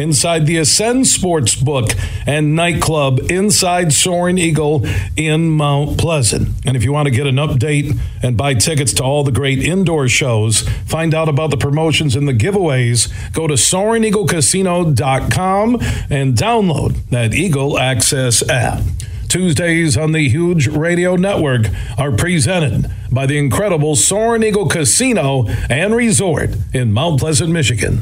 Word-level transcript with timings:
inside 0.00 0.46
the 0.46 0.56
Ascend 0.56 1.06
Sports 1.06 1.54
Book 1.54 1.90
and 2.26 2.56
Nightclub 2.56 3.30
inside 3.30 3.92
Soaring 3.92 4.38
Eagle 4.38 4.84
in 5.16 5.50
Mount 5.50 5.98
Pleasant. 5.98 6.48
And 6.66 6.76
if 6.76 6.82
you 6.82 6.92
want 6.92 7.06
to 7.06 7.12
get 7.12 7.26
an 7.26 7.36
update 7.36 7.96
and 8.22 8.36
buy 8.36 8.54
tickets 8.54 8.92
to 8.94 9.04
all 9.04 9.22
the 9.22 9.30
great 9.30 9.60
indoor 9.60 10.08
shows, 10.08 10.68
find 10.86 11.14
out 11.14 11.28
about 11.28 11.50
the 11.50 11.56
promotions 11.56 12.16
and 12.16 12.26
the 12.26 12.34
giveaways, 12.34 13.08
go 13.32 13.46
to 13.46 13.54
SoaringEagleCasino.com 13.54 15.74
and 16.10 16.36
download 16.36 16.96
that 17.10 17.32
Eagle 17.34 17.78
Access 17.78 18.48
app. 18.48 18.82
Tuesdays 19.30 19.96
on 19.96 20.10
the 20.10 20.28
Huge 20.28 20.66
Radio 20.66 21.14
Network 21.14 21.66
are 21.96 22.10
presented 22.10 22.90
by 23.12 23.26
the 23.26 23.38
incredible 23.38 23.94
Soaring 23.94 24.42
Eagle 24.42 24.66
Casino 24.68 25.46
and 25.70 25.94
Resort 25.94 26.50
in 26.74 26.92
Mount 26.92 27.20
Pleasant, 27.20 27.52
Michigan. 27.52 28.00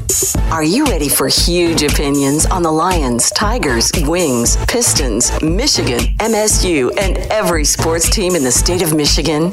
Are 0.51 0.65
you 0.65 0.87
ready 0.87 1.11
for 1.11 1.29
huge 1.29 1.83
opinions 1.83 2.47
on 2.47 2.63
the 2.63 2.73
Lions, 2.73 3.31
Tigers, 3.33 3.93
Wings, 4.05 4.57
Pistons, 4.69 5.31
Michigan, 5.43 6.01
MSU, 6.17 6.97
and 6.99 7.19
every 7.31 7.67
sports 7.67 8.09
team 8.09 8.35
in 8.35 8.43
the 8.43 8.51
state 8.51 8.81
of 8.81 8.95
Michigan? 8.95 9.53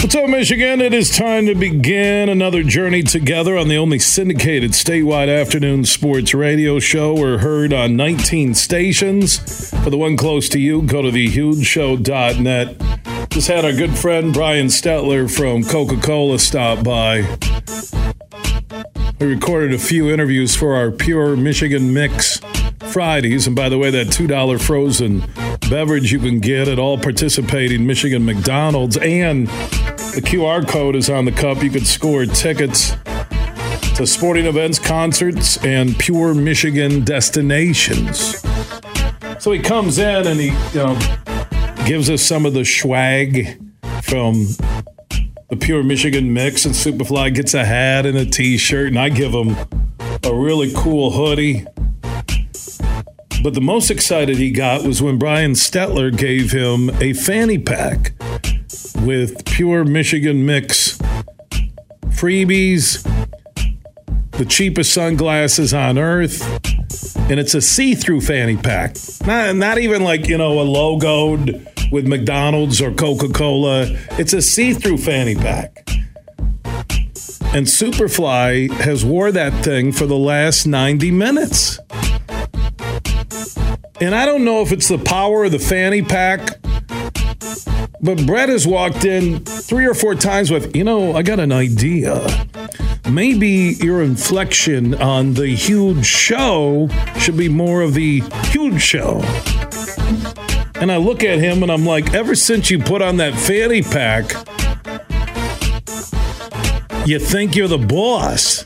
What's 0.00 0.14
up, 0.14 0.30
Michigan? 0.30 0.80
It 0.80 0.94
is 0.94 1.14
time 1.14 1.46
to 1.46 1.56
begin 1.56 2.28
another 2.28 2.62
journey 2.62 3.02
together 3.02 3.58
on 3.58 3.66
the 3.66 3.76
only 3.76 3.98
syndicated 3.98 4.70
statewide 4.70 5.28
afternoon 5.28 5.84
sports 5.84 6.32
radio 6.32 6.78
show. 6.78 7.14
We're 7.14 7.38
heard 7.38 7.72
on 7.72 7.96
19 7.96 8.54
stations. 8.54 9.70
For 9.82 9.90
the 9.90 9.98
one 9.98 10.16
close 10.16 10.48
to 10.50 10.60
you, 10.60 10.82
go 10.82 11.02
to 11.02 11.10
thehugeshow.net. 11.10 13.28
Just 13.28 13.48
had 13.48 13.64
our 13.64 13.72
good 13.72 13.98
friend 13.98 14.32
Brian 14.32 14.68
Stetler 14.68 15.28
from 15.28 15.64
Coca 15.64 16.00
Cola 16.00 16.38
stop 16.38 16.84
by. 16.84 17.36
We 19.18 19.26
recorded 19.26 19.74
a 19.74 19.78
few 19.78 20.10
interviews 20.10 20.54
for 20.54 20.76
our 20.76 20.92
Pure 20.92 21.38
Michigan 21.38 21.92
Mix 21.92 22.40
Fridays. 22.92 23.48
And 23.48 23.56
by 23.56 23.68
the 23.68 23.78
way, 23.78 23.90
that 23.90 24.06
$2 24.06 24.60
frozen 24.60 25.24
beverage 25.68 26.12
you 26.12 26.18
can 26.18 26.40
get 26.40 26.68
at 26.68 26.78
all 26.78 26.96
participating 26.96 27.86
Michigan 27.86 28.24
McDonald's 28.24 28.96
and 28.96 29.50
the 30.18 30.26
QR 30.26 30.66
code 30.66 30.96
is 30.96 31.08
on 31.08 31.26
the 31.26 31.30
cup. 31.30 31.62
You 31.62 31.70
could 31.70 31.86
score 31.86 32.26
tickets 32.26 32.96
to 33.94 34.04
sporting 34.04 34.46
events, 34.46 34.76
concerts, 34.76 35.64
and 35.64 35.96
pure 35.96 36.34
Michigan 36.34 37.04
destinations. 37.04 38.44
So 39.38 39.52
he 39.52 39.60
comes 39.60 39.98
in 39.98 40.26
and 40.26 40.40
he, 40.40 40.46
you 40.46 40.74
know, 40.74 40.98
gives 41.86 42.10
us 42.10 42.20
some 42.20 42.46
of 42.46 42.52
the 42.52 42.64
swag 42.64 43.62
from 44.02 44.48
the 45.50 45.56
pure 45.56 45.84
Michigan 45.84 46.32
mix, 46.32 46.64
and 46.64 46.74
Superfly 46.74 47.32
gets 47.32 47.54
a 47.54 47.64
hat 47.64 48.04
and 48.04 48.18
a 48.18 48.26
T-shirt, 48.26 48.88
and 48.88 48.98
I 48.98 49.10
give 49.10 49.30
him 49.30 49.54
a 50.24 50.34
really 50.34 50.72
cool 50.74 51.12
hoodie. 51.12 51.64
But 53.44 53.54
the 53.54 53.60
most 53.60 53.88
excited 53.88 54.36
he 54.36 54.50
got 54.50 54.82
was 54.82 55.00
when 55.00 55.16
Brian 55.16 55.52
Stetler 55.52 56.10
gave 56.14 56.50
him 56.50 56.90
a 57.00 57.12
fanny 57.12 57.58
pack 57.58 58.17
with 59.08 59.42
pure 59.46 59.84
Michigan 59.84 60.44
mix 60.44 60.98
freebies, 62.08 63.02
the 64.32 64.44
cheapest 64.44 64.92
sunglasses 64.92 65.72
on 65.72 65.96
earth, 65.96 66.42
and 67.30 67.40
it's 67.40 67.54
a 67.54 67.62
see-through 67.62 68.20
fanny 68.20 68.58
pack. 68.58 68.96
Not, 69.26 69.56
not 69.56 69.78
even 69.78 70.04
like, 70.04 70.28
you 70.28 70.36
know, 70.36 70.60
a 70.60 70.64
logoed 70.66 71.90
with 71.90 72.06
McDonald's 72.06 72.82
or 72.82 72.92
Coca-Cola. 72.92 73.86
It's 74.18 74.34
a 74.34 74.42
see-through 74.42 74.98
fanny 74.98 75.36
pack. 75.36 75.88
And 77.54 77.66
Superfly 77.66 78.70
has 78.72 79.06
wore 79.06 79.32
that 79.32 79.64
thing 79.64 79.90
for 79.90 80.04
the 80.04 80.18
last 80.18 80.66
90 80.66 81.10
minutes. 81.12 81.78
And 84.02 84.14
I 84.14 84.26
don't 84.26 84.44
know 84.44 84.60
if 84.60 84.70
it's 84.70 84.88
the 84.88 84.98
power 84.98 85.44
of 85.44 85.52
the 85.52 85.58
fanny 85.58 86.02
pack 86.02 86.58
but 88.00 88.24
Brett 88.26 88.48
has 88.48 88.66
walked 88.66 89.04
in 89.04 89.44
three 89.44 89.86
or 89.86 89.94
four 89.94 90.14
times 90.14 90.50
with, 90.50 90.76
you 90.76 90.84
know, 90.84 91.16
I 91.16 91.22
got 91.22 91.40
an 91.40 91.52
idea. 91.52 92.26
Maybe 93.10 93.76
your 93.80 94.02
inflection 94.02 94.94
on 94.94 95.34
the 95.34 95.48
huge 95.48 96.06
show 96.06 96.88
should 97.18 97.36
be 97.36 97.48
more 97.48 97.82
of 97.82 97.94
the 97.94 98.20
huge 98.44 98.80
show. 98.80 99.20
And 100.76 100.92
I 100.92 100.96
look 100.98 101.24
at 101.24 101.38
him 101.38 101.62
and 101.62 101.72
I'm 101.72 101.84
like, 101.84 102.14
ever 102.14 102.34
since 102.34 102.70
you 102.70 102.78
put 102.78 103.02
on 103.02 103.16
that 103.16 103.34
fanny 103.34 103.82
pack, 103.82 104.26
you 107.06 107.18
think 107.18 107.56
you're 107.56 107.68
the 107.68 107.78
boss. 107.78 108.64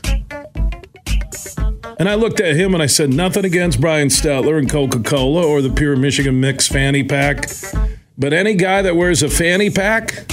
And 1.97 2.09
I 2.09 2.15
looked 2.15 2.39
at 2.39 2.55
him 2.55 2.73
and 2.73 2.83
I 2.83 2.87
said, 2.87 3.11
nothing 3.13 3.45
against 3.45 3.79
Brian 3.79 4.09
Stetler 4.09 4.59
and 4.59 4.69
Coca 4.69 4.99
Cola 4.99 5.47
or 5.47 5.61
the 5.61 5.69
Pure 5.69 5.95
Michigan 5.95 6.39
Mix 6.39 6.67
fanny 6.67 7.03
pack. 7.03 7.47
But 8.17 8.31
any 8.31 8.53
guy 8.53 8.81
that 8.83 8.95
wears 8.95 9.23
a 9.23 9.29
fanny 9.29 9.69
pack, 9.69 10.31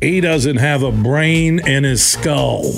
he 0.00 0.20
doesn't 0.20 0.58
have 0.58 0.82
a 0.82 0.92
brain 0.92 1.66
in 1.66 1.84
his 1.84 2.04
skull. 2.04 2.74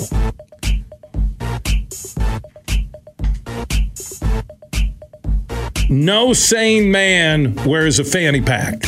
No 5.89 6.31
sane 6.31 6.89
man 6.89 7.53
wears 7.65 7.99
a 7.99 8.05
fanny 8.05 8.41
pack. 8.41 8.85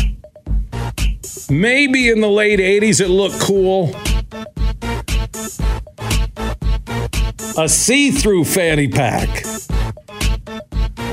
Maybe 1.50 2.10
in 2.10 2.22
the 2.22 2.30
late 2.30 2.60
80s 2.60 3.02
it 3.02 3.10
looked 3.10 3.42
cool. 3.42 3.94
A 7.58 7.68
see 7.68 8.10
through 8.10 8.46
fanny 8.46 8.88
pack. 8.88 9.53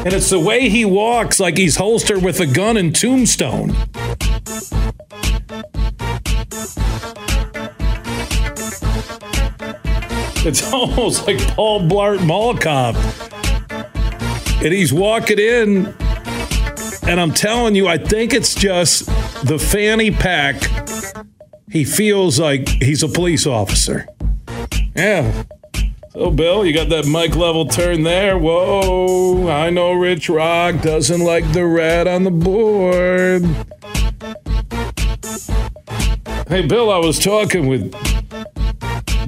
And 0.03 0.15
it's 0.15 0.31
the 0.31 0.41
way 0.41 0.71
he 0.71 0.87
walks 0.87 1.39
like 1.39 1.59
he's 1.59 1.77
holstered 1.77 2.23
with 2.23 2.41
a 2.41 2.47
gun 2.47 2.79
in 2.79 2.91
Tombstone. 2.95 3.77
It's 10.43 10.73
almost 10.73 11.27
like 11.27 11.39
Paul 11.49 11.83
Blart 11.83 12.25
Mall 12.25 12.57
Cop. 12.57 12.97
And 14.63 14.73
he's 14.73 14.91
walking 14.91 15.39
in, 15.39 15.95
and 17.07 17.21
I'm 17.21 17.33
telling 17.33 17.75
you, 17.75 17.87
I 17.87 17.99
think 17.99 18.33
it's 18.33 18.55
just 18.55 19.05
the 19.47 19.59
fanny 19.59 20.11
pack. 20.11 20.63
He 21.71 21.85
feels 21.85 22.41
like 22.41 22.69
he's 22.69 23.03
a 23.03 23.09
police 23.09 23.47
officer. 23.47 24.07
Yeah, 24.97 25.45
so, 26.13 26.31
Bill, 26.31 26.65
you 26.65 26.73
got 26.73 26.89
that 26.89 27.07
mic 27.07 27.37
level 27.37 27.67
turn 27.67 28.03
there. 28.03 28.37
Whoa, 28.39 29.49
I 29.49 29.71
know 29.71 29.93
Rich 29.93 30.29
Rock 30.29 30.83
doesn't 30.83 31.21
like 31.21 31.53
the 31.53 31.65
red 31.65 32.07
on 32.07 32.25
the 32.25 32.31
board. 32.31 33.45
Hey, 36.49 36.67
Bill, 36.67 36.91
I 36.91 36.99
was 36.99 37.19
talking 37.19 37.69
with 37.69 37.95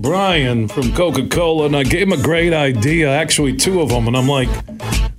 Brian 0.00 0.66
from 0.66 0.92
Coca 0.92 1.28
Cola, 1.28 1.66
and 1.66 1.76
I 1.76 1.84
gave 1.84 2.08
him 2.08 2.12
a 2.12 2.20
great 2.20 2.52
idea, 2.52 3.08
actually, 3.08 3.56
two 3.56 3.80
of 3.80 3.90
them. 3.90 4.08
And 4.08 4.16
I'm 4.16 4.26
like, 4.26 4.48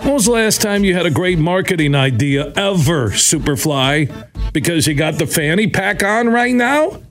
when 0.02 0.14
was 0.14 0.26
the 0.26 0.32
last 0.32 0.62
time 0.62 0.84
you 0.84 0.94
had 0.94 1.06
a 1.06 1.12
great 1.12 1.40
marketing 1.40 1.96
idea 1.96 2.52
ever, 2.58 3.12
Superfly? 3.12 4.52
Because 4.52 4.86
you 4.86 4.96
got 4.96 5.18
the 5.18 5.26
fanny 5.26 5.68
pack 5.68 6.04
on 6.04 6.28
right 6.28 6.54
now? 6.54 7.02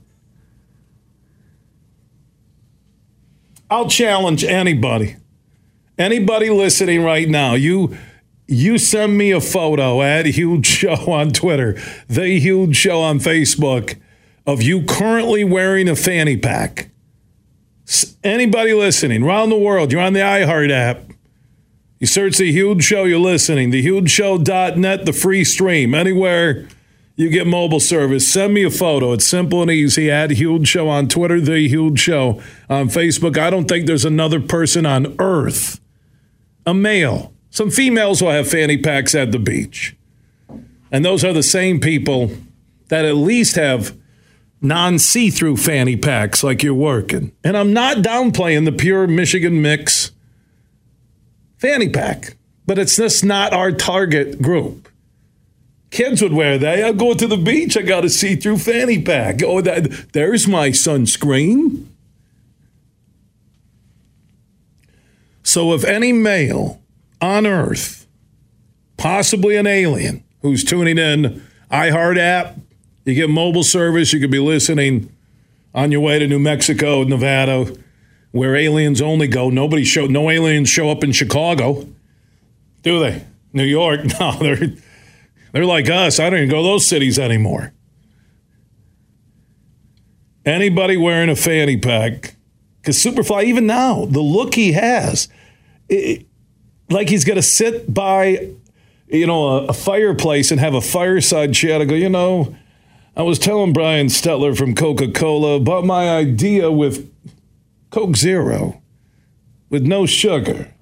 I'll 3.73 3.89
challenge 3.89 4.43
anybody. 4.43 5.15
Anybody 5.97 6.51
listening 6.51 7.03
right 7.03 7.27
now, 7.27 7.55
you 7.55 7.97
you 8.47 8.77
send 8.77 9.17
me 9.17 9.31
a 9.31 9.41
photo 9.41 10.03
at 10.03 10.27
Huge 10.27 10.67
Show 10.67 11.11
on 11.11 11.31
Twitter, 11.31 11.81
The 12.07 12.39
Huge 12.39 12.75
Show 12.75 13.01
on 13.01 13.17
Facebook 13.17 13.99
of 14.45 14.61
you 14.61 14.83
currently 14.83 15.43
wearing 15.43 15.89
a 15.89 15.95
fanny 15.95 16.37
pack. 16.37 16.91
Anybody 18.23 18.73
listening 18.73 19.23
around 19.23 19.49
the 19.49 19.57
world, 19.57 19.91
you're 19.91 20.01
on 20.01 20.13
the 20.13 20.19
iHeart 20.19 20.69
app. 20.69 21.11
You 21.99 22.05
search 22.05 22.37
The 22.37 22.51
Huge 22.51 22.83
Show, 22.83 23.05
you're 23.05 23.17
listening. 23.17 23.71
TheHugeShow.net, 23.71 25.07
the 25.07 25.13
free 25.13 25.43
stream. 25.43 25.95
Anywhere 25.95 26.67
you 27.15 27.29
get 27.29 27.45
mobile 27.45 27.79
service, 27.79 28.27
send 28.27 28.53
me 28.53 28.63
a 28.63 28.69
photo. 28.71 29.13
It's 29.13 29.25
simple 29.25 29.61
and 29.61 29.69
easy. 29.69 30.09
Add 30.09 30.31
Huge 30.31 30.67
Show 30.67 30.89
on 30.89 31.07
Twitter, 31.07 31.39
The 31.39 31.67
Huge 31.67 31.99
Show 31.99 32.41
on 32.69 32.89
Facebook. 32.89 33.37
I 33.37 33.49
don't 33.49 33.67
think 33.67 33.85
there's 33.85 34.05
another 34.05 34.39
person 34.39 34.85
on 34.85 35.15
earth, 35.19 35.79
a 36.65 36.73
male. 36.73 37.33
Some 37.51 37.69
females 37.69 38.21
will 38.21 38.31
have 38.31 38.49
fanny 38.49 38.77
packs 38.77 39.13
at 39.13 39.31
the 39.31 39.39
beach. 39.39 39.95
And 40.91 41.05
those 41.05 41.23
are 41.23 41.33
the 41.33 41.43
same 41.43 41.79
people 41.79 42.31
that 42.87 43.05
at 43.05 43.15
least 43.15 43.55
have 43.55 43.95
non 44.61 44.97
see 44.97 45.29
through 45.29 45.57
fanny 45.57 45.95
packs 45.95 46.43
like 46.43 46.63
you're 46.63 46.73
working. 46.73 47.31
And 47.43 47.55
I'm 47.55 47.73
not 47.73 47.97
downplaying 47.97 48.65
the 48.65 48.71
pure 48.71 49.05
Michigan 49.05 49.61
mix 49.61 50.11
fanny 51.57 51.89
pack, 51.89 52.37
but 52.65 52.79
it's 52.79 52.95
just 52.95 53.23
not 53.23 53.53
our 53.53 53.71
target 53.71 54.41
group. 54.41 54.89
Kids 55.93 56.23
would 56.23 56.33
wear 56.33 56.57
that. 56.57 56.83
I 56.83 56.91
go 56.91 57.13
to 57.13 57.27
the 57.27 57.37
beach, 57.37 57.77
I 57.77 57.83
got 57.83 58.03
a 58.03 58.09
see 58.09 58.35
through 58.35 58.57
fanny 58.57 58.99
pack. 58.99 59.43
Oh, 59.43 59.61
that, 59.61 60.11
there's 60.13 60.47
my 60.47 60.69
sunscreen. 60.69 61.85
So 65.43 65.71
if 65.73 65.83
any 65.83 66.11
male 66.11 66.81
on 67.21 67.45
earth, 67.45 68.07
possibly 68.97 69.55
an 69.55 69.67
alien, 69.67 70.23
who's 70.41 70.63
tuning 70.63 70.97
in 70.97 71.43
iHeart 71.69 72.17
app. 72.17 72.57
You 73.05 73.13
get 73.13 73.29
mobile 73.29 73.63
service. 73.63 74.13
You 74.13 74.19
could 74.19 74.31
be 74.31 74.39
listening 74.39 75.11
on 75.75 75.91
your 75.91 76.01
way 76.01 76.17
to 76.17 76.27
New 76.27 76.39
Mexico, 76.39 77.03
Nevada, 77.03 77.71
where 78.31 78.55
aliens 78.55 78.99
only 78.99 79.27
go. 79.27 79.51
Nobody 79.51 79.83
show. 79.83 80.07
No 80.07 80.31
aliens 80.31 80.69
show 80.69 80.89
up 80.89 81.03
in 81.03 81.11
Chicago, 81.11 81.87
do 82.81 82.99
they? 82.99 83.25
New 83.53 83.63
York? 83.63 84.01
No, 84.19 84.31
they're 84.39 84.73
they're 85.53 85.65
like 85.65 85.89
us. 85.89 86.19
I 86.19 86.29
don't 86.29 86.39
even 86.39 86.49
go 86.49 86.57
to 86.57 86.63
those 86.63 86.85
cities 86.85 87.17
anymore. 87.17 87.71
Anybody 90.45 90.97
wearing 90.97 91.29
a 91.29 91.37
fanny 91.37 91.77
pack, 91.77 92.35
because 92.81 92.97
Superfly, 92.97 93.45
even 93.45 93.65
now, 93.65 94.03
the 94.03 94.19
look 94.19 94.55
he 94.55 94.73
has, 94.73 95.29
it, 95.87 96.25
like 96.89 97.07
he's 97.07 97.23
going 97.23 97.37
to 97.37 97.41
sit 97.41 97.93
by 97.93 98.49
you 99.13 99.27
know, 99.27 99.47
a, 99.47 99.65
a 99.67 99.73
fireplace 99.73 100.51
and 100.51 100.59
have 100.59 100.73
a 100.73 100.81
fireside 100.81 101.53
chat. 101.53 101.81
I 101.81 101.85
go, 101.85 101.95
you 101.95 102.09
know, 102.09 102.55
I 103.15 103.21
was 103.21 103.37
telling 103.37 103.71
Brian 103.71 104.07
Stetler 104.07 104.57
from 104.57 104.73
Coca 104.73 105.11
Cola 105.11 105.55
about 105.55 105.85
my 105.85 106.09
idea 106.09 106.71
with 106.71 107.11
Coke 107.91 108.15
Zero 108.15 108.81
with 109.69 109.85
no 109.85 110.07
sugar. 110.07 110.73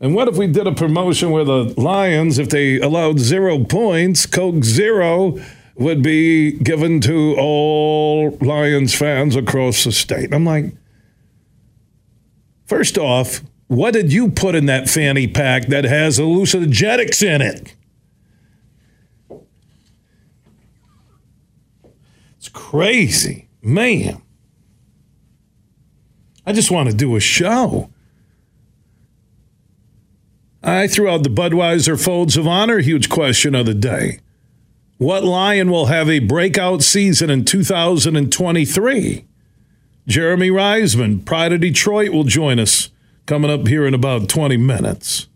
And 0.00 0.14
what 0.14 0.28
if 0.28 0.36
we 0.36 0.46
did 0.46 0.66
a 0.66 0.74
promotion 0.74 1.30
where 1.30 1.44
the 1.44 1.74
Lions, 1.80 2.38
if 2.38 2.50
they 2.50 2.78
allowed 2.78 3.18
zero 3.18 3.64
points, 3.64 4.26
Coke 4.26 4.62
Zero 4.62 5.38
would 5.76 6.02
be 6.02 6.52
given 6.52 7.00
to 7.02 7.34
all 7.38 8.30
Lions 8.40 8.94
fans 8.94 9.36
across 9.36 9.84
the 9.84 9.92
state? 9.92 10.34
I'm 10.34 10.44
like, 10.44 10.74
first 12.66 12.98
off, 12.98 13.40
what 13.68 13.94
did 13.94 14.12
you 14.12 14.30
put 14.30 14.54
in 14.54 14.66
that 14.66 14.88
fanny 14.88 15.26
pack 15.26 15.66
that 15.68 15.84
has 15.84 16.18
hallucinogenics 16.18 17.22
in 17.22 17.40
it? 17.40 17.74
It's 22.36 22.48
crazy. 22.50 23.48
Man. 23.62 24.22
I 26.44 26.52
just 26.52 26.70
want 26.70 26.88
to 26.88 26.94
do 26.94 27.16
a 27.16 27.20
show. 27.20 27.90
I 30.62 30.88
threw 30.88 31.08
out 31.08 31.22
the 31.22 31.28
Budweiser 31.28 32.02
Folds 32.02 32.36
of 32.36 32.46
Honor 32.46 32.78
huge 32.78 33.08
question 33.08 33.54
of 33.54 33.66
the 33.66 33.74
day. 33.74 34.20
What 34.98 35.24
Lion 35.24 35.70
will 35.70 35.86
have 35.86 36.08
a 36.08 36.20
breakout 36.20 36.82
season 36.82 37.28
in 37.28 37.44
2023? 37.44 39.26
Jeremy 40.06 40.50
Reisman, 40.50 41.24
Pride 41.24 41.52
of 41.52 41.60
Detroit, 41.60 42.12
will 42.12 42.24
join 42.24 42.58
us 42.58 42.90
coming 43.26 43.50
up 43.50 43.66
here 43.66 43.86
in 43.86 43.92
about 43.92 44.28
20 44.28 44.56
minutes. 44.56 45.26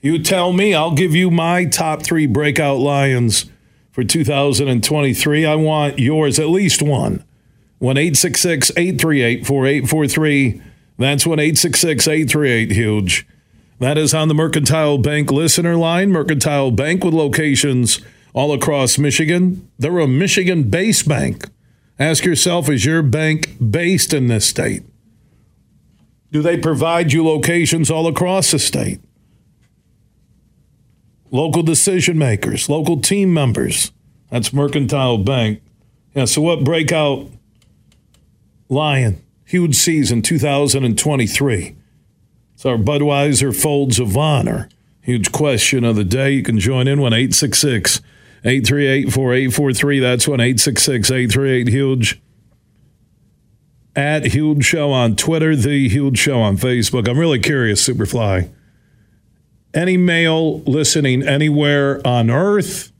You 0.00 0.22
tell 0.22 0.52
me, 0.52 0.74
I'll 0.74 0.94
give 0.94 1.14
you 1.14 1.30
my 1.30 1.64
top 1.64 2.02
three 2.02 2.26
breakout 2.26 2.78
Lions 2.78 3.46
for 3.90 4.04
2023. 4.04 5.44
I 5.44 5.54
want 5.56 5.98
yours, 5.98 6.38
at 6.38 6.48
least 6.48 6.82
one. 6.82 7.24
1 7.78 7.96
866 7.96 8.70
838 8.76 9.46
4843. 9.46 10.62
That's 10.98 11.26
1 11.26 11.38
866 11.38 12.08
838 12.08 12.70
Huge. 12.72 13.26
That 13.78 13.96
is 13.96 14.12
on 14.12 14.28
the 14.28 14.34
Mercantile 14.34 14.98
Bank 14.98 15.30
listener 15.30 15.76
line. 15.76 16.10
Mercantile 16.10 16.70
Bank 16.72 17.04
with 17.04 17.14
locations 17.14 18.00
all 18.32 18.52
across 18.52 18.98
Michigan. 18.98 19.70
They're 19.78 19.98
a 19.98 20.08
Michigan 20.08 20.64
based 20.64 21.08
bank. 21.08 21.48
Ask 21.98 22.24
yourself, 22.24 22.68
is 22.68 22.84
your 22.84 23.02
bank 23.02 23.56
based 23.70 24.12
in 24.12 24.26
this 24.26 24.46
state? 24.46 24.82
Do 26.30 26.42
they 26.42 26.58
provide 26.58 27.12
you 27.12 27.24
locations 27.24 27.90
all 27.90 28.06
across 28.06 28.50
the 28.50 28.58
state? 28.58 29.00
Local 31.30 31.62
decision 31.62 32.18
makers, 32.18 32.68
local 32.68 33.00
team 33.00 33.32
members. 33.32 33.92
That's 34.30 34.52
Mercantile 34.52 35.18
Bank. 35.18 35.60
Yeah, 36.14 36.24
so 36.24 36.42
what 36.42 36.64
breakout 36.64 37.30
Lion, 38.68 39.22
huge 39.44 39.76
season 39.76 40.20
2023. 40.22 41.76
It's 42.58 42.66
our 42.66 42.76
Budweiser 42.76 43.54
Folds 43.54 44.00
of 44.00 44.16
Honor. 44.16 44.68
Huge 45.00 45.30
question 45.30 45.84
of 45.84 45.94
the 45.94 46.02
day. 46.02 46.32
You 46.32 46.42
can 46.42 46.58
join 46.58 46.88
in 46.88 47.00
1 47.00 47.12
866 47.12 48.00
838 48.44 49.12
4843. 49.12 50.00
That's 50.00 50.26
1 50.26 50.40
866 50.40 51.08
838 51.08 51.68
Huge 51.68 52.20
at 53.94 54.24
Huge 54.24 54.64
Show 54.64 54.90
on 54.90 55.14
Twitter, 55.14 55.54
The 55.54 55.88
Huge 55.88 56.18
Show 56.18 56.40
on 56.40 56.56
Facebook. 56.56 57.08
I'm 57.08 57.16
really 57.16 57.38
curious, 57.38 57.88
Superfly. 57.88 58.50
Any 59.72 59.96
male 59.96 60.58
listening 60.62 61.22
anywhere 61.22 62.04
on 62.04 62.28
Earth, 62.28 62.90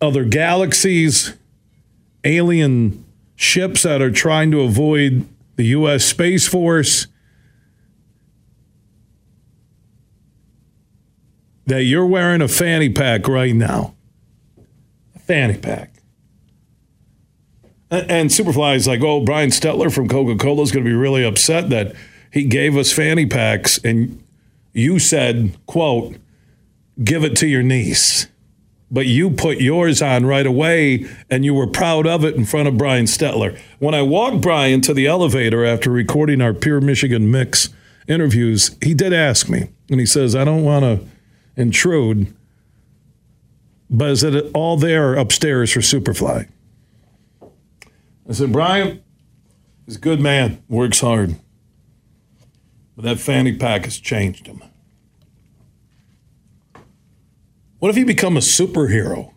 other 0.00 0.24
galaxies, 0.24 1.34
alien 2.22 3.04
ships 3.34 3.82
that 3.82 4.00
are 4.00 4.12
trying 4.12 4.52
to 4.52 4.60
avoid 4.60 5.26
the 5.56 5.64
U.S. 5.64 6.04
Space 6.04 6.46
Force, 6.46 7.08
that 11.66 11.84
you're 11.84 12.06
wearing 12.06 12.40
a 12.40 12.48
fanny 12.48 12.88
pack 12.88 13.28
right 13.28 13.54
now. 13.54 13.94
A 15.14 15.18
fanny 15.18 15.58
pack. 15.58 15.92
And 17.90 18.30
Superfly 18.30 18.76
is 18.76 18.88
like, 18.88 19.00
oh, 19.02 19.20
Brian 19.20 19.50
Stetler 19.50 19.94
from 19.94 20.08
Coca 20.08 20.36
Cola 20.36 20.62
is 20.62 20.72
going 20.72 20.84
to 20.84 20.90
be 20.90 20.96
really 20.96 21.24
upset 21.24 21.70
that 21.70 21.94
he 22.32 22.44
gave 22.44 22.76
us 22.76 22.92
fanny 22.92 23.26
packs 23.26 23.78
and 23.84 24.22
you 24.72 24.98
said, 24.98 25.56
quote, 25.66 26.16
give 27.02 27.24
it 27.24 27.36
to 27.36 27.46
your 27.46 27.62
niece. 27.62 28.26
But 28.90 29.06
you 29.06 29.30
put 29.30 29.58
yours 29.58 30.02
on 30.02 30.26
right 30.26 30.46
away 30.46 31.06
and 31.30 31.44
you 31.44 31.54
were 31.54 31.66
proud 31.66 32.06
of 32.06 32.24
it 32.24 32.34
in 32.34 32.44
front 32.44 32.68
of 32.68 32.76
Brian 32.76 33.06
Stetler. 33.06 33.58
When 33.78 33.94
I 33.94 34.02
walked 34.02 34.40
Brian 34.40 34.80
to 34.82 34.94
the 34.94 35.06
elevator 35.06 35.64
after 35.64 35.90
recording 35.90 36.40
our 36.40 36.52
Pure 36.52 36.82
Michigan 36.82 37.30
Mix 37.30 37.70
interviews, 38.06 38.76
he 38.82 38.94
did 38.94 39.12
ask 39.12 39.48
me, 39.48 39.70
and 39.90 39.98
he 39.98 40.06
says, 40.06 40.36
I 40.36 40.44
don't 40.44 40.62
want 40.62 40.84
to 40.84 41.06
intrude, 41.56 42.34
but 43.88 44.10
is 44.10 44.22
it 44.22 44.50
all 44.54 44.76
there 44.76 45.14
upstairs 45.14 45.72
for 45.72 45.80
Superfly? 45.80 46.48
I 48.28 48.32
said, 48.32 48.52
Brian 48.52 49.02
is 49.86 49.96
a 49.96 50.00
good 50.00 50.20
man, 50.20 50.62
works 50.68 51.00
hard. 51.00 51.36
But 52.96 53.04
that 53.04 53.18
fanny 53.18 53.56
pack 53.56 53.84
has 53.84 53.98
changed 53.98 54.46
him. 54.46 54.62
What 57.78 57.90
if 57.90 57.96
he 57.96 58.04
become 58.04 58.36
a 58.36 58.40
superhero? 58.40 59.32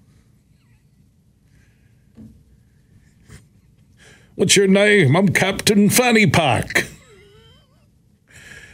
What's 4.35 4.55
your 4.55 4.67
name? 4.67 5.17
I'm 5.17 5.29
Captain 5.29 5.89
Fanny 5.89 6.25
Pack. 6.25 6.87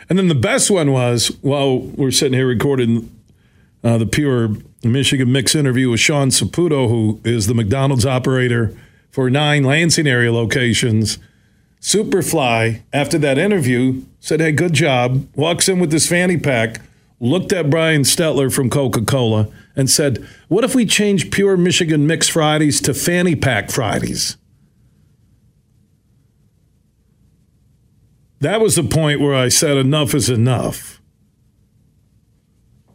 And 0.07 0.19
then 0.19 0.27
the 0.27 0.35
best 0.35 0.69
one 0.69 0.91
was 0.91 1.29
while 1.41 1.79
we're 1.79 2.11
sitting 2.11 2.37
here 2.37 2.45
recording 2.45 3.14
uh, 3.83 3.97
the 3.97 4.05
Pure 4.05 4.57
Michigan 4.83 5.31
Mix 5.31 5.55
interview 5.55 5.89
with 5.89 5.99
Sean 5.99 6.29
Saputo, 6.29 6.87
who 6.87 7.19
is 7.23 7.47
the 7.47 7.53
McDonald's 7.53 8.05
operator 8.05 8.75
for 9.11 9.29
nine 9.29 9.63
Lansing 9.63 10.07
area 10.07 10.31
locations. 10.31 11.17
Superfly, 11.81 12.81
after 12.91 13.17
that 13.19 13.37
interview, 13.37 14.03
said, 14.19 14.39
Hey, 14.39 14.51
good 14.51 14.73
job. 14.73 15.27
Walks 15.35 15.69
in 15.69 15.79
with 15.79 15.91
this 15.91 16.07
fanny 16.09 16.37
pack. 16.37 16.81
looked 17.19 17.53
at 17.53 17.69
Brian 17.69 18.01
Stetler 18.01 18.53
from 18.53 18.69
Coca 18.69 19.03
Cola 19.03 19.47
and 19.75 19.89
said, 19.89 20.27
What 20.47 20.63
if 20.63 20.73
we 20.75 20.85
change 20.85 21.31
pure 21.31 21.57
Michigan 21.57 22.07
Mix 22.07 22.27
Fridays 22.27 22.81
to 22.81 22.93
Fanny 22.93 23.35
Pack 23.35 23.69
Fridays? 23.69 24.37
That 28.39 28.61
was 28.61 28.75
the 28.75 28.83
point 28.83 29.21
where 29.21 29.35
I 29.35 29.49
said, 29.49 29.77
Enough 29.77 30.13
is 30.13 30.29
enough. 30.29 30.94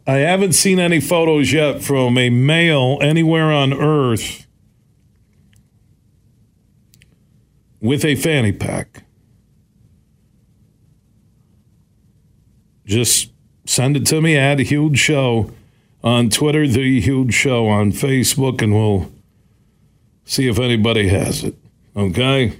I 0.07 0.17
haven't 0.17 0.53
seen 0.53 0.79
any 0.79 0.99
photos 0.99 1.51
yet 1.53 1.81
from 1.81 2.17
a 2.17 2.29
male 2.29 2.97
anywhere 3.01 3.51
on 3.51 3.73
earth 3.73 4.47
with 7.79 8.03
a 8.03 8.15
fanny 8.15 8.51
pack. 8.51 9.03
Just 12.85 13.31
send 13.65 13.95
it 13.95 14.05
to 14.07 14.21
me 14.21 14.35
at 14.35 14.59
a 14.59 14.63
huge 14.63 14.97
show 14.97 15.51
on 16.03 16.29
Twitter, 16.29 16.67
the 16.67 16.99
huge 16.99 17.33
show 17.33 17.67
on 17.67 17.91
Facebook, 17.91 18.61
and 18.61 18.73
we'll 18.73 19.11
see 20.25 20.47
if 20.47 20.59
anybody 20.59 21.09
has 21.09 21.43
it. 21.43 21.55
Okay? 21.95 22.59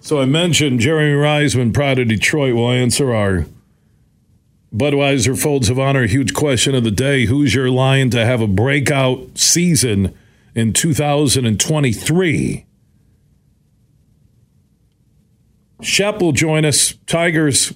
So 0.00 0.20
I 0.20 0.24
mentioned 0.24 0.80
Jeremy 0.80 1.14
Reisman, 1.14 1.74
Pride 1.74 1.98
of 1.98 2.08
Detroit, 2.08 2.54
will 2.54 2.70
answer 2.70 3.12
our 3.12 3.46
Budweiser 4.74 5.40
Folds 5.40 5.70
of 5.70 5.78
Honor 5.78 6.06
huge 6.06 6.34
question 6.34 6.74
of 6.74 6.84
the 6.84 6.90
day. 6.90 7.26
Who's 7.26 7.54
your 7.54 7.70
lion 7.70 8.10
to 8.10 8.24
have 8.24 8.40
a 8.40 8.46
breakout 8.46 9.38
season 9.38 10.16
in 10.54 10.72
2023? 10.72 12.66
Shep 15.82 16.20
will 16.20 16.32
join 16.32 16.64
us. 16.64 16.94
Tigers 17.06 17.74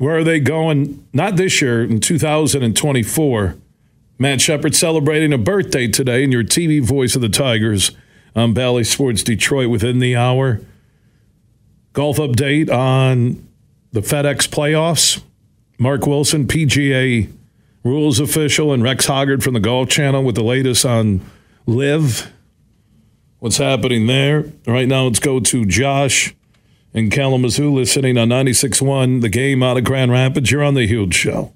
where 0.00 0.16
are 0.16 0.24
they 0.24 0.40
going? 0.40 1.06
Not 1.12 1.36
this 1.36 1.60
year, 1.60 1.84
in 1.84 2.00
2024. 2.00 3.54
Matt 4.18 4.40
Shepard 4.40 4.74
celebrating 4.74 5.30
a 5.34 5.36
birthday 5.36 5.88
today, 5.88 6.24
and 6.24 6.32
your 6.32 6.42
TV 6.42 6.82
voice 6.82 7.14
of 7.14 7.20
the 7.20 7.28
Tigers 7.28 7.90
on 8.34 8.54
Bally 8.54 8.82
Sports 8.82 9.22
Detroit 9.22 9.68
within 9.68 9.98
the 9.98 10.16
hour. 10.16 10.62
Golf 11.92 12.16
update 12.16 12.70
on 12.70 13.46
the 13.92 14.00
FedEx 14.00 14.48
playoffs. 14.48 15.22
Mark 15.80 16.06
Wilson, 16.06 16.46
PGA 16.46 17.32
rules 17.82 18.20
official, 18.20 18.70
and 18.74 18.82
Rex 18.82 19.06
Hoggard 19.06 19.42
from 19.42 19.54
the 19.54 19.60
Golf 19.60 19.88
Channel 19.88 20.22
with 20.22 20.34
the 20.34 20.44
latest 20.44 20.84
on 20.84 21.22
LIV. 21.64 22.30
What's 23.38 23.56
happening 23.56 24.06
there? 24.06 24.44
Right 24.66 24.86
now, 24.86 25.04
let's 25.04 25.20
go 25.20 25.40
to 25.40 25.64
Josh 25.64 26.34
in 26.92 27.08
Kalamazoo 27.08 27.72
listening 27.72 28.18
on 28.18 28.28
96.1, 28.28 29.22
the 29.22 29.30
game 29.30 29.62
out 29.62 29.78
of 29.78 29.84
Grand 29.84 30.12
Rapids. 30.12 30.50
You're 30.50 30.62
on 30.62 30.74
the 30.74 30.86
Huge 30.86 31.14
Show. 31.14 31.54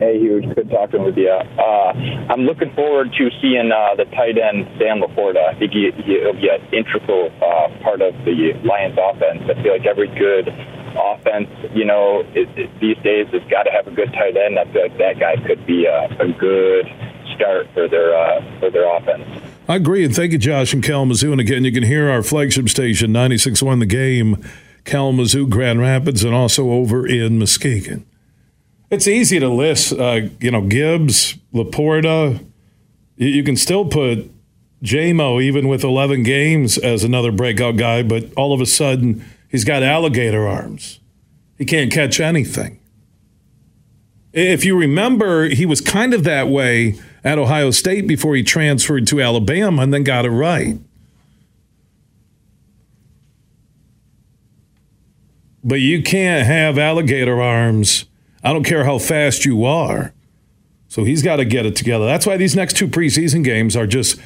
Hey, 0.00 0.18
Huge. 0.18 0.52
Good 0.56 0.70
talking 0.70 1.04
with 1.04 1.16
you. 1.16 1.30
Uh, 1.30 1.92
I'm 2.30 2.40
looking 2.40 2.74
forward 2.74 3.12
to 3.16 3.30
seeing 3.40 3.70
uh, 3.70 3.94
the 3.94 4.06
tight 4.06 4.38
end, 4.38 4.66
Sam 4.76 5.02
LaPorta. 5.02 5.54
I 5.54 5.56
think 5.56 5.70
he, 5.70 5.92
will 5.94 6.34
be 6.34 6.48
an 6.50 6.66
integral 6.74 7.30
uh, 7.36 7.82
part 7.84 8.02
of 8.02 8.12
the 8.24 8.54
Lions 8.64 8.98
offense. 8.98 9.42
I 9.46 9.62
feel 9.62 9.72
like 9.72 9.86
every 9.86 10.08
good 10.18 10.50
offense, 10.96 11.48
you 11.74 11.84
know, 11.84 12.20
it, 12.34 12.48
it, 12.56 12.70
these 12.80 12.96
days 12.98 13.26
has 13.28 13.42
got 13.50 13.64
to 13.64 13.70
have 13.70 13.86
a 13.86 13.90
good 13.90 14.12
tight 14.12 14.36
end. 14.36 14.58
I 14.58 14.64
feel 14.72 14.82
like 14.82 14.98
that 14.98 15.18
guy 15.18 15.36
could 15.46 15.66
be 15.66 15.86
a, 15.86 16.04
a 16.20 16.32
good 16.32 16.86
start 17.34 17.68
for 17.74 17.88
their 17.88 18.16
uh, 18.16 18.60
for 18.60 18.70
their 18.70 18.94
offense. 18.96 19.24
I 19.68 19.76
agree, 19.76 20.04
and 20.04 20.14
thank 20.14 20.32
you, 20.32 20.38
Josh 20.38 20.72
and 20.72 20.82
Kalamazoo. 20.82 21.30
And 21.30 21.40
again, 21.40 21.64
you 21.64 21.72
can 21.72 21.82
hear 21.82 22.08
our 22.08 22.22
flagship 22.22 22.68
station, 22.70 23.12
96.1 23.12 23.80
The 23.80 23.86
Game, 23.86 24.42
Kalamazoo, 24.84 25.46
Grand 25.46 25.80
Rapids, 25.80 26.24
and 26.24 26.34
also 26.34 26.70
over 26.70 27.06
in 27.06 27.38
Muskegon. 27.38 28.06
It's 28.90 29.06
easy 29.06 29.38
to 29.38 29.48
list, 29.48 29.92
uh, 29.92 30.22
you 30.40 30.50
know, 30.50 30.62
Gibbs, 30.62 31.34
LaPorta. 31.52 32.42
You 33.16 33.42
can 33.42 33.56
still 33.56 33.84
put 33.84 34.30
JMO, 34.82 35.42
even 35.42 35.68
with 35.68 35.84
11 35.84 36.22
games, 36.22 36.78
as 36.78 37.04
another 37.04 37.30
breakout 37.30 37.76
guy, 37.76 38.02
but 38.02 38.32
all 38.34 38.54
of 38.54 38.60
a 38.62 38.66
sudden, 38.66 39.24
he's 39.48 39.64
got 39.64 39.82
alligator 39.82 40.46
arms. 40.46 41.00
He 41.56 41.64
can't 41.64 41.92
catch 41.92 42.20
anything. 42.20 42.80
If 44.32 44.64
you 44.64 44.78
remember, 44.78 45.48
he 45.48 45.66
was 45.66 45.80
kind 45.80 46.14
of 46.14 46.22
that 46.24 46.48
way 46.48 46.98
at 47.24 47.38
Ohio 47.38 47.70
State 47.70 48.06
before 48.06 48.36
he 48.36 48.42
transferred 48.42 49.06
to 49.08 49.20
Alabama 49.20 49.82
and 49.82 49.92
then 49.92 50.04
got 50.04 50.24
it 50.24 50.30
right. 50.30 50.78
But 55.64 55.80
you 55.80 56.02
can't 56.02 56.46
have 56.46 56.78
alligator 56.78 57.42
arms. 57.42 58.04
I 58.44 58.52
don't 58.52 58.64
care 58.64 58.84
how 58.84 58.98
fast 58.98 59.44
you 59.44 59.64
are. 59.64 60.14
So 60.88 61.04
he's 61.04 61.22
got 61.22 61.36
to 61.36 61.44
get 61.44 61.66
it 61.66 61.76
together. 61.76 62.06
That's 62.06 62.26
why 62.26 62.36
these 62.36 62.56
next 62.56 62.76
two 62.76 62.88
preseason 62.88 63.44
games 63.44 63.76
are 63.76 63.86
just 63.86 64.18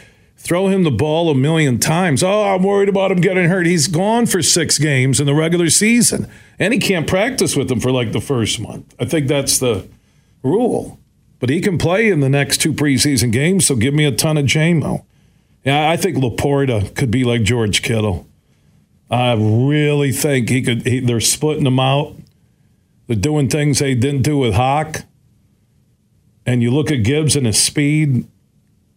throw 0.43 0.69
him 0.69 0.83
the 0.83 0.91
ball 0.91 1.31
a 1.31 1.35
million 1.35 1.79
times. 1.79 2.23
Oh, 2.23 2.55
I'm 2.55 2.63
worried 2.63 2.89
about 2.89 3.13
him 3.13 3.21
getting 3.21 3.49
hurt. 3.49 3.67
He's 3.67 3.89
gone 3.89 4.27
for 4.27 4.43
six 4.43 4.79
games 4.79 5.21
in 5.21 5.27
the 5.27 5.35
regular 5.35 5.71
season, 5.71 6.31
and 6.59 6.75
he 6.75 6.81
can't 6.81 7.07
practice 7.07 7.57
with 7.57 7.69
them 7.69 7.81
for 7.81 7.91
like 7.91 8.13
the 8.13 8.21
first 8.21 8.61
month. 8.61 8.95
I 8.99 9.05
think 9.05 9.29
that's 9.29 9.59
the 9.59 9.89
rule 10.43 10.99
but 11.43 11.51
he 11.51 11.61
can 11.61 11.77
play 11.77 12.09
in 12.09 12.21
the 12.21 12.29
next 12.29 12.59
two 12.59 12.73
preseason 12.73 13.33
games. 13.33 13.67
So 13.67 13.75
give 13.75 13.93
me 13.93 14.05
a 14.05 14.13
ton 14.13 14.39
of 14.39 14.45
JMO. 14.45 15.05
Yeah, 15.65 15.91
I 15.91 15.97
think 15.97 16.17
LaPorta 16.17 16.95
could 16.95 17.11
be 17.11 17.25
like 17.25 17.43
George 17.43 17.83
Kittle. 17.83 18.29
I 19.11 19.33
really 19.33 20.13
think 20.13 20.49
he 20.49 20.63
could. 20.63 20.87
He, 20.87 21.01
they're 21.01 21.19
splitting 21.19 21.65
them 21.65 21.81
out. 21.81 22.15
They're 23.09 23.17
doing 23.17 23.49
things 23.49 23.81
they 23.81 23.97
didn't 23.97 24.23
do 24.23 24.39
with 24.39 24.55
Hawk. 24.55 25.03
And 26.47 26.63
you 26.63 26.71
look 26.71 26.93
at 26.93 27.03
Gibbs 27.03 27.35
and 27.35 27.45
his 27.45 27.61
speed. 27.61 28.29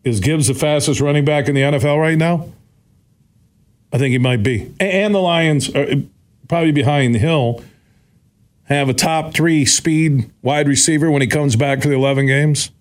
Is 0.05 0.19
Gibbs 0.19 0.47
the 0.47 0.53
fastest 0.53 1.01
running 1.01 1.25
back 1.25 1.49
in 1.49 1.55
the 1.55 1.61
NFL 1.61 1.99
right 1.99 2.17
now? 2.17 2.47
I 3.91 3.97
think 3.97 4.11
he 4.11 4.19
might 4.19 4.43
be. 4.43 4.71
And 4.79 5.15
the 5.15 5.19
Lions 5.19 5.73
are 5.75 5.83
uh, 5.83 5.95
probably 6.47 6.71
behind 6.71 7.15
the 7.15 7.19
Hill 7.19 7.63
have 8.65 8.89
a 8.89 8.93
top 8.93 9.33
three 9.33 9.65
speed 9.65 10.29
wide 10.41 10.67
receiver 10.67 11.09
when 11.09 11.21
he 11.21 11.27
comes 11.27 11.55
back 11.55 11.81
for 11.81 11.87
the 11.87 11.95
11 11.95 12.27
games? 12.27 12.71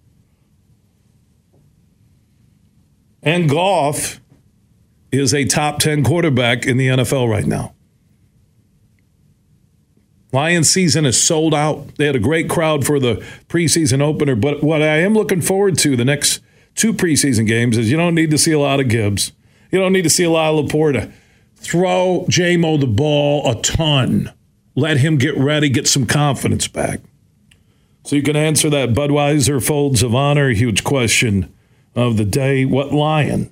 And 3.22 3.48
Goff 3.48 4.20
is 5.10 5.32
a 5.32 5.44
top 5.44 5.78
10 5.78 6.04
quarterback 6.04 6.66
in 6.66 6.76
the 6.76 6.88
NFL 6.88 7.30
right 7.30 7.46
now. 7.46 7.74
Lions 10.32 10.68
season 10.68 11.06
is 11.06 11.22
sold 11.22 11.54
out. 11.54 11.94
They 11.96 12.06
had 12.06 12.16
a 12.16 12.20
great 12.20 12.50
crowd 12.50 12.84
for 12.84 12.98
the 12.98 13.24
preseason 13.48 14.02
opener, 14.02 14.34
but 14.34 14.62
what 14.62 14.82
I 14.82 14.98
am 14.98 15.14
looking 15.14 15.40
forward 15.40 15.78
to 15.78 15.96
the 15.96 16.04
next 16.04 16.40
two 16.74 16.92
preseason 16.92 17.46
games 17.46 17.78
is 17.78 17.90
you 17.90 17.96
don't 17.96 18.14
need 18.14 18.30
to 18.30 18.38
see 18.38 18.52
a 18.52 18.58
lot 18.58 18.80
of 18.80 18.88
Gibbs. 18.88 19.32
You 19.70 19.80
don't 19.80 19.92
need 19.92 20.02
to 20.02 20.10
see 20.10 20.24
a 20.24 20.30
lot 20.30 20.54
of 20.54 20.66
LaPorta. 20.66 21.12
Throw 21.56 22.26
JMO 22.28 22.78
the 22.78 22.86
ball 22.86 23.50
a 23.50 23.60
ton 23.62 24.32
let 24.74 24.98
him 24.98 25.16
get 25.16 25.36
ready, 25.36 25.68
get 25.68 25.86
some 25.86 26.06
confidence 26.06 26.68
back. 26.68 27.00
So 28.04 28.16
you 28.16 28.22
can 28.22 28.36
answer 28.36 28.68
that 28.70 28.90
Budweiser 28.90 29.64
Folds 29.64 30.02
of 30.02 30.14
Honor 30.14 30.50
huge 30.50 30.84
question 30.84 31.52
of 31.94 32.16
the 32.16 32.24
day. 32.24 32.64
What 32.64 32.92
lion? 32.92 33.50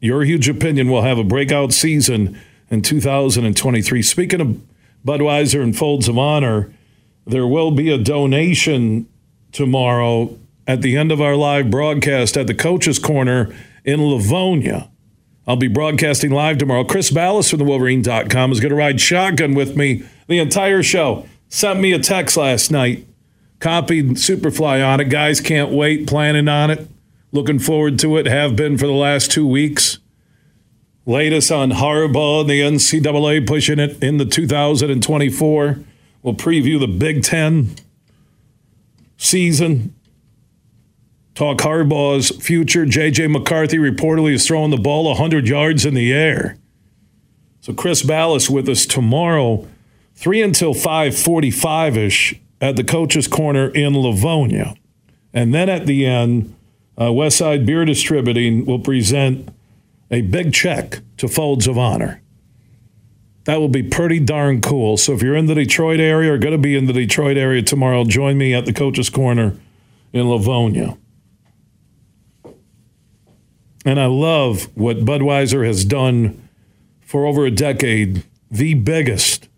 Your 0.00 0.24
huge 0.24 0.48
opinion 0.48 0.90
will 0.90 1.02
have 1.02 1.18
a 1.18 1.24
breakout 1.24 1.72
season 1.72 2.38
in 2.70 2.82
2023. 2.82 4.02
Speaking 4.02 4.40
of 4.40 4.60
Budweiser 5.06 5.62
and 5.62 5.76
Folds 5.76 6.08
of 6.08 6.18
Honor, 6.18 6.72
there 7.24 7.46
will 7.46 7.70
be 7.70 7.88
a 7.90 7.98
donation 7.98 9.06
tomorrow 9.52 10.38
at 10.66 10.82
the 10.82 10.96
end 10.96 11.12
of 11.12 11.20
our 11.20 11.36
live 11.36 11.70
broadcast 11.70 12.36
at 12.36 12.46
the 12.46 12.54
Coach's 12.54 12.98
Corner 12.98 13.54
in 13.84 14.02
Livonia. 14.02 14.90
I'll 15.46 15.56
be 15.56 15.68
broadcasting 15.68 16.30
live 16.30 16.58
tomorrow. 16.58 16.84
Chris 16.84 17.10
Balas 17.10 17.50
from 17.50 17.58
the 17.58 17.64
Wolverine.com 17.64 18.52
is 18.52 18.60
going 18.60 18.70
to 18.70 18.76
ride 18.76 19.00
shotgun 19.00 19.54
with 19.54 19.76
me 19.76 20.04
the 20.28 20.38
entire 20.38 20.82
show. 20.82 21.26
Sent 21.48 21.80
me 21.80 21.92
a 21.92 21.98
text 21.98 22.36
last 22.36 22.70
night. 22.70 23.06
Copied 23.58 24.12
Superfly 24.12 24.86
on 24.86 25.00
it. 25.00 25.04
Guys 25.04 25.40
can't 25.40 25.70
wait. 25.70 26.06
Planning 26.06 26.48
on 26.48 26.70
it. 26.70 26.88
Looking 27.32 27.58
forward 27.58 27.98
to 28.00 28.16
it. 28.16 28.26
Have 28.26 28.56
been 28.56 28.78
for 28.78 28.86
the 28.86 28.92
last 28.92 29.30
two 29.30 29.46
weeks. 29.46 29.98
Latest 31.04 31.50
on 31.50 31.72
Harbaugh, 31.72 32.42
and 32.42 32.50
the 32.50 32.60
NCAA 32.60 33.44
pushing 33.44 33.80
it 33.80 34.00
in 34.02 34.18
the 34.18 34.24
2024. 34.24 35.78
We'll 36.22 36.34
preview 36.34 36.78
the 36.78 36.86
Big 36.86 37.24
Ten 37.24 37.74
season. 39.16 39.94
Talk 41.34 41.58
Harbaugh's 41.58 42.30
future. 42.44 42.84
J.J. 42.84 43.28
McCarthy 43.28 43.78
reportedly 43.78 44.34
is 44.34 44.46
throwing 44.46 44.70
the 44.70 44.76
ball 44.76 45.04
100 45.04 45.48
yards 45.48 45.86
in 45.86 45.94
the 45.94 46.12
air. 46.12 46.58
So 47.60 47.72
Chris 47.72 48.02
Balas 48.02 48.50
with 48.50 48.68
us 48.68 48.84
tomorrow 48.84 49.66
3 50.16 50.42
until 50.42 50.74
5:45ish 50.74 52.38
at 52.60 52.76
the 52.76 52.84
coach's 52.84 53.26
corner 53.26 53.68
in 53.68 53.96
Livonia. 53.98 54.74
And 55.32 55.54
then 55.54 55.68
at 55.68 55.86
the 55.86 56.04
end, 56.06 56.54
uh, 56.98 57.06
Westside 57.06 57.64
Beer 57.64 57.84
Distributing 57.84 58.66
will 58.66 58.78
present 58.78 59.48
a 60.10 60.20
big 60.20 60.52
check 60.52 61.00
to 61.16 61.28
Folds 61.28 61.66
of 61.66 61.78
Honor. 61.78 62.20
That 63.44 63.58
will 63.58 63.68
be 63.68 63.82
pretty 63.82 64.20
darn 64.20 64.60
cool. 64.60 64.96
So 64.96 65.14
if 65.14 65.22
you're 65.22 65.34
in 65.34 65.46
the 65.46 65.54
Detroit 65.54 65.98
area 65.98 66.32
or 66.32 66.38
going 66.38 66.52
to 66.52 66.58
be 66.58 66.76
in 66.76 66.86
the 66.86 66.92
Detroit 66.92 67.36
area 67.36 67.62
tomorrow, 67.62 68.04
join 68.04 68.38
me 68.38 68.54
at 68.54 68.66
the 68.66 68.72
Coach's 68.72 69.10
Corner 69.10 69.56
in 70.12 70.28
Livonia. 70.28 70.96
And 73.84 73.98
I 74.00 74.06
love 74.06 74.68
what 74.76 75.04
Budweiser 75.04 75.66
has 75.66 75.84
done 75.84 76.48
for 77.00 77.26
over 77.26 77.44
a 77.44 77.50
decade, 77.50 78.24
the 78.50 78.74
biggest 78.74 79.48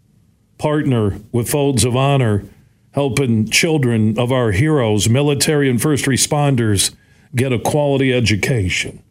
partner 0.59 1.21
with 1.31 1.51
Folds 1.51 1.85
of 1.85 1.95
Honor, 1.95 2.45
helping 2.93 3.49
children 3.49 4.19
of 4.19 4.33
our 4.33 4.53
heroes, 4.53 5.09
military 5.09 5.69
and 5.69 5.81
first 5.81 6.07
responders, 6.07 6.95
get 7.35 7.53
a 7.53 7.59
quality 7.59 8.13
education. 8.13 9.03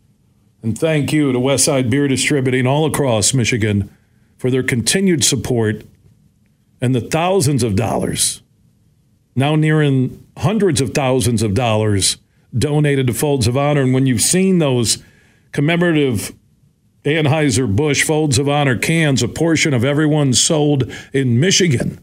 And 0.63 0.77
thank 0.77 1.11
you 1.11 1.33
to 1.33 1.39
Westside 1.39 1.89
Beer 1.89 2.07
Distributing 2.07 2.65
all 2.65 2.85
across 2.85 3.33
Michigan 3.33 3.89
for 4.37 4.49
their 4.49 4.63
continued 4.63 5.23
support 5.23 5.83
and 6.81 6.95
the 6.95 7.01
thousands 7.01 7.63
of 7.63 7.75
dollars, 7.75 8.41
now 9.35 9.55
nearing 9.55 10.25
hundreds 10.37 10.81
of 10.81 10.93
thousands 10.93 11.43
of 11.43 11.53
dollars 11.53 12.17
donated 12.57 13.07
to 13.07 13.13
Folds 13.13 13.47
of 13.47 13.57
Honor. 13.57 13.81
And 13.81 13.93
when 13.93 14.05
you've 14.05 14.21
seen 14.21 14.59
those 14.59 15.03
commemorative 15.51 16.33
Anheuser-Busch 17.05 18.03
Folds 18.03 18.37
of 18.37 18.47
Honor 18.47 18.77
cans, 18.77 19.23
a 19.23 19.27
portion 19.27 19.73
of 19.73 19.83
everyone 19.83 20.33
sold 20.33 20.91
in 21.11 21.39
Michigan 21.39 21.99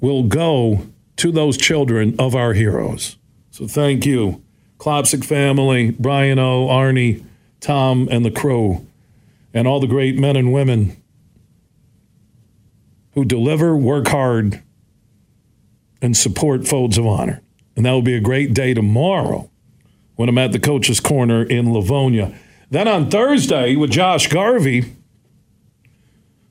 will 0.00 0.24
go 0.24 0.86
to 1.16 1.30
those 1.30 1.56
children 1.56 2.14
of 2.18 2.34
our 2.34 2.52
heroes. 2.52 3.16
So 3.50 3.66
thank 3.66 4.04
you, 4.04 4.42
Klopcic 4.78 5.24
family, 5.24 5.90
Brian 5.92 6.38
O, 6.38 6.66
Arnie, 6.66 7.24
Tom, 7.60 8.08
and 8.10 8.24
the 8.24 8.30
crew, 8.30 8.86
and 9.54 9.68
all 9.68 9.78
the 9.78 9.86
great 9.86 10.18
men 10.18 10.36
and 10.36 10.52
women 10.52 10.96
who 13.14 13.24
deliver, 13.24 13.76
work 13.76 14.08
hard, 14.08 14.62
and 16.00 16.16
support 16.16 16.66
Folds 16.66 16.98
of 16.98 17.06
Honor. 17.06 17.40
And 17.82 17.86
that 17.88 17.94
will 17.94 18.02
be 18.02 18.14
a 18.14 18.20
great 18.20 18.54
day 18.54 18.74
tomorrow 18.74 19.50
when 20.14 20.28
I'm 20.28 20.38
at 20.38 20.52
the 20.52 20.60
coach's 20.60 21.00
corner 21.00 21.42
in 21.42 21.72
Livonia. 21.72 22.32
Then 22.70 22.86
on 22.86 23.10
Thursday 23.10 23.74
with 23.74 23.90
Josh 23.90 24.28
Garvey, 24.28 24.94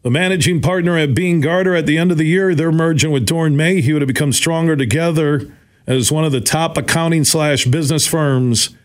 the 0.01 0.11
managing 0.11 0.61
partner 0.61 0.97
at 0.97 1.15
Beene 1.15 1.39
Garter 1.39 1.73
at 1.73 1.85
the 1.85 1.97
end 1.97 2.11
of 2.11 2.17
the 2.17 2.25
year, 2.25 2.53
they're 2.53 2.69
merging 2.69 3.11
with 3.11 3.25
Doeren 3.25 3.55
Mayhew 3.55 3.97
to 3.97 4.05
become 4.05 4.33
stronger 4.33 4.75
together 4.75 5.50
as 5.88 6.11
one 6.11 6.25
of 6.25 6.33
the 6.33 6.41
top 6.41 6.77
accounting 6.77 7.23
slash 7.23 7.63
business 7.63 8.05
firms 8.05 8.75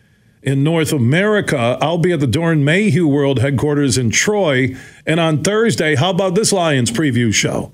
in 0.41 0.63
North 0.63 0.93
America. 0.93 1.77
I'll 1.81 1.97
be 1.97 2.13
at 2.13 2.21
the 2.21 2.27
Doeren 2.27 2.63
Mayhew 2.63 3.09
World 3.09 3.39
headquarters 3.39 3.97
in 3.97 4.09
Troy. 4.09 4.73
And 5.05 5.19
on 5.19 5.43
Thursday, 5.43 5.95
how 5.95 6.11
about 6.11 6.35
this 6.35 6.53
Lions 6.53 6.91
preview 6.91 7.33
show 7.33 7.73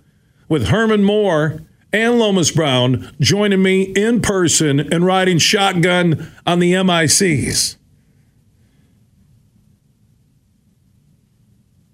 with 0.49 0.69
Herman 0.69 1.03
Moore 1.03 1.61
and 1.93 2.17
Lomas 2.17 2.51
Brown 2.51 3.15
joining 3.19 3.61
me 3.61 3.83
in 3.83 4.19
person 4.21 4.79
and 4.79 5.05
riding 5.05 5.37
shotgun 5.37 6.33
on 6.45 6.59
the 6.59 6.73
MICs. 6.73 7.77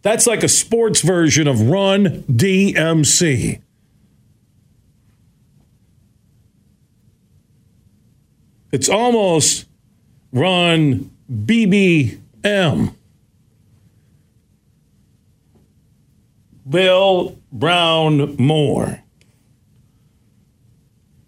That's 0.01 0.25
like 0.25 0.43
a 0.43 0.47
sports 0.47 1.01
version 1.01 1.47
of 1.47 1.61
Run 1.61 2.23
DMC. 2.23 3.61
It's 8.71 8.87
almost 8.87 9.65
Run 10.31 11.11
BBM. 11.29 12.95
Bill 16.69 17.37
Brown 17.51 18.35
Moore. 18.37 19.03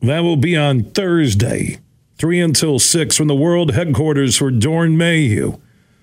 That 0.01 0.21
will 0.21 0.37
be 0.37 0.57
on 0.57 0.83
Thursday, 0.83 1.77
3 2.17 2.41
until 2.41 2.79
6 2.79 3.15
from 3.15 3.27
the 3.27 3.35
world 3.35 3.73
headquarters 3.73 4.35
for 4.35 4.51
Doeren 4.51 4.95
Mayhew. 4.95 5.59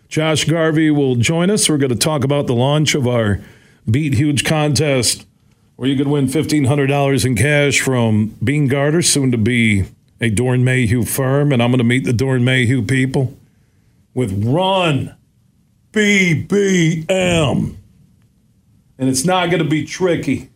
Josh 0.09 0.45
Garvey 0.45 0.91
will 0.91 1.17
join 1.17 1.51
us. 1.51 1.69
We're 1.69 1.79
going 1.79 1.91
to 1.91 1.97
talk 1.97 2.25
about 2.25 2.47
the 2.47 2.55
launch 2.55 2.95
of 2.95 3.07
our 3.07 3.41
Beat 3.91 4.15
Huge 4.15 4.45
contest 4.45 5.27
where 5.77 5.89
you 5.89 5.97
could 5.97 6.09
win 6.09 6.27
$1,500 6.27 7.25
in 7.25 7.37
cash 7.37 7.81
from 7.81 8.37
Beene 8.43 8.69
Garter, 8.69 9.03
soon 9.03 9.31
to 9.31 9.39
be 9.39 9.85
a 10.21 10.31
Doeren 10.31 10.63
Mayhew 10.63 11.05
firm. 11.05 11.53
And 11.53 11.63
I'm 11.63 11.71
going 11.71 11.79
to 11.79 11.85
meet 11.85 12.05
the 12.05 12.13
Doeren 12.13 12.43
Mayhew 12.43 12.83
people 12.83 13.37
with 14.15 14.45
Run 14.45 15.15
BBM. 15.93 17.77
And 18.99 19.09
it's 19.09 19.25
not 19.25 19.51
going 19.51 19.63
to 19.63 19.69
be 19.69 19.85
tricky. 19.85 20.51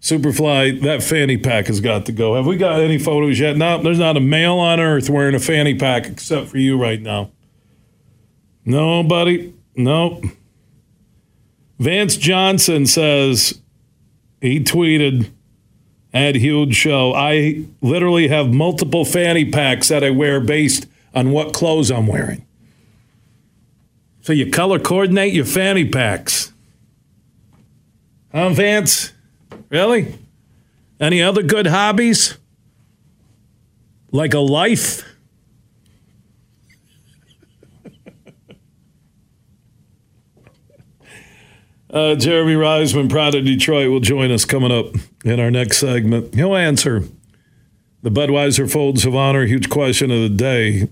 Superfly, 0.00 0.80
that 0.82 1.02
fanny 1.02 1.36
pack 1.36 1.66
has 1.66 1.80
got 1.80 2.06
to 2.06 2.12
go. 2.12 2.36
Have 2.36 2.46
we 2.46 2.56
got 2.56 2.80
any 2.80 2.98
photos 2.98 3.38
yet? 3.38 3.56
No, 3.56 3.82
there's 3.82 3.98
not 3.98 4.16
a 4.16 4.20
male 4.20 4.58
on 4.58 4.78
earth 4.78 5.10
wearing 5.10 5.34
a 5.34 5.40
fanny 5.40 5.74
pack 5.74 6.06
except 6.06 6.48
for 6.48 6.58
you 6.58 6.80
right 6.80 7.00
now. 7.00 7.30
No, 8.64 9.02
buddy. 9.02 9.54
Nope. 9.74 10.24
Vance 11.78 12.16
Johnson 12.16 12.86
says 12.86 13.60
he 14.40 14.60
tweeted 14.60 15.30
at 16.12 16.36
Huge 16.36 16.74
Show. 16.74 17.12
I 17.14 17.64
literally 17.80 18.28
have 18.28 18.52
multiple 18.52 19.04
fanny 19.04 19.44
packs 19.44 19.88
that 19.88 20.04
I 20.04 20.10
wear 20.10 20.40
based 20.40 20.86
on 21.14 21.32
what 21.32 21.52
clothes 21.52 21.90
I'm 21.90 22.06
wearing. 22.06 22.46
So 24.20 24.32
you 24.32 24.50
color 24.50 24.78
coordinate 24.78 25.32
your 25.32 25.44
fanny 25.44 25.88
packs. 25.88 26.52
Huh, 28.32 28.50
Vance? 28.50 29.12
Really? 29.70 30.18
Any 31.00 31.22
other 31.22 31.42
good 31.42 31.66
hobbies? 31.66 32.36
Like 34.10 34.32
a 34.34 34.38
life? 34.38 35.04
uh, 41.90 42.14
Jeremy 42.14 42.54
Reisman, 42.54 43.10
Pride 43.10 43.34
of 43.34 43.44
Detroit, 43.44 43.90
will 43.90 44.00
join 44.00 44.30
us 44.30 44.46
coming 44.46 44.72
up 44.72 44.94
in 45.24 45.38
our 45.38 45.50
next 45.50 45.76
segment. 45.78 46.34
He'll 46.34 46.56
answer 46.56 47.04
the 48.02 48.10
Budweiser 48.10 48.70
Folds 48.70 49.04
of 49.04 49.14
Honor 49.14 49.44
huge 49.44 49.68
question 49.68 50.10
of 50.10 50.20
the 50.20 50.30
day. 50.30 50.88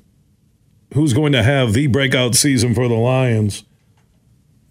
Who's 0.95 1.15
going 1.15 1.33
to 1.33 1.43
have 1.43 1.73
the 1.73 1.87
breakout 1.89 2.35
season 2.35 2.75
for 2.75 2.87
the 2.89 2.95
Lions? 2.95 3.65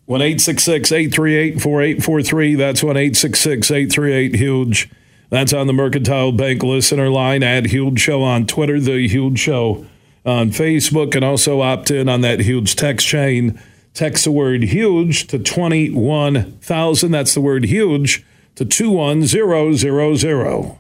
1 0.06 0.22
838 0.22 1.62
4843. 1.62 2.56
That's 2.56 2.84
1 2.84 2.98
838 2.98 4.36
Huge. 4.36 4.90
That's 5.30 5.54
on 5.54 5.68
the 5.68 5.74
Mercantile 5.74 6.32
Bank 6.32 6.64
listener 6.64 7.10
line. 7.10 7.42
Add 7.42 7.68
Huge 7.68 8.00
Show 8.00 8.22
on 8.22 8.46
Twitter, 8.46 8.80
The 8.80 9.08
Huge 9.08 9.40
Show 9.40 9.88
on 10.24 10.52
Facebook, 10.52 11.16
and 11.16 11.26
also 11.26 11.62
opt 11.62 11.90
in 11.90 12.08
on 12.08 12.22
that 12.22 12.42
huge 12.42 12.76
text 12.76 13.08
chain. 13.08 13.60
Text 13.96 14.26
the 14.26 14.32
word 14.32 14.62
huge 14.64 15.26
to 15.28 15.40
21,000. 15.40 17.12
That's 17.12 17.34
the 17.34 17.42
word 17.42 17.66
huge 17.66 18.24
to 18.56 18.66
21000. 18.66 20.80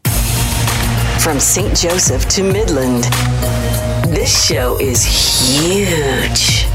From 1.21 1.39
St. 1.39 1.75
Joseph 1.75 2.27
to 2.29 2.43
Midland, 2.43 3.05
this 4.13 4.47
show 4.47 4.79
is 4.79 5.03
huge. 5.03 6.74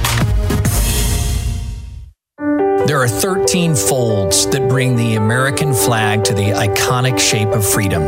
There 2.87 2.99
are 2.99 3.07
13 3.07 3.77
folds 3.77 4.47
that 4.49 4.69
bring 4.69 4.97
the 4.97 5.15
American 5.15 5.75
flag 5.75 6.25
to 6.25 6.35
the 6.35 6.51
iconic 6.51 7.19
shape 7.19 7.49
of 7.49 7.65
freedom. 7.65 8.03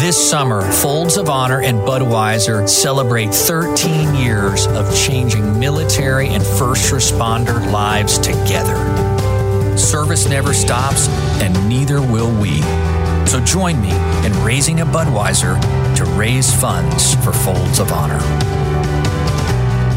This 0.00 0.30
summer, 0.30 0.62
Folds 0.62 1.16
of 1.16 1.28
Honor 1.28 1.60
and 1.60 1.78
Budweiser 1.80 2.68
celebrate 2.68 3.32
13 3.32 4.14
years 4.14 4.66
of 4.68 4.92
changing 4.96 5.60
military 5.60 6.28
and 6.28 6.42
first 6.42 6.92
responder 6.92 7.70
lives 7.70 8.18
together. 8.18 8.76
Service 9.76 10.26
never 10.28 10.54
stops, 10.54 11.08
and 11.40 11.68
neither 11.68 12.00
will 12.00 12.30
we. 12.40 12.62
So 13.26 13.38
join 13.44 13.80
me 13.80 13.92
in 14.26 14.32
raising 14.42 14.80
a 14.80 14.86
Budweiser 14.86 15.60
to 15.96 16.04
raise 16.16 16.52
funds 16.52 17.14
for 17.16 17.32
Folds 17.32 17.78
of 17.78 17.92
Honor. 17.92 18.20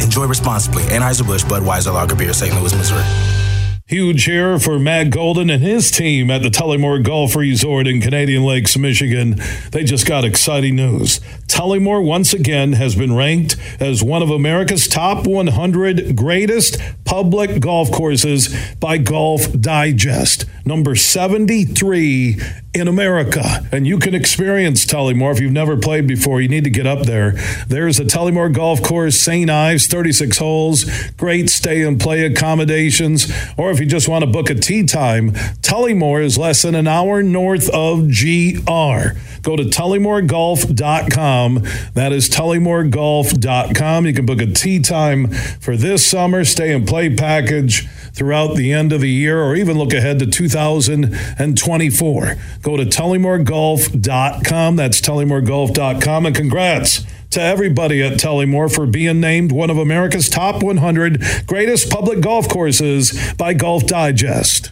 Enjoy 0.03 0.25
responsibly. 0.25 0.83
Anheuser-Busch 0.83 1.45
Budweiser 1.45 1.93
Lager 1.93 2.15
Beer, 2.15 2.33
St. 2.33 2.53
Louis, 2.59 2.75
Missouri. 2.75 3.48
Huge 3.89 4.25
here 4.25 4.59
for 4.59 4.77
Matt 4.77 5.09
Golden 5.09 5.49
and 5.49 5.63
his 5.63 5.89
team 5.89 6.29
at 6.29 6.43
the 6.43 6.49
Tullymore 6.49 7.03
Golf 7.03 7.35
Resort 7.35 7.87
in 7.87 8.01
Canadian 8.01 8.43
Lakes, 8.43 8.77
Michigan. 8.77 9.41
They 9.71 9.83
just 9.83 10.05
got 10.05 10.23
exciting 10.23 10.75
news. 10.75 11.19
Tullymore 11.47 12.05
once 12.05 12.31
again 12.31 12.73
has 12.73 12.93
been 12.93 13.15
ranked 13.15 13.55
as 13.79 14.03
one 14.03 14.21
of 14.21 14.29
America's 14.29 14.87
top 14.87 15.25
100 15.25 16.15
greatest 16.15 16.77
public 17.03 17.59
golf 17.59 17.91
courses 17.91 18.55
by 18.75 18.99
Golf 18.99 19.51
Digest, 19.59 20.45
number 20.69 20.95
73 20.95 22.39
in 22.75 22.87
America. 22.87 23.67
And 23.71 23.87
you 23.87 23.97
can 23.97 24.13
experience 24.13 24.85
Tullymore 24.85 25.33
if 25.33 25.39
you've 25.39 25.51
never 25.51 25.75
played 25.75 26.05
before. 26.05 26.39
You 26.39 26.47
need 26.47 26.65
to 26.65 26.69
get 26.69 26.85
up 26.85 27.07
there. 27.07 27.31
There's 27.67 27.99
a 27.99 28.05
Tullymore 28.05 28.53
Golf 28.53 28.83
Course, 28.83 29.19
St. 29.19 29.49
Ives, 29.49 29.87
36 29.87 30.37
holes, 30.37 30.85
great 31.17 31.49
stay 31.49 31.83
and 31.83 31.99
play 31.99 32.23
accommodations. 32.23 33.33
Or 33.57 33.71
if 33.71 33.79
you 33.79 33.87
just 33.87 34.07
want 34.07 34.23
to 34.23 34.29
book 34.29 34.51
a 34.51 34.55
tee 34.55 34.85
time, 34.85 35.31
Tullymore 35.61 36.23
is 36.23 36.37
less 36.37 36.61
than 36.61 36.75
an 36.75 36.87
hour 36.87 37.23
north 37.23 37.67
of 37.71 38.09
GR. 38.09 39.17
Go 39.41 39.55
to 39.55 39.63
tullymoregolf.com. 39.63 41.63
That 41.95 42.11
is 42.11 42.29
tullymoregolf.com. 42.29 44.05
You 44.05 44.13
can 44.13 44.27
book 44.27 44.41
a 44.41 44.45
tee 44.45 44.79
time 44.79 45.31
for 45.31 45.75
this 45.75 46.05
summer, 46.05 46.45
stay 46.45 46.71
and 46.73 46.87
play 46.87 47.15
package 47.15 47.87
throughout 48.13 48.55
the 48.55 48.73
end 48.73 48.93
of 48.93 49.01
the 49.01 49.09
year, 49.09 49.41
or 49.41 49.55
even 49.55 49.77
look 49.77 49.93
ahead 49.93 50.19
to 50.19 50.25
2024. 50.25 52.35
Go 52.61 52.77
to 52.77 52.85
tullymoregolf.com. 52.85 54.75
That's 54.75 55.01
tullymoregolf.com. 55.01 56.25
And 56.25 56.35
congrats 56.35 57.05
to 57.31 57.41
everybody 57.41 58.01
at 58.01 58.13
Tullymore 58.13 58.73
for 58.73 58.85
being 58.85 59.19
named 59.19 59.51
one 59.51 59.69
of 59.69 59.77
America's 59.77 60.29
top 60.29 60.63
100 60.63 61.21
greatest 61.45 61.89
public 61.89 62.21
golf 62.21 62.49
courses 62.49 63.33
by 63.33 63.53
Golf 63.53 63.85
Digest. 63.85 64.71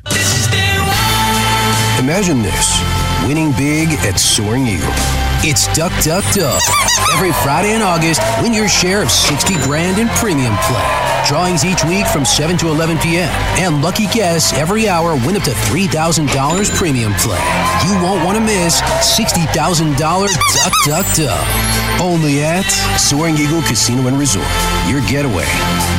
Imagine 1.99 2.41
this 2.41 2.81
winning 3.27 3.51
big 3.53 3.89
at 4.05 4.19
Soaring 4.19 4.67
Eagle. 4.67 5.26
It's 5.43 5.67
Duck 5.75 5.91
Duck 6.03 6.23
Duck. 6.33 6.61
Every 7.13 7.31
Friday 7.31 7.73
in 7.73 7.81
August, 7.81 8.21
win 8.41 8.53
your 8.53 8.67
share 8.67 9.01
of 9.01 9.11
60 9.11 9.55
grand 9.63 9.99
in 9.99 10.07
premium 10.09 10.55
play. 10.63 10.83
Drawings 11.25 11.63
each 11.63 11.83
week 11.85 12.05
from 12.07 12.25
7 12.25 12.57
to 12.57 12.67
11 12.67 12.97
p.m. 12.99 13.29
And 13.61 13.81
lucky 13.81 14.07
guests 14.07 14.53
every 14.53 14.87
hour 14.87 15.15
win 15.25 15.35
up 15.35 15.43
to 15.43 15.51
$3,000 15.51 16.27
premium 16.75 17.13
play. 17.13 17.39
You 17.85 17.93
won't 18.01 18.25
want 18.25 18.37
to 18.37 18.43
miss 18.43 18.81
$60,000 18.81 19.97
Duck 19.97 20.73
Duck 20.85 21.05
Duck. 21.15 21.47
Only 22.01 22.43
at 22.43 22.65
Soaring 22.99 23.37
Eagle 23.37 23.61
Casino 23.61 24.07
and 24.07 24.17
Resort. 24.17 24.47
Your 24.89 25.01
getaway. 25.07 25.45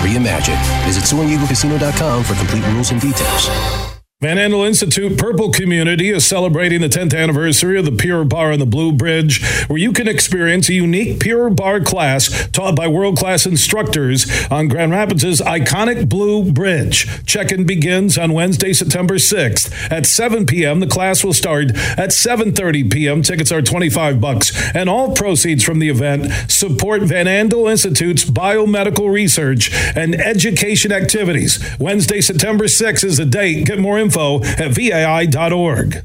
Reimagine. 0.03 0.59
Visit 0.85 1.05
SoaringEagleCasino.com 1.05 2.25
for 2.25 2.35
complete 2.35 2.65
rules 2.73 2.91
and 2.91 3.01
details. 3.01 3.88
Van 4.21 4.37
Andel 4.37 4.67
Institute 4.67 5.17
Purple 5.17 5.53
Community 5.53 6.09
is 6.09 6.27
celebrating 6.27 6.81
the 6.81 6.89
10th 6.89 7.17
anniversary 7.17 7.79
of 7.79 7.85
the 7.85 7.93
Pure 7.93 8.25
Barre 8.25 8.53
on 8.53 8.59
the 8.59 8.67
Blue 8.67 8.91
Bridge, 8.91 9.41
where 9.69 9.79
you 9.79 9.93
can 9.93 10.09
experience 10.09 10.69
a 10.69 10.75
unique 10.75 11.21
Pure 11.21 11.51
Barre 11.51 11.85
class 11.85 12.49
taught 12.49 12.75
by 12.75 12.89
world 12.89 13.17
class 13.17 13.47
instructors 13.47 14.27
on 14.51 14.67
Grand 14.67 14.91
Rapids' 14.91 15.41
iconic 15.41 16.09
Blue 16.09 16.51
Bridge. 16.51 17.07
Check 17.27 17.53
in 17.53 17.65
begins 17.65 18.19
on 18.19 18.33
Wednesday, 18.33 18.73
September 18.73 19.19
6th 19.19 19.73
at 19.89 20.05
7 20.05 20.47
p.m. 20.47 20.81
The 20.81 20.89
class 20.89 21.23
will 21.23 21.33
start 21.33 21.71
at 21.97 22.11
7.30 22.11 22.93
p.m. 22.93 23.23
Tickets 23.23 23.53
are 23.53 23.63
25 23.63 24.21
bucks, 24.21 24.75
and 24.75 24.89
all 24.89 25.15
proceeds 25.15 25.63
from 25.63 25.79
the 25.79 25.91
event 25.91 26.33
support 26.51 27.03
Van 27.03 27.27
Andel 27.27 27.71
Institute's 27.71 28.25
biomedical 28.25 29.13
research 29.13 29.73
and 29.95 30.17
education 30.17 30.91
activities. 30.91 31.65
Wednesday, 31.79 32.21
September 32.21 32.65
6th 32.65 33.05
is 33.05 33.19
the 33.19 33.25
date. 33.25 33.65
Get 33.65 33.79
more 33.79 33.97
info 33.97 34.08
info 34.09 34.41
at 34.43 34.73
vai.org. 34.73 36.05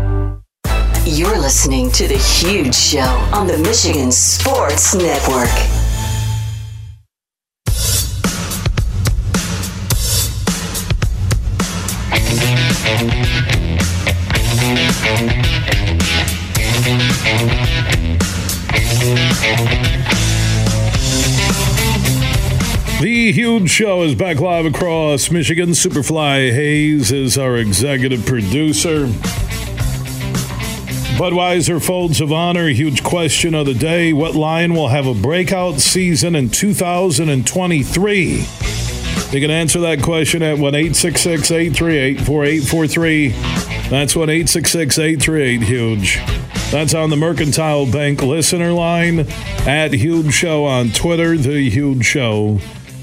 You're 1.03 1.39
listening 1.39 1.89
to 1.93 2.07
The 2.07 2.17
Huge 2.17 2.75
Show 2.75 2.99
on 3.33 3.47
the 3.47 3.57
Michigan 3.57 4.11
Sports 4.11 4.93
Network. 4.93 5.49
The 23.01 23.31
Huge 23.31 23.71
Show 23.71 24.03
is 24.03 24.13
back 24.13 24.39
live 24.39 24.67
across 24.67 25.31
Michigan. 25.31 25.69
Superfly 25.69 26.53
Hayes 26.53 27.11
is 27.11 27.39
our 27.39 27.57
executive 27.57 28.23
producer. 28.27 29.09
Budweiser 31.21 31.79
Folds 31.79 32.19
of 32.19 32.33
Honor, 32.33 32.69
huge 32.69 33.03
question 33.03 33.53
of 33.53 33.67
the 33.67 33.75
day. 33.75 34.11
What 34.11 34.33
lion 34.33 34.73
will 34.73 34.87
have 34.87 35.05
a 35.05 35.13
breakout 35.13 35.79
season 35.79 36.33
in 36.33 36.49
2023? 36.49 38.27
You 38.31 39.39
can 39.39 39.51
answer 39.51 39.79
that 39.81 40.01
question 40.01 40.41
at 40.41 40.57
1 40.57 40.73
866 40.73 41.51
838 41.51 42.21
4843. 42.21 43.27
That's 43.91 44.15
1 44.15 44.29
866 44.31 44.97
838 44.97 45.61
Huge. 45.61 46.17
That's 46.71 46.95
on 46.95 47.11
the 47.11 47.17
Mercantile 47.17 47.85
Bank 47.85 48.23
listener 48.23 48.71
line 48.71 49.27
at 49.67 49.93
Huge 49.93 50.33
Show 50.33 50.65
on 50.65 50.89
Twitter, 50.89 51.37
The 51.37 51.69
Huge 51.69 52.03
Show 52.03 52.59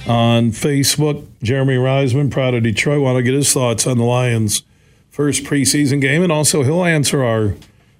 on 0.08 0.50
Facebook. 0.50 1.24
Jeremy 1.44 1.76
Reisman, 1.76 2.32
Pride 2.32 2.54
of 2.54 2.64
Detroit, 2.64 3.00
want 3.00 3.16
to 3.16 3.22
get 3.22 3.34
his 3.34 3.52
thoughts 3.52 3.86
on 3.86 3.96
the 3.96 4.02
Lions' 4.02 4.64
first 5.08 5.44
preseason 5.44 6.00
game, 6.00 6.24
and 6.24 6.32
also 6.32 6.64
he'll 6.64 6.84
answer 6.84 7.22
our 7.22 7.54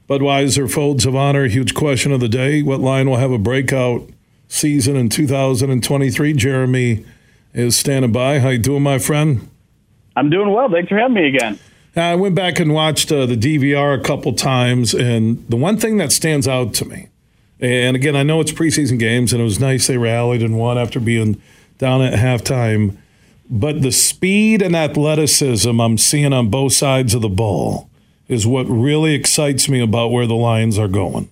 Budweiser 0.09 0.73
Folds 0.73 1.05
of 1.05 1.15
Honor, 1.15 1.49
huge 1.49 1.75
question 1.75 2.13
of 2.13 2.21
the 2.21 2.31
day. 2.31 2.63
What 2.63 2.81
line 2.81 3.11
will 3.11 3.19
have 3.19 3.31
a 3.31 3.37
breakout 3.37 4.09
season 4.49 4.97
in 4.97 5.11
2023? 5.11 6.33
Jeremy 6.33 7.05
is 7.53 7.77
standing 7.77 8.11
by. 8.11 8.39
How 8.39 8.49
you 8.49 8.59
doing, 8.59 8.83
my 8.83 8.99
friend? 8.99 9.51
I'm 10.17 10.31
doing 10.31 10.51
well. 10.51 10.71
Thanks 10.71 10.89
for 10.89 10.97
having 10.97 11.13
me 11.13 11.29
again. 11.29 11.59
I 11.95 12.15
went 12.15 12.35
back 12.35 12.59
and 12.59 12.73
watched 12.73 13.13
uh, 13.13 13.27
the 13.27 13.37
DVR 13.37 14.01
a 14.01 14.03
couple 14.03 14.33
times, 14.33 14.95
and 14.95 15.47
the 15.51 15.57
one 15.57 15.77
thing 15.77 15.99
that 15.99 16.11
stands 16.11 16.49
out 16.49 16.73
to 16.75 16.87
me, 16.87 17.09
and 17.61 17.95
again, 17.95 18.17
I 18.17 18.23
know 18.23 18.41
it's 18.41 18.53
preseason 18.53 18.99
games, 18.99 19.35
and 19.35 19.43
it 19.43 19.45
was 19.45 19.61
nice 19.61 19.89
they 19.89 19.99
rallied 19.99 20.43
and 20.43 20.57
won 20.57 20.79
after 20.79 21.01
being 21.01 21.39
down 21.77 22.01
at 22.01 22.15
halftime, 22.15 22.97
but 23.51 23.83
the 23.83 23.93
speed 23.93 24.63
and 24.63 24.75
athleticism 24.75 25.79
I'm 25.79 25.99
seeing 25.99 26.33
on 26.33 26.49
both 26.49 26.73
sides 26.73 27.15
of 27.15 27.21
the 27.21 27.29
ball 27.29 27.88
is 28.29 28.47
what 28.47 28.65
really 28.65 29.15
excites 29.15 29.69
me 29.69 29.81
about 29.81 30.11
where 30.11 30.27
the 30.27 30.35
Lions 30.35 30.79
are 30.79 30.89
going. 30.89 31.29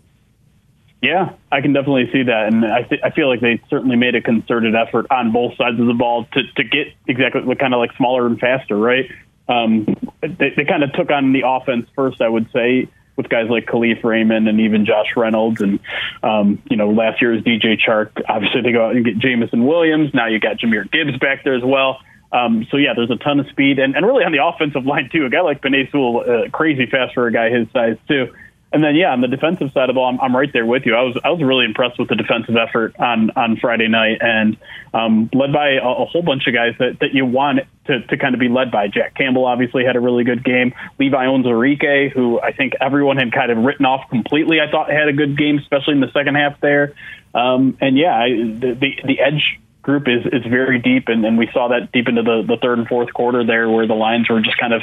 Yeah, 1.03 1.35
I 1.53 1.61
can 1.61 1.73
definitely 1.73 2.11
see 2.11 2.25
that, 2.25 2.47
and 2.53 2.65
I, 2.65 2.83
th- 2.83 3.03
I 3.05 3.11
feel 3.11 3.29
like 3.29 3.41
they 3.41 3.61
certainly 3.69 3.97
made 3.97 4.15
a 4.15 4.23
concerted 4.23 4.75
effort 4.75 5.07
on 5.11 5.31
both 5.31 5.57
sides 5.57 5.79
of 5.79 5.87
the 5.87 5.95
ball 5.95 6.25
to, 6.33 6.43
to 6.57 6.65
get 6.65 6.89
exactly 7.07 7.55
kind 7.55 7.75
of 7.75 7.79
like 7.79 7.95
smaller 7.97 8.27
and 8.27 8.41
faster, 8.41 8.77
right? 8.77 9.11
Um, 9.49 9.85
they, 10.23 10.55
they 10.57 10.65
kind 10.65 10.83
of 10.83 10.93
took 10.95 11.11
on 11.11 11.33
the 11.33 11.43
offense 11.47 11.87
first, 11.95 12.21
I 12.21 12.29
would 12.29 12.51
say, 12.51 12.89
with 13.17 13.29
guys 13.29 13.49
like 13.49 13.67
Kalif 13.67 14.03
Raymond 14.05 14.49
and 14.49 14.61
even 14.61 14.87
Josh 14.87 15.15
Reynolds, 15.17 15.61
and 15.61 15.81
um, 16.23 16.63
you 16.71 16.77
know 16.77 16.91
last 16.91 17.21
year 17.21 17.33
was 17.33 17.43
DJ 17.43 17.79
Chark. 17.79 18.11
Obviously, 18.29 18.63
they 18.63 18.73
go 18.73 18.87
out 18.87 18.97
and 18.97 19.05
get 19.05 19.19
Jameson 19.19 19.67
Williams. 19.67 20.13
Now 20.15 20.27
you 20.27 20.41
got 20.41 20.59
Jahmyr 20.59 20.91
Gibbs 20.91 21.17
back 21.19 21.45
there 21.45 21.55
as 21.55 21.63
well. 21.63 22.01
Um, 22.33 22.67
so 22.71 22.77
yeah, 22.77 22.93
there's 22.95 23.11
a 23.11 23.17
ton 23.17 23.41
of 23.41 23.49
speed, 23.49 23.79
and, 23.79 23.97
and 23.97 24.05
really 24.05 24.25
on 24.25 24.33
the 24.33 24.45
offensive 24.45 24.85
line 24.85 25.09
too. 25.13 25.27
A 25.27 25.31
guy 25.31 25.41
like 25.41 25.63
Penei 25.63 25.91
Sewell, 25.91 26.21
uh, 26.21 26.51
crazy 26.51 26.87
fast 26.87 27.15
for 27.15 27.27
a 27.27 27.33
guy 27.33 27.51
his 27.51 27.69
size 27.73 27.97
too. 28.09 28.33
And 28.73 28.83
then 28.83 28.97
yeah, 28.97 29.13
on 29.13 29.21
the 29.21 29.29
defensive 29.29 29.71
side 29.73 29.89
of 29.89 29.89
the 29.89 29.93
ball, 29.95 30.09
I'm, 30.09 30.21
I'm 30.21 30.37
right 30.37 30.53
there 30.53 30.67
with 30.67 30.85
you. 30.87 30.97
I 30.97 31.03
was 31.03 31.17
I 31.25 31.31
was 31.31 31.41
really 31.41 31.65
impressed 31.65 31.99
with 31.99 32.09
the 32.09 32.17
defensive 32.17 32.57
effort 32.57 32.97
on 32.99 33.31
on 33.31 33.57
Friday 33.57 33.87
night, 33.87 34.19
and 34.21 34.57
um, 34.93 35.31
led 35.33 35.53
by 35.53 35.75
a, 35.75 35.89
a 35.89 36.05
whole 36.05 36.23
bunch 36.23 36.49
of 36.49 36.53
guys 36.53 36.75
that, 36.79 36.99
that 37.01 37.15
you 37.15 37.25
want 37.25 37.61
to, 37.87 38.01
to 38.03 38.17
kind 38.17 38.35
of 38.35 38.41
be 38.41 38.49
led 38.49 38.73
by. 38.73 38.89
Jack 38.89 39.15
Campbell 39.15 39.47
obviously 39.47 39.85
had 39.85 39.95
a 39.95 40.01
really 40.01 40.25
good 40.25 40.45
game. 40.45 40.75
Levi 40.99 41.25
Onwuzurike, 41.25 42.13
who 42.13 42.41
I 42.41 42.53
think 42.53 42.75
everyone 42.81 43.19
had 43.19 43.33
kind 43.33 43.53
of 43.53 43.59
written 43.59 43.87
off 43.87 44.11
completely, 44.11 44.61
I 44.61 44.69
thought 44.71 44.91
had 44.91 45.09
a 45.09 45.13
good 45.13 45.39
game, 45.39 45.59
especially 45.59 45.95
in 45.95 46.01
the 46.01 46.11
second 46.13 46.35
half 46.35 46.61
there. 46.61 46.95
Um, 47.35 47.79
and 47.81 47.97
yeah, 47.97 48.17
I, 48.17 48.29
the, 48.31 48.77
the 48.79 49.01
the 49.05 49.21
edge 49.21 49.61
group 49.87 50.09
is 50.09 50.27
is 50.27 50.45
very 50.51 50.81
deep, 50.81 51.05
and, 51.07 51.25
and 51.25 51.39
we 51.39 51.49
saw 51.55 51.69
that 51.69 51.93
deep 51.93 52.09
into 52.09 52.23
the, 52.23 52.43
the 52.47 52.57
third 52.61 52.79
and 52.79 52.89
fourth 52.89 53.15
quarter 53.15 53.47
there, 53.47 53.71
where 53.71 53.87
the 53.87 53.95
Lions 53.95 54.29
were 54.29 54.41
just 54.41 54.59
kind 54.59 54.75
of 54.75 54.83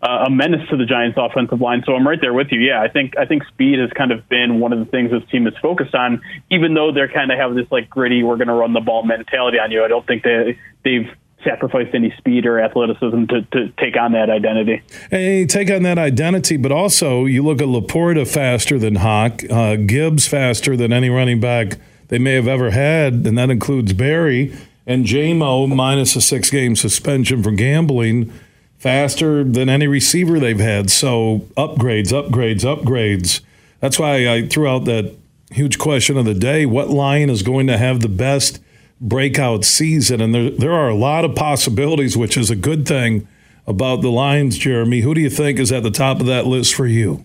uh, 0.00 0.26
a 0.26 0.30
menace 0.30 0.66
to 0.70 0.76
the 0.76 0.86
Giants' 0.86 1.18
offensive 1.20 1.60
line. 1.60 1.82
So 1.84 1.94
I'm 1.94 2.06
right 2.06 2.20
there 2.20 2.32
with 2.32 2.46
you. 2.52 2.60
Yeah, 2.60 2.80
I 2.80 2.88
think 2.88 3.18
I 3.18 3.26
think 3.26 3.44
speed 3.48 3.80
has 3.80 3.90
kind 3.90 4.12
of 4.12 4.28
been 4.28 4.60
one 4.60 4.72
of 4.72 4.78
the 4.78 4.86
things 4.86 5.10
this 5.10 5.28
team 5.28 5.46
is 5.48 5.54
focused 5.60 5.94
on. 5.94 6.22
Even 6.50 6.72
though 6.72 6.92
they're 6.92 7.12
kind 7.12 7.32
of 7.32 7.38
have 7.38 7.54
this 7.54 7.66
like 7.70 7.90
gritty, 7.90 8.22
we're 8.22 8.36
going 8.36 8.48
to 8.48 8.54
run 8.54 8.72
the 8.72 8.80
ball 8.80 9.02
mentality 9.02 9.58
on 9.58 9.72
you. 9.72 9.84
I 9.84 9.88
don't 9.88 10.06
think 10.06 10.22
they 10.22 10.56
they've 10.84 11.10
sacrificed 11.44 11.94
any 11.94 12.12
speed 12.18 12.46
or 12.46 12.60
athleticism 12.60 13.26
to, 13.26 13.42
to 13.52 13.68
take 13.78 13.96
on 13.96 14.12
that 14.12 14.30
identity. 14.30 14.82
Hey, 15.10 15.46
take 15.46 15.70
on 15.70 15.82
that 15.82 15.98
identity, 15.98 16.56
but 16.56 16.72
also 16.72 17.24
you 17.26 17.42
look 17.42 17.60
at 17.60 17.68
LaPorta 17.68 18.26
faster 18.26 18.78
than 18.78 18.96
Hawk, 18.96 19.42
uh, 19.48 19.76
Gibbs 19.76 20.26
faster 20.26 20.76
than 20.76 20.92
any 20.92 21.08
running 21.10 21.38
back 21.38 21.78
they 22.08 22.18
may 22.18 22.34
have 22.34 22.48
ever 22.48 22.70
had, 22.70 23.26
and 23.26 23.36
that 23.38 23.50
includes 23.50 23.92
Barry 23.92 24.56
and 24.86 25.04
JMO 25.04 25.68
minus 25.68 26.16
a 26.16 26.20
six 26.20 26.50
game 26.50 26.74
suspension 26.74 27.42
for 27.42 27.52
gambling 27.52 28.32
faster 28.78 29.44
than 29.44 29.68
any 29.68 29.86
receiver 29.86 30.40
they've 30.40 30.58
had. 30.58 30.90
So 30.90 31.46
upgrades, 31.56 32.12
upgrades, 32.12 32.62
upgrades. 32.62 33.40
That's 33.80 33.98
why 33.98 34.28
I 34.32 34.48
threw 34.48 34.66
out 34.66 34.86
that 34.86 35.14
huge 35.50 35.78
question 35.78 36.16
of 36.16 36.24
the 36.24 36.34
day. 36.34 36.64
What 36.64 36.88
line 36.88 37.28
is 37.28 37.42
going 37.42 37.66
to 37.66 37.76
have 37.76 38.00
the 38.00 38.08
best 38.08 38.60
breakout 39.00 39.64
season? 39.64 40.20
And 40.20 40.34
there, 40.34 40.50
there 40.50 40.72
are 40.72 40.88
a 40.88 40.94
lot 40.94 41.24
of 41.24 41.34
possibilities, 41.34 42.16
which 42.16 42.36
is 42.36 42.50
a 42.50 42.56
good 42.56 42.86
thing 42.88 43.28
about 43.66 44.00
the 44.00 44.10
Lions, 44.10 44.56
Jeremy. 44.56 45.02
Who 45.02 45.14
do 45.14 45.20
you 45.20 45.30
think 45.30 45.58
is 45.58 45.70
at 45.70 45.82
the 45.82 45.90
top 45.90 46.20
of 46.20 46.26
that 46.26 46.46
list 46.46 46.74
for 46.74 46.86
you? 46.86 47.24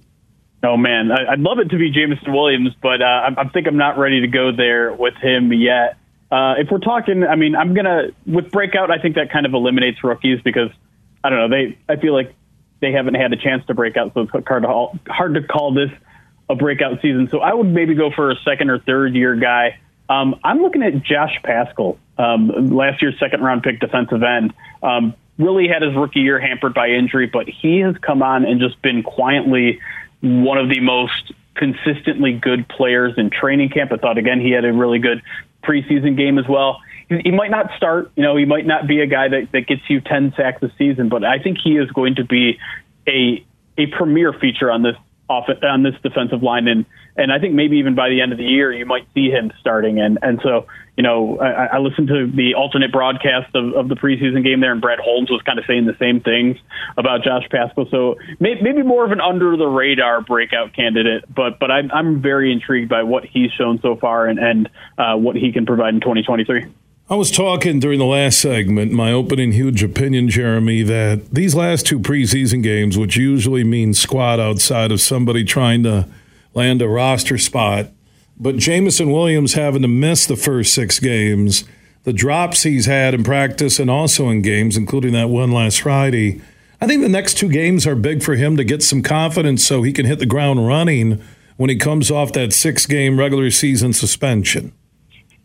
Oh 0.64 0.78
man, 0.78 1.12
I'd 1.12 1.40
love 1.40 1.60
it 1.60 1.70
to 1.72 1.78
be 1.78 1.92
Jameson 1.92 2.32
Williams, 2.32 2.72
but 2.82 3.02
uh, 3.02 3.32
I 3.38 3.50
think 3.50 3.68
I'm 3.68 3.76
not 3.76 3.98
ready 3.98 4.22
to 4.22 4.28
go 4.28 4.52
there 4.56 4.94
with 4.94 5.16
him 5.16 5.52
yet. 5.52 5.98
Uh, 6.32 6.56
if 6.58 6.72
we're 6.72 6.80
talking, 6.80 7.24
I 7.26 7.36
mean, 7.36 7.56
I'm 7.56 7.74
gonna 7.74 8.08
with 8.26 8.50
breakout. 8.50 8.90
I 8.90 8.98
think 8.98 9.16
that 9.16 9.30
kind 9.30 9.46
of 9.46 9.54
eliminates 9.54 10.04
rookies 10.04 10.40
because 10.42 10.70
I 11.22 11.30
don't 11.30 11.40
know. 11.40 11.50
They 11.50 11.78
I 11.90 11.98
feel 11.98 12.14
like 12.14 12.34
they 12.80 12.94
haven't 12.94 13.16
had 13.16 13.34
a 13.34 13.36
chance 13.36 13.66
to 13.68 13.74
break 13.74 13.98
out, 13.98 14.14
so 14.14 14.22
it's 14.22 14.32
hard 14.48 14.64
to 14.64 15.00
hard 15.12 15.34
to 15.34 15.44
call 15.44 15.74
this 15.74 15.92
a 16.50 16.56
breakout 16.56 17.02
season. 17.02 17.28
So 17.30 17.40
I 17.40 17.54
would 17.54 17.68
maybe 17.68 17.94
go 17.94 18.10
for 18.16 18.32
a 18.32 18.36
second 18.46 18.70
or 18.70 18.80
third 18.80 19.16
year 19.16 19.36
guy. 19.36 19.80
Um, 20.10 20.40
I'm 20.46 20.62
looking 20.62 20.82
at 20.82 21.04
Josh 21.04 21.40
Paschal, 21.44 21.98
um, 22.18 22.70
last 22.76 23.02
year's 23.02 23.20
second 23.20 23.42
round 23.42 23.64
pick 23.64 23.80
defensive 23.82 24.24
end. 24.24 24.54
Um, 24.82 25.14
really 25.38 25.68
had 25.68 25.82
his 25.82 25.96
rookie 25.96 26.20
year 26.20 26.40
hampered 26.40 26.74
by 26.74 26.90
injury, 26.90 27.26
but 27.26 27.48
he 27.50 27.80
has 27.80 27.96
come 27.98 28.22
on 28.22 28.46
and 28.46 28.60
just 28.60 28.82
been 28.82 29.04
quietly 29.04 29.80
one 30.24 30.58
of 30.58 30.70
the 30.70 30.80
most 30.80 31.34
consistently 31.56 32.34
good 32.34 32.68
players 32.68 33.14
in 33.18 33.30
training 33.30 33.70
camp. 33.70 33.92
I 33.92 33.98
thought 33.98 34.18
again 34.18 34.40
he 34.40 34.52
had 34.52 34.66
a 34.66 34.74
really 34.74 35.00
good 35.00 35.22
preseason 35.64 36.18
game 36.18 36.40
as 36.40 36.48
well. 36.48 36.80
He, 37.10 37.32
might 37.32 37.52
not 37.52 37.70
start, 37.78 38.12
you 38.16 38.24
know, 38.24 38.36
he 38.38 38.46
might 38.46 38.66
not 38.66 38.88
be 38.88 39.02
a 39.02 39.06
guy 39.06 39.28
that, 39.28 39.50
that 39.52 39.68
gets 39.68 39.82
you 39.88 40.02
10 40.02 40.34
sacks 40.36 40.64
a 40.64 40.72
season, 40.78 41.10
but 41.10 41.24
I 41.24 41.38
think 41.38 41.58
he 41.64 41.78
is 41.78 41.92
going 41.92 42.16
to 42.16 42.24
be 42.24 42.58
a 43.08 43.46
a 43.78 43.88
premier 43.88 44.34
feature 44.34 44.72
on 44.72 44.84
this 44.84 44.96
off 45.34 45.50
on 45.64 45.84
this 45.84 45.96
defensive 46.04 46.44
line, 46.44 46.68
and 46.68 46.86
and 47.16 47.32
I 47.32 47.40
think 47.40 47.54
maybe 47.54 47.78
even 47.78 47.96
by 47.96 48.10
the 48.10 48.22
end 48.22 48.32
of 48.32 48.38
the 48.38 48.44
year 48.44 48.72
you 48.72 48.86
might 48.86 49.08
see 49.14 49.30
him 49.30 49.52
starting. 49.60 50.00
And 50.00 50.20
and 50.22 50.40
so 50.44 50.68
you 50.96 51.04
know 51.04 51.40
I, 51.40 51.76
I 51.76 51.78
listened 51.80 52.08
to 52.10 52.32
the 52.32 52.56
alternate 52.56 52.92
broadcast 52.92 53.56
of, 53.56 53.74
of 53.74 53.90
the 53.90 53.96
preseason 53.96 54.44
game 54.44 54.60
there, 54.60 54.72
and 54.72 54.82
Brad 54.82 55.00
Holmes 55.00 55.30
was 55.30 55.42
kind 55.42 55.60
of 55.60 55.66
saying 55.66 55.86
the 55.86 55.98
same 56.00 56.22
things 56.22 56.58
about 56.98 57.24
Josh 57.24 57.44
Paschal. 57.50 57.88
So 57.90 58.16
may, 58.40 58.56
maybe 58.62 58.84
more 58.84 59.06
of 59.06 59.12
an 59.12 59.22
under 59.22 59.58
the 59.58 59.68
radar 59.68 60.22
breakout 60.22 60.74
candidate, 60.74 61.26
but 61.34 61.60
but 61.60 61.72
I'm 61.72 61.92
I'm 61.92 62.22
very 62.22 62.52
intrigued 62.52 62.90
by 62.90 63.04
what 63.04 63.26
he's 63.26 63.52
shown 63.52 63.80
so 63.82 63.96
far 63.96 64.28
and 64.28 64.40
and 64.40 64.70
uh, 64.98 65.16
what 65.16 65.36
he 65.36 65.52
can 65.52 65.66
provide 65.66 65.94
in 65.94 66.02
2023. 66.02 66.66
I 67.10 67.16
was 67.16 67.32
talking 67.32 67.82
during 67.82 68.00
the 68.00 68.06
last 68.06 68.40
segment, 68.40 68.94
my 68.94 69.12
opening 69.12 69.52
huge 69.52 69.84
opinion, 69.84 70.30
Jeremy, 70.30 70.84
that 70.84 71.32
these 71.32 71.54
last 71.54 71.86
two 71.86 72.00
preseason 72.00 72.64
games, 72.64 72.98
which 72.98 73.18
usually 73.18 73.66
mean 73.66 73.94
squad 73.94 74.40
outside 74.40 74.90
of 74.90 75.02
somebody 75.02 75.44
trying 75.44 75.84
to 75.84 76.08
land 76.54 76.82
a 76.82 76.88
roster 76.88 77.38
spot, 77.38 77.92
but 78.40 78.56
Jameson 78.56 79.12
Williams 79.12 79.54
having 79.54 79.82
to 79.82 79.88
miss 79.90 80.26
the 80.26 80.38
first 80.38 80.74
six 80.74 80.98
games, 81.00 81.66
the 82.06 82.14
drops 82.14 82.64
he's 82.64 82.86
had 82.86 83.14
in 83.14 83.26
practice 83.26 83.80
and 83.80 83.90
also 83.90 84.30
in 84.30 84.42
games, 84.42 84.78
including 84.78 85.12
that 85.12 85.30
one 85.30 85.52
last 85.52 85.82
Friday. 85.82 86.42
I 86.80 86.88
think 86.88 87.02
the 87.02 87.10
next 87.10 87.38
two 87.38 87.50
games 87.50 87.86
are 87.86 87.96
big 87.96 88.24
for 88.24 88.36
him 88.36 88.56
to 88.56 88.64
get 88.64 88.82
some 88.82 89.04
confidence 89.04 89.66
so 89.66 89.84
he 89.84 89.92
can 89.92 90.06
hit 90.06 90.20
the 90.20 90.26
ground 90.26 90.66
running 90.66 91.22
when 91.58 91.70
he 91.70 91.76
comes 91.76 92.10
off 92.10 92.32
that 92.32 92.54
six 92.54 92.86
game 92.86 93.20
regular 93.20 93.52
season 93.52 93.92
suspension. 93.92 94.72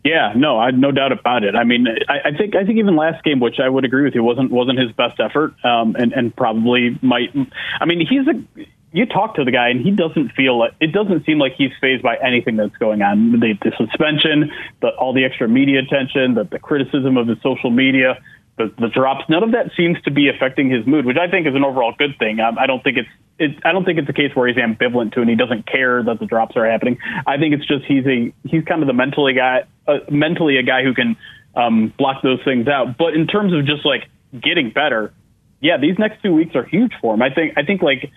Yeah, 0.04 0.32
no, 0.36 0.58
I 0.58 0.70
no 0.70 0.92
doubt 0.92 1.12
about 1.12 1.42
it. 1.42 1.54
I 1.56 1.64
mean, 1.64 1.86
I, 2.08 2.28
I 2.28 2.36
think 2.36 2.54
I 2.54 2.64
think 2.64 2.78
even 2.78 2.96
last 2.96 3.24
game, 3.24 3.40
which 3.40 3.56
I 3.58 3.68
would 3.68 3.84
agree 3.84 4.04
with 4.04 4.14
you, 4.14 4.22
wasn't 4.22 4.50
wasn't 4.50 4.78
his 4.78 4.92
best 4.92 5.18
effort, 5.20 5.54
um, 5.64 5.96
and 5.96 6.12
and 6.12 6.34
probably 6.34 6.98
might. 7.02 7.34
I 7.80 7.84
mean, 7.84 8.06
he's 8.08 8.26
a. 8.26 8.64
You 8.90 9.04
talk 9.04 9.34
to 9.34 9.44
the 9.44 9.50
guy, 9.50 9.68
and 9.68 9.84
he 9.84 9.90
doesn't 9.90 10.30
feel 10.30 10.62
it. 10.62 10.72
It 10.80 10.92
doesn't 10.92 11.26
seem 11.26 11.38
like 11.38 11.52
he's 11.58 11.72
phased 11.78 12.02
by 12.02 12.16
anything 12.16 12.56
that's 12.56 12.76
going 12.76 13.02
on. 13.02 13.32
The, 13.32 13.52
the 13.60 13.72
suspension, 13.76 14.50
the, 14.80 14.88
all 14.98 15.12
the 15.12 15.26
extra 15.26 15.46
media 15.46 15.80
attention, 15.80 16.34
the, 16.34 16.44
the 16.44 16.58
criticism 16.58 17.18
of 17.18 17.28
his 17.28 17.36
social 17.42 17.70
media, 17.70 18.18
the, 18.58 18.72
the 18.78 18.88
drops. 18.88 19.24
None 19.28 19.42
of 19.42 19.52
that 19.52 19.70
seems 19.76 20.00
to 20.02 20.10
be 20.10 20.28
affecting 20.28 20.70
his 20.70 20.86
mood, 20.86 21.06
which 21.06 21.16
I 21.16 21.30
think 21.30 21.46
is 21.46 21.54
an 21.54 21.64
overall 21.64 21.94
good 21.96 22.18
thing. 22.18 22.40
I, 22.40 22.64
I 22.64 22.66
don't 22.66 22.82
think 22.82 22.98
it's 22.98 23.08
it, 23.38 23.52
I 23.64 23.72
don't 23.72 23.84
think 23.84 23.98
it's 23.98 24.08
a 24.08 24.12
case 24.12 24.34
where 24.34 24.48
he's 24.48 24.56
ambivalent 24.56 25.12
to 25.14 25.20
and 25.20 25.30
he 25.30 25.36
doesn't 25.36 25.66
care 25.66 26.02
that 26.02 26.18
the 26.18 26.26
drops 26.26 26.56
are 26.56 26.68
happening. 26.68 26.98
I 27.26 27.38
think 27.38 27.54
it's 27.54 27.66
just 27.66 27.84
he's 27.84 28.04
a 28.06 28.32
he's 28.44 28.64
kind 28.64 28.82
of 28.82 28.88
the 28.88 28.94
mentally 28.94 29.34
guy, 29.34 29.64
uh, 29.86 29.98
mentally 30.10 30.58
a 30.58 30.62
guy 30.62 30.82
who 30.82 30.92
can 30.92 31.16
um, 31.54 31.92
block 31.96 32.22
those 32.22 32.40
things 32.44 32.66
out. 32.68 32.98
But 32.98 33.14
in 33.14 33.26
terms 33.26 33.52
of 33.52 33.64
just 33.64 33.86
like 33.86 34.08
getting 34.32 34.70
better, 34.70 35.14
yeah, 35.60 35.78
these 35.78 35.98
next 35.98 36.22
two 36.22 36.34
weeks 36.34 36.54
are 36.56 36.64
huge 36.64 36.92
for 37.00 37.14
him. 37.14 37.22
I 37.22 37.32
think 37.32 37.54
I 37.56 37.62
think 37.62 37.82
like 37.82 38.10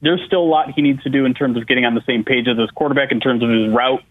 there's 0.00 0.20
still 0.26 0.42
a 0.42 0.50
lot 0.50 0.72
he 0.74 0.82
needs 0.82 1.02
to 1.02 1.10
do 1.10 1.24
in 1.24 1.34
terms 1.34 1.56
of 1.56 1.66
getting 1.66 1.84
on 1.84 1.94
the 1.94 2.02
same 2.06 2.24
page 2.24 2.46
as 2.48 2.58
his 2.58 2.70
quarterback 2.70 3.12
in 3.12 3.20
terms 3.20 3.42
of 3.42 3.50
his 3.50 3.74
route, 3.74 4.02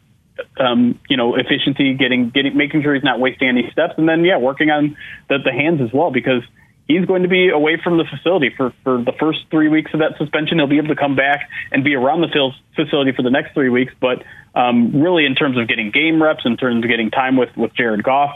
um, 0.57 0.99
you 1.09 1.17
know, 1.17 1.35
efficiency, 1.35 1.93
getting 1.93 2.29
getting 2.29 2.55
making 2.55 2.83
sure 2.83 2.93
he's 2.93 3.03
not 3.03 3.19
wasting 3.19 3.47
any 3.47 3.69
steps, 3.71 3.93
and 3.97 4.07
then 4.07 4.23
yeah, 4.23 4.37
working 4.37 4.69
on 4.69 4.97
the, 5.29 5.37
the 5.43 5.51
hands 5.51 5.81
as 5.81 5.93
well 5.93 6.11
because 6.11 6.43
he's 6.87 7.05
going 7.05 7.23
to 7.23 7.29
be 7.29 7.49
away 7.49 7.79
from 7.83 7.97
the 7.97 8.05
facility 8.05 8.53
for, 8.55 8.73
for 8.83 9.03
the 9.03 9.13
first 9.19 9.39
three 9.49 9.69
weeks 9.69 9.91
of 9.93 9.99
that 9.99 10.17
suspension. 10.17 10.59
He'll 10.59 10.67
be 10.67 10.77
able 10.77 10.89
to 10.89 10.95
come 10.95 11.15
back 11.15 11.49
and 11.71 11.83
be 11.83 11.95
around 11.95 12.21
the 12.21 12.51
facility 12.75 13.11
for 13.11 13.23
the 13.23 13.31
next 13.31 13.53
three 13.53 13.69
weeks. 13.69 13.93
But 13.99 14.23
um, 14.53 15.01
really, 15.01 15.25
in 15.25 15.35
terms 15.35 15.57
of 15.57 15.67
getting 15.67 15.91
game 15.91 16.21
reps, 16.21 16.43
in 16.45 16.57
terms 16.57 16.83
of 16.83 16.89
getting 16.89 17.11
time 17.11 17.37
with, 17.37 17.55
with 17.57 17.73
Jared 17.75 18.03
Goff, 18.03 18.31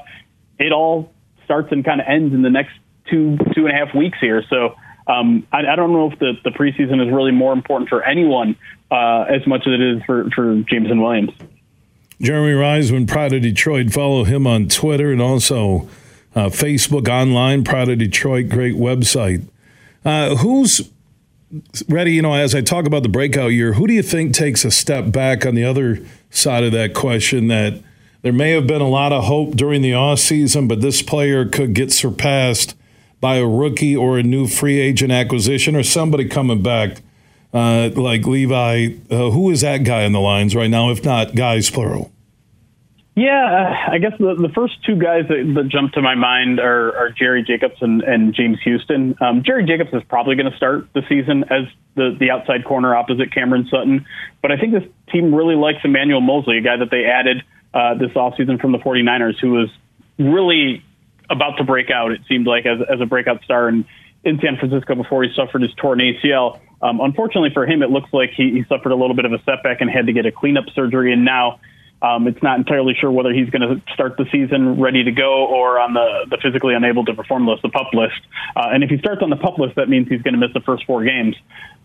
it 0.57 0.71
all 0.71 1.12
starts 1.45 1.71
and 1.71 1.85
kind 1.85 2.01
of 2.01 2.07
ends 2.07 2.33
in 2.33 2.41
the 2.41 2.49
next 2.49 2.71
two, 3.09 3.38
two 3.55 3.67
and 3.67 3.69
a 3.69 3.85
half 3.85 3.95
weeks 3.95 4.17
here. 4.19 4.43
So 4.49 4.75
um, 5.07 5.47
I, 5.51 5.65
I, 5.65 5.75
don't 5.75 5.91
know 5.93 6.12
if 6.12 6.19
the, 6.19 6.33
the 6.43 6.51
preseason 6.51 7.05
is 7.05 7.12
really 7.12 7.31
more 7.31 7.53
important 7.53 7.89
for 7.89 8.03
anyone 8.03 8.55
uh, 8.91 9.21
as 9.23 9.45
much 9.47 9.62
as 9.62 9.73
it 9.73 9.81
is 9.81 10.03
for, 10.05 10.29
for 10.35 10.62
Jameson 10.69 11.01
Williams. 11.01 11.31
Jeremy 12.21 12.53
Reisman, 12.53 13.08
Pride 13.08 13.34
of 13.34 13.41
Detroit. 13.41 13.91
Follow 13.91 14.25
him 14.25 14.45
on 14.45 14.67
Twitter 14.67 15.12
and 15.12 15.21
also 15.21 15.88
uh, 16.36 16.47
Facebook 16.47 17.08
online, 17.08 17.63
Pride 17.63 17.89
of 17.89 17.99
Detroit, 17.99 18.49
great 18.49 18.75
website. 18.75 19.47
Uh, 20.03 20.36
who's 20.36 20.89
ready? 21.88 22.13
You 22.13 22.21
know, 22.21 22.34
as 22.34 22.53
I 22.53 22.62
talk 22.62 22.86
about 22.86 23.03
the 23.03 23.10
breakout 23.10 23.51
year, 23.53 23.73
who 23.73 23.88
do 23.88 23.93
you 23.93 24.03
think 24.03 24.34
takes 24.34 24.65
a 24.65 24.71
step 24.71 25.12
back 25.12 25.45
on 25.45 25.55
the 25.55 25.63
other 25.63 26.05
side 26.29 26.63
of 26.63 26.73
that 26.73 26.93
question? 26.93 27.47
That 27.47 27.82
there 28.21 28.34
may 28.34 28.51
have 28.51 28.67
been 28.67 28.82
a 28.82 28.89
lot 28.89 29.13
of 29.13 29.23
hope 29.23 29.55
during 29.55 29.82
the 29.82 29.93
off 29.93 30.19
season, 30.19 30.67
but 30.67 30.82
this 30.82 31.01
player 31.01 31.45
could 31.45 31.73
get 31.73 31.91
surpassed 31.91 32.75
by 33.21 33.38
a 33.38 33.47
rookie 33.47 33.95
or 33.95 34.17
a 34.17 34.23
new 34.23 34.47
free 34.47 34.79
agent 34.79 35.12
acquisition 35.12 35.75
or 35.75 35.84
somebody 35.84 36.27
coming 36.27 36.62
back 36.62 37.01
uh, 37.53 37.89
like 37.95 38.25
Levi. 38.25 38.95
Uh, 39.09 39.31
who 39.31 39.49
is 39.49 39.62
that 39.62 39.83
guy 39.83 40.03
in 40.03 40.12
the 40.12 40.19
lines 40.19 40.55
right 40.55 40.69
now, 40.69 40.89
if 40.89 41.03
not 41.03 41.35
guys 41.35 41.69
plural? 41.69 42.12
Yeah, 43.19 43.88
I 43.91 43.97
guess 43.97 44.13
the, 44.17 44.35
the 44.35 44.47
first 44.55 44.81
two 44.85 44.95
guys 44.95 45.27
that, 45.27 45.53
that 45.55 45.67
jump 45.67 45.91
to 45.93 46.01
my 46.01 46.15
mind 46.15 46.62
are, 46.62 46.95
are 46.95 47.09
Jerry 47.09 47.43
Jacobs 47.43 47.75
and, 47.81 48.01
and 48.01 48.33
James 48.33 48.59
Houston. 48.63 49.13
Um, 49.19 49.43
Jerry 49.43 49.65
Jacobs 49.65 49.93
is 49.93 50.03
probably 50.07 50.35
going 50.35 50.49
to 50.49 50.55
start 50.55 50.88
the 50.93 51.01
season 51.09 51.43
as 51.49 51.63
the, 51.95 52.15
the 52.17 52.31
outside 52.31 52.63
corner 52.63 52.95
opposite 52.95 53.33
Cameron 53.33 53.67
Sutton, 53.69 54.05
but 54.41 54.53
I 54.53 54.57
think 54.57 54.71
this 54.71 54.83
team 55.12 55.35
really 55.35 55.55
likes 55.55 55.79
Emmanuel 55.83 56.21
Moseley, 56.21 56.59
a 56.59 56.62
guy 56.62 56.77
that 56.77 56.91
they 56.91 57.03
added 57.03 57.43
uh, 57.73 57.95
this 57.95 58.12
offseason 58.12 58.62
from 58.62 58.71
the 58.71 58.77
49ers, 58.77 59.38
who 59.41 59.51
was 59.51 59.69
really 60.17 60.81
about 61.29 61.57
to 61.57 61.65
break 61.65 61.89
out, 61.91 62.13
it 62.13 62.21
seemed 62.29 62.47
like, 62.47 62.65
as, 62.65 62.79
as 62.89 63.01
a 63.01 63.05
breakout 63.05 63.43
star 63.43 63.67
in, 63.67 63.85
in 64.23 64.39
San 64.39 64.58
Francisco 64.58 64.95
before 64.95 65.23
he 65.23 65.29
suffered 65.36 65.62
his 65.62 65.73
torn 65.75 65.99
ACL. 65.99 66.60
Um, 66.82 67.01
unfortunately 67.01 67.51
for 67.53 67.65
him, 67.65 67.82
it 67.84 67.89
looks 67.89 68.10
like 68.13 68.32
he, 68.36 68.51
he 68.51 68.63
suffered 68.67 68.91
a 68.91 68.95
little 68.95 69.15
bit 69.15 69.25
of 69.25 69.34
a 69.34 69.39
setback 69.43 69.82
and 69.82 69.89
had 69.89 70.08
to 70.08 70.13
get 70.13 70.25
a 70.25 70.32
cleanup 70.32 70.65
surgery, 70.73 71.13
and 71.13 71.25
now 71.25 71.60
um, 72.01 72.27
it's 72.27 72.41
not 72.41 72.58
entirely 72.58 72.93
sure 72.99 73.12
whether 73.12 73.34
he's 73.34 73.49
going 73.49 73.62
to 73.62 73.93
start 73.93 74.15
the 74.17 74.25
season 74.32 74.79
ready 74.79 75.03
to 75.03 75.12
go 75.12 75.45
or 75.45 75.79
on 75.79 75.93
the, 75.93 76.27
the 76.29 76.38
physically 76.41 76.73
unable 76.73 77.03
to 77.05 77.13
perform 77.13 77.45
list, 77.47 77.62
the 77.62 77.69
pup 77.69 77.88
list. 77.93 78.19
Uh, 78.55 78.69
and 78.71 78.84
if 78.84 78.89
he 78.89 78.97
starts 78.97 79.21
on 79.21 79.29
the 79.29 79.36
pup 79.36 79.58
list, 79.58 79.75
that 79.75 79.89
means 79.89 80.08
he's 80.08 80.21
going 80.21 80.34
to 80.34 80.39
miss 80.39 80.53
the 80.53 80.62
first 80.62 80.86
four 80.86 81.03
games. 81.03 81.36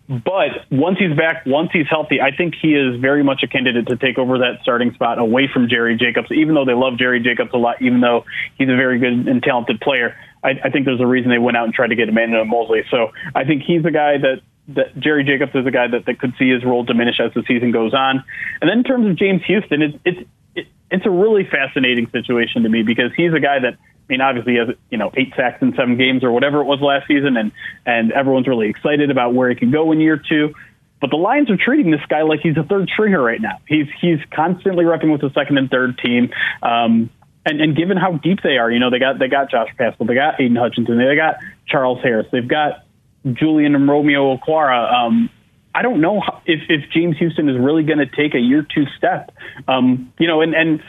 But 0.07 0.69
once 0.71 0.99
he's 0.99 1.17
back, 1.17 1.45
once 1.47 1.71
he's 1.73 1.87
healthy, 1.89 2.21
I 2.21 2.29
think 2.35 2.53
he 2.61 2.75
is 2.75 3.01
very 3.01 3.23
much 3.23 3.41
a 3.43 3.47
candidate 3.47 3.87
to 3.87 3.97
take 3.97 4.19
over 4.19 4.37
that 4.37 4.59
starting 4.61 4.93
spot 4.93 5.17
away 5.17 5.49
from 5.51 5.67
Jerry 5.67 5.97
Jacobs, 5.97 6.31
even 6.31 6.53
though 6.53 6.65
they 6.65 6.75
love 6.75 6.97
Jerry 6.99 7.21
Jacobs 7.21 7.49
a 7.53 7.57
lot, 7.57 7.81
even 7.81 8.01
though 8.01 8.23
he's 8.57 8.69
a 8.69 8.75
very 8.75 8.99
good 8.99 9.27
and 9.27 9.41
talented 9.41 9.81
player. 9.81 10.15
I, 10.45 10.59
I 10.65 10.69
think 10.69 10.85
there's 10.85 11.01
a 11.01 11.07
reason 11.07 11.31
they 11.31 11.39
went 11.39 11.57
out 11.57 11.65
and 11.65 11.73
tried 11.73 11.87
to 11.87 11.95
get 11.95 12.07
Emmanuel 12.07 12.45
Moseley. 12.45 12.83
So 12.91 13.11
I 13.33 13.43
think 13.43 13.63
he's 13.63 13.83
the 13.83 13.91
guy 13.91 14.17
that 14.17 14.41
that 14.69 14.97
Jerry 14.99 15.23
Jacobs 15.23 15.53
is 15.53 15.65
a 15.65 15.71
guy 15.71 15.87
that, 15.87 16.05
that 16.05 16.19
could 16.19 16.33
see 16.39 16.49
his 16.49 16.63
role 16.63 16.83
diminish 16.83 17.19
as 17.19 17.33
the 17.33 17.43
season 17.47 17.71
goes 17.71 17.93
on. 17.93 18.23
And 18.61 18.69
then 18.69 18.79
in 18.79 18.83
terms 18.83 19.07
of 19.07 19.15
James 19.15 19.43
Houston, 19.45 19.81
it's 19.81 19.97
it's 20.05 20.69
it's 20.91 21.05
a 21.05 21.09
really 21.09 21.45
fascinating 21.45 22.09
situation 22.11 22.63
to 22.63 22.69
me 22.69 22.83
because 22.83 23.11
he's 23.17 23.33
a 23.33 23.39
guy 23.39 23.59
that 23.59 23.73
I 23.73 24.13
mean, 24.13 24.21
obviously 24.21 24.55
has 24.57 24.69
you 24.89 24.97
know 24.97 25.11
eight 25.15 25.33
sacks 25.35 25.61
in 25.61 25.75
seven 25.75 25.97
games 25.97 26.23
or 26.23 26.31
whatever 26.31 26.61
it 26.61 26.65
was 26.65 26.79
last 26.81 27.07
season, 27.07 27.37
and 27.37 27.51
and 27.85 28.11
everyone's 28.11 28.47
really 28.47 28.69
excited 28.69 29.09
about 29.09 29.33
where 29.33 29.49
he 29.49 29.55
can 29.55 29.71
go 29.71 29.91
in 29.91 29.99
year 29.99 30.17
two. 30.17 30.53
But 31.01 31.09
the 31.09 31.17
Lions 31.17 31.49
are 31.51 31.57
treating 31.57 31.91
this 31.91 32.05
guy 32.07 32.21
like 32.21 32.39
he's 32.41 32.57
a 32.57 32.63
third 32.63 32.89
stringer 32.89 33.21
right 33.21 33.41
now. 33.41 33.59
He's 33.67 33.87
he's 33.99 34.19
constantly 34.31 34.85
repping 34.85 35.11
with 35.11 35.21
the 35.21 35.31
second 35.31 35.57
and 35.57 35.69
third 35.69 35.97
team. 35.97 36.31
Um, 36.61 37.09
and, 37.45 37.61
and 37.61 37.75
given 37.75 37.97
how 37.97 38.13
deep 38.13 38.39
they 38.43 38.57
are, 38.57 38.71
you 38.71 38.79
know, 38.79 38.89
they 38.89 38.99
got 38.99 39.19
they 39.19 39.27
got 39.27 39.51
Josh 39.51 39.69
Paschal, 39.77 40.05
they 40.05 40.15
got 40.15 40.41
Aidan 40.41 40.55
Hutchinson, 40.55 40.97
they 40.97 41.15
got 41.15 41.35
Charles 41.67 41.99
Harris, 42.01 42.27
they've 42.31 42.47
got 42.47 42.85
Julian 43.33 43.75
and 43.75 43.87
Romeo 43.87 44.35
Okwara. 44.35 44.91
Um, 44.91 45.29
I 45.73 45.81
don't 45.81 46.01
know 46.01 46.23
if 46.45 46.61
if 46.69 46.89
James 46.91 47.17
Houston 47.17 47.49
is 47.49 47.57
really 47.57 47.83
going 47.83 47.99
to 47.99 48.07
take 48.07 48.33
a 48.33 48.39
year 48.39 48.63
two 48.63 48.85
step. 48.97 49.31
Um, 49.67 50.13
you 50.17 50.27
know, 50.27 50.41
and 50.41 50.55
and 50.55 50.83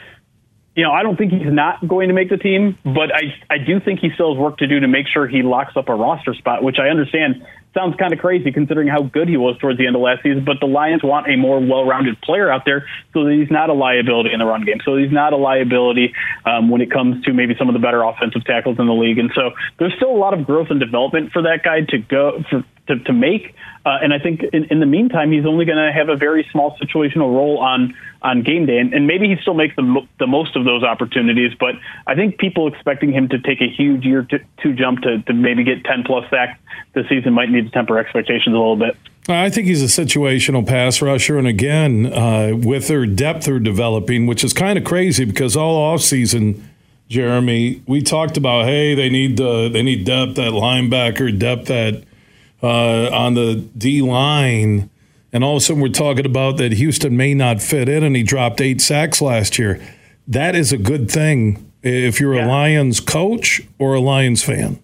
you 0.75 0.83
know, 0.83 0.91
I 0.91 1.03
don't 1.03 1.17
think 1.17 1.33
he's 1.33 1.51
not 1.51 1.87
going 1.87 2.07
to 2.09 2.13
make 2.13 2.29
the 2.29 2.37
team, 2.37 2.77
but 2.83 3.13
I 3.13 3.35
I 3.49 3.57
do 3.57 3.79
think 3.79 3.99
he 3.99 4.09
still 4.13 4.33
has 4.33 4.39
work 4.39 4.57
to 4.57 4.67
do 4.67 4.79
to 4.79 4.87
make 4.87 5.07
sure 5.07 5.27
he 5.27 5.43
locks 5.43 5.75
up 5.75 5.89
a 5.89 5.95
roster 5.95 6.33
spot, 6.33 6.63
which 6.63 6.77
I 6.79 6.89
understand 6.89 7.45
sounds 7.77 7.95
kind 7.97 8.13
of 8.13 8.19
crazy 8.19 8.51
considering 8.51 8.87
how 8.87 9.03
good 9.03 9.29
he 9.29 9.37
was 9.37 9.57
towards 9.59 9.77
the 9.77 9.85
end 9.85 9.95
of 9.95 10.01
last 10.01 10.23
season. 10.23 10.43
But 10.43 10.59
the 10.59 10.65
Lions 10.65 11.03
want 11.03 11.29
a 11.29 11.35
more 11.35 11.59
well-rounded 11.59 12.19
player 12.21 12.51
out 12.51 12.65
there 12.65 12.87
so 13.13 13.25
that 13.25 13.33
he's 13.33 13.51
not 13.51 13.69
a 13.69 13.73
liability 13.73 14.33
in 14.33 14.39
the 14.39 14.45
run 14.45 14.65
game. 14.65 14.79
So 14.83 14.97
he's 14.97 15.11
not 15.11 15.33
a 15.33 15.37
liability 15.37 16.13
um, 16.45 16.69
when 16.69 16.81
it 16.81 16.91
comes 16.91 17.23
to 17.25 17.33
maybe 17.33 17.55
some 17.57 17.69
of 17.69 17.73
the 17.73 17.79
better 17.79 18.01
offensive 18.01 18.43
tackles 18.45 18.79
in 18.79 18.87
the 18.87 18.93
league. 18.93 19.19
And 19.19 19.31
so 19.35 19.51
there's 19.77 19.93
still 19.95 20.09
a 20.09 20.17
lot 20.17 20.33
of 20.33 20.45
growth 20.45 20.67
and 20.71 20.79
development 20.79 21.31
for 21.31 21.43
that 21.43 21.61
guy 21.63 21.81
to 21.89 21.97
go 21.99 22.43
for, 22.49 22.63
to, 22.87 22.99
to 22.99 23.13
make. 23.13 23.55
Uh, 23.85 23.97
and 24.01 24.13
I 24.13 24.19
think 24.19 24.43
in, 24.51 24.65
in 24.65 24.79
the 24.79 24.85
meantime, 24.85 25.31
he's 25.31 25.45
only 25.45 25.65
going 25.65 25.77
to 25.77 25.93
have 25.93 26.09
a 26.09 26.15
very 26.15 26.47
small 26.51 26.77
situational 26.77 27.33
role 27.33 27.59
on 27.59 27.95
on 28.21 28.41
game 28.41 28.65
day, 28.65 28.79
and, 28.79 28.93
and 28.93 29.05
maybe 29.05 29.27
he 29.27 29.35
still 29.41 29.53
makes 29.53 29.75
the, 29.75 29.83
mo- 29.83 30.07
the 30.19 30.27
most 30.27 30.55
of 30.55 30.65
those 30.65 30.83
opportunities. 30.83 31.51
But 31.59 31.75
I 32.07 32.15
think 32.15 32.37
people 32.37 32.67
expecting 32.67 33.13
him 33.13 33.29
to 33.29 33.39
take 33.39 33.61
a 33.61 33.69
huge 33.69 34.03
year 34.03 34.23
to, 34.23 34.39
to 34.63 34.73
jump 34.73 35.01
to, 35.03 35.21
to 35.21 35.33
maybe 35.33 35.63
get 35.63 35.83
10 35.83 36.03
plus 36.03 36.29
sacks 36.29 36.59
this 36.93 37.07
season 37.07 37.33
might 37.33 37.49
need 37.49 37.65
to 37.65 37.69
temper 37.69 37.97
expectations 37.99 38.55
a 38.55 38.57
little 38.57 38.75
bit. 38.75 38.97
I 39.29 39.49
think 39.49 39.67
he's 39.67 39.83
a 39.83 40.01
situational 40.05 40.65
pass 40.65 41.01
rusher, 41.01 41.37
and 41.37 41.47
again, 41.47 42.05
uh, 42.05 42.53
with 42.55 42.87
their 42.87 43.05
depth 43.05 43.45
they're 43.45 43.59
developing, 43.59 44.25
which 44.25 44.43
is 44.43 44.53
kind 44.53 44.77
of 44.77 44.85
crazy 44.85 45.25
because 45.25 45.57
all 45.57 45.95
offseason, 45.95 46.61
Jeremy, 47.09 47.83
we 47.87 48.01
talked 48.01 48.37
about 48.37 48.65
hey 48.65 48.95
they 48.95 49.09
need 49.09 49.35
the 49.37 49.69
they 49.69 49.83
need 49.83 50.05
depth 50.05 50.39
at 50.39 50.53
linebacker, 50.53 51.37
depth 51.37 51.69
at 51.69 52.03
uh, 52.61 53.09
on 53.11 53.33
the 53.33 53.55
D 53.77 54.01
line, 54.01 54.89
and 55.31 55.43
all 55.43 55.57
of 55.57 55.57
a 55.57 55.65
sudden 55.65 55.81
we're 55.81 55.89
talking 55.89 56.25
about 56.25 56.57
that 56.57 56.73
Houston 56.73 57.15
may 57.15 57.33
not 57.33 57.61
fit 57.61 57.89
in, 57.89 58.03
and 58.03 58.15
he 58.15 58.23
dropped 58.23 58.61
eight 58.61 58.81
sacks 58.81 59.21
last 59.21 59.57
year. 59.57 59.81
That 60.27 60.55
is 60.55 60.71
a 60.71 60.77
good 60.77 61.09
thing 61.09 61.71
if 61.83 62.19
you're 62.19 62.35
yeah. 62.35 62.45
a 62.45 62.47
Lions 62.47 62.99
coach 62.99 63.61
or 63.79 63.93
a 63.93 63.99
Lions 63.99 64.43
fan 64.43 64.79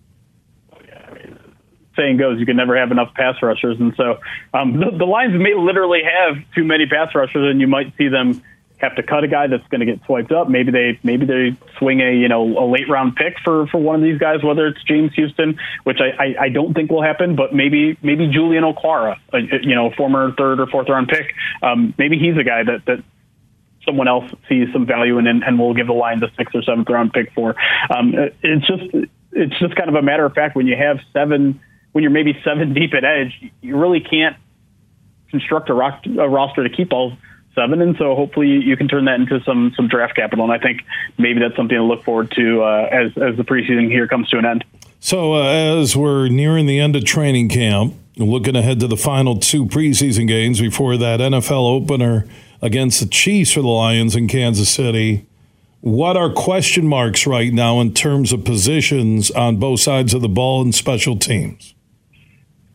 saying 1.96 2.18
goes, 2.18 2.40
you 2.40 2.46
can 2.46 2.58
never 2.58 2.76
have 2.78 2.92
enough 2.92 3.14
pass 3.14 3.36
rushers. 3.42 3.80
And 3.80 3.94
so 3.96 4.20
um, 4.54 4.80
the, 4.80 4.98
the 4.98 5.06
Lions 5.06 5.40
may 5.40 5.54
literally 5.54 6.02
have 6.04 6.38
too 6.56 6.64
many 6.64 6.86
pass 6.88 7.14
rushers, 7.14 7.52
and 7.52 7.62
you 7.62 7.68
might 7.68 7.94
see 7.98 8.08
them 8.08 8.42
have 8.78 8.96
to 8.96 9.04
cut 9.04 9.24
a 9.24 9.28
guy 9.28 9.48
that's 9.48 9.66
going 9.68 9.80
to 9.80 9.86
get 9.86 10.04
swiped 10.06 10.32
up. 10.32 10.50
Maybe 10.50 10.72
they 10.72 11.00
maybe 11.04 11.26
they 11.26 11.56
swing 11.78 12.02
a 12.02 12.14
you 12.14 12.28
know 12.28 12.44
a 12.58 12.66
late 12.66 12.90
round 12.90 13.16
pick 13.16 13.36
for 13.44 13.68
for 13.68 13.80
one 13.80 13.96
of 13.96 14.02
these 14.02 14.20
guys, 14.20 14.44
whether 14.44 14.68
it's 14.68 14.84
James 14.84 15.14
Houston, 15.16 15.60
which 15.84 16.00
I 16.00 16.24
I, 16.24 16.36
I 16.46 16.50
don't 16.50 16.74
think 16.74 16.92
will 16.92 17.04
happen, 17.04 17.36
but 17.36 17.54
maybe 17.54 17.98
maybe 18.02 18.28
Julian 18.28 18.64
Okwara, 18.64 19.18
a, 19.32 19.40
you 19.40 19.76
know 19.76 19.92
former 19.96 20.34
third 20.34 20.60
or 20.60 20.68
fourth 20.68 20.90
round 20.90 21.08
pick, 21.08 21.34
um, 21.62 21.94
maybe 21.98 22.18
he's 22.18 22.38
a 22.38 22.44
guy 22.44 22.64
that 22.64 22.86
that 22.86 23.04
someone 23.86 24.08
else 24.08 24.32
sees 24.48 24.68
some 24.72 24.86
value 24.86 25.18
in 25.18 25.28
and, 25.28 25.44
and 25.44 25.60
will 25.60 25.74
give 25.74 25.88
the 25.88 25.94
line 25.94 26.20
the 26.20 26.30
sixth 26.38 26.56
or 26.56 26.64
seventh 26.64 26.90
round 26.90 27.14
pick 27.14 27.32
for. 27.34 27.56
Um, 27.96 28.14
it's 28.42 28.68
just 28.68 28.84
it's 29.32 29.60
just 29.60 29.76
kind 29.76 29.90
of 29.90 29.96
a 29.96 30.02
matter 30.02 30.26
of 30.26 30.34
fact 30.34 30.56
when 30.56 30.68
you 30.68 30.76
have 30.76 31.00
seven 31.12 31.60
when 31.94 32.02
you're 32.02 32.12
maybe 32.12 32.38
seven 32.44 32.74
deep 32.74 32.94
at 32.94 33.06
edge, 33.06 33.52
you 33.62 33.78
really 33.78 34.02
can't 34.02 34.36
construct 35.30 35.70
a, 35.70 35.74
rock, 35.74 36.04
a 36.06 36.28
roster 36.28 36.68
to 36.68 36.76
keep 36.76 36.92
all 36.92 37.14
seven, 37.56 37.82
and 37.82 37.96
so 37.98 38.16
hopefully 38.16 38.48
you 38.48 38.78
can 38.78 38.88
turn 38.88 39.06
that 39.06 39.20
into 39.20 39.42
some 39.44 39.74
some 39.76 39.88
draft 39.88 40.16
capital. 40.16 40.44
And 40.44 40.54
I 40.54 40.58
think 40.58 40.82
maybe 41.18 41.40
that's 41.40 41.56
something 41.56 41.78
to 41.78 41.84
look 41.84 42.04
forward 42.04 42.32
to 42.32 42.64
uh, 42.64 42.90
as 42.92 43.08
as 43.18 43.38
the 43.38 43.44
preseason 43.44 43.90
here 43.90 44.08
comes 44.08 44.30
to 44.30 44.38
an 44.38 44.46
end. 44.46 44.66
So 45.00 45.34
uh, 45.34 45.44
as 45.82 45.98
we're 45.98 46.30
nearing 46.30 46.66
the 46.66 46.80
end 46.80 46.96
of 46.96 47.04
training 47.04 47.50
camp, 47.50 47.96
looking 48.18 48.56
ahead 48.56 48.80
to 48.80 48.88
the 48.88 48.98
final 48.98 49.38
two 49.38 49.66
preseason 49.66 50.28
games 50.28 50.62
before 50.62 50.98
that 50.98 51.20
NFL 51.20 51.68
opener 51.68 52.26
against 52.62 53.00
the 53.02 53.06
Chiefs 53.08 53.52
for 53.52 53.62
the 53.62 53.68
Lions 53.68 54.16
in 54.16 54.28
Kansas 54.28 54.70
City. 54.70 55.26
What 55.82 56.16
are 56.16 56.32
question 56.32 56.88
marks 56.88 57.28
right 57.28 57.52
now 57.52 57.82
in 57.82 57.94
terms 57.94 58.32
of 58.32 58.46
positions 58.46 59.30
on 59.32 59.58
both 59.58 59.82
sides 59.82 60.14
of 60.14 60.22
the 60.22 60.30
ball 60.30 60.62
and 60.62 60.74
special 60.74 61.18
teams? 61.18 61.76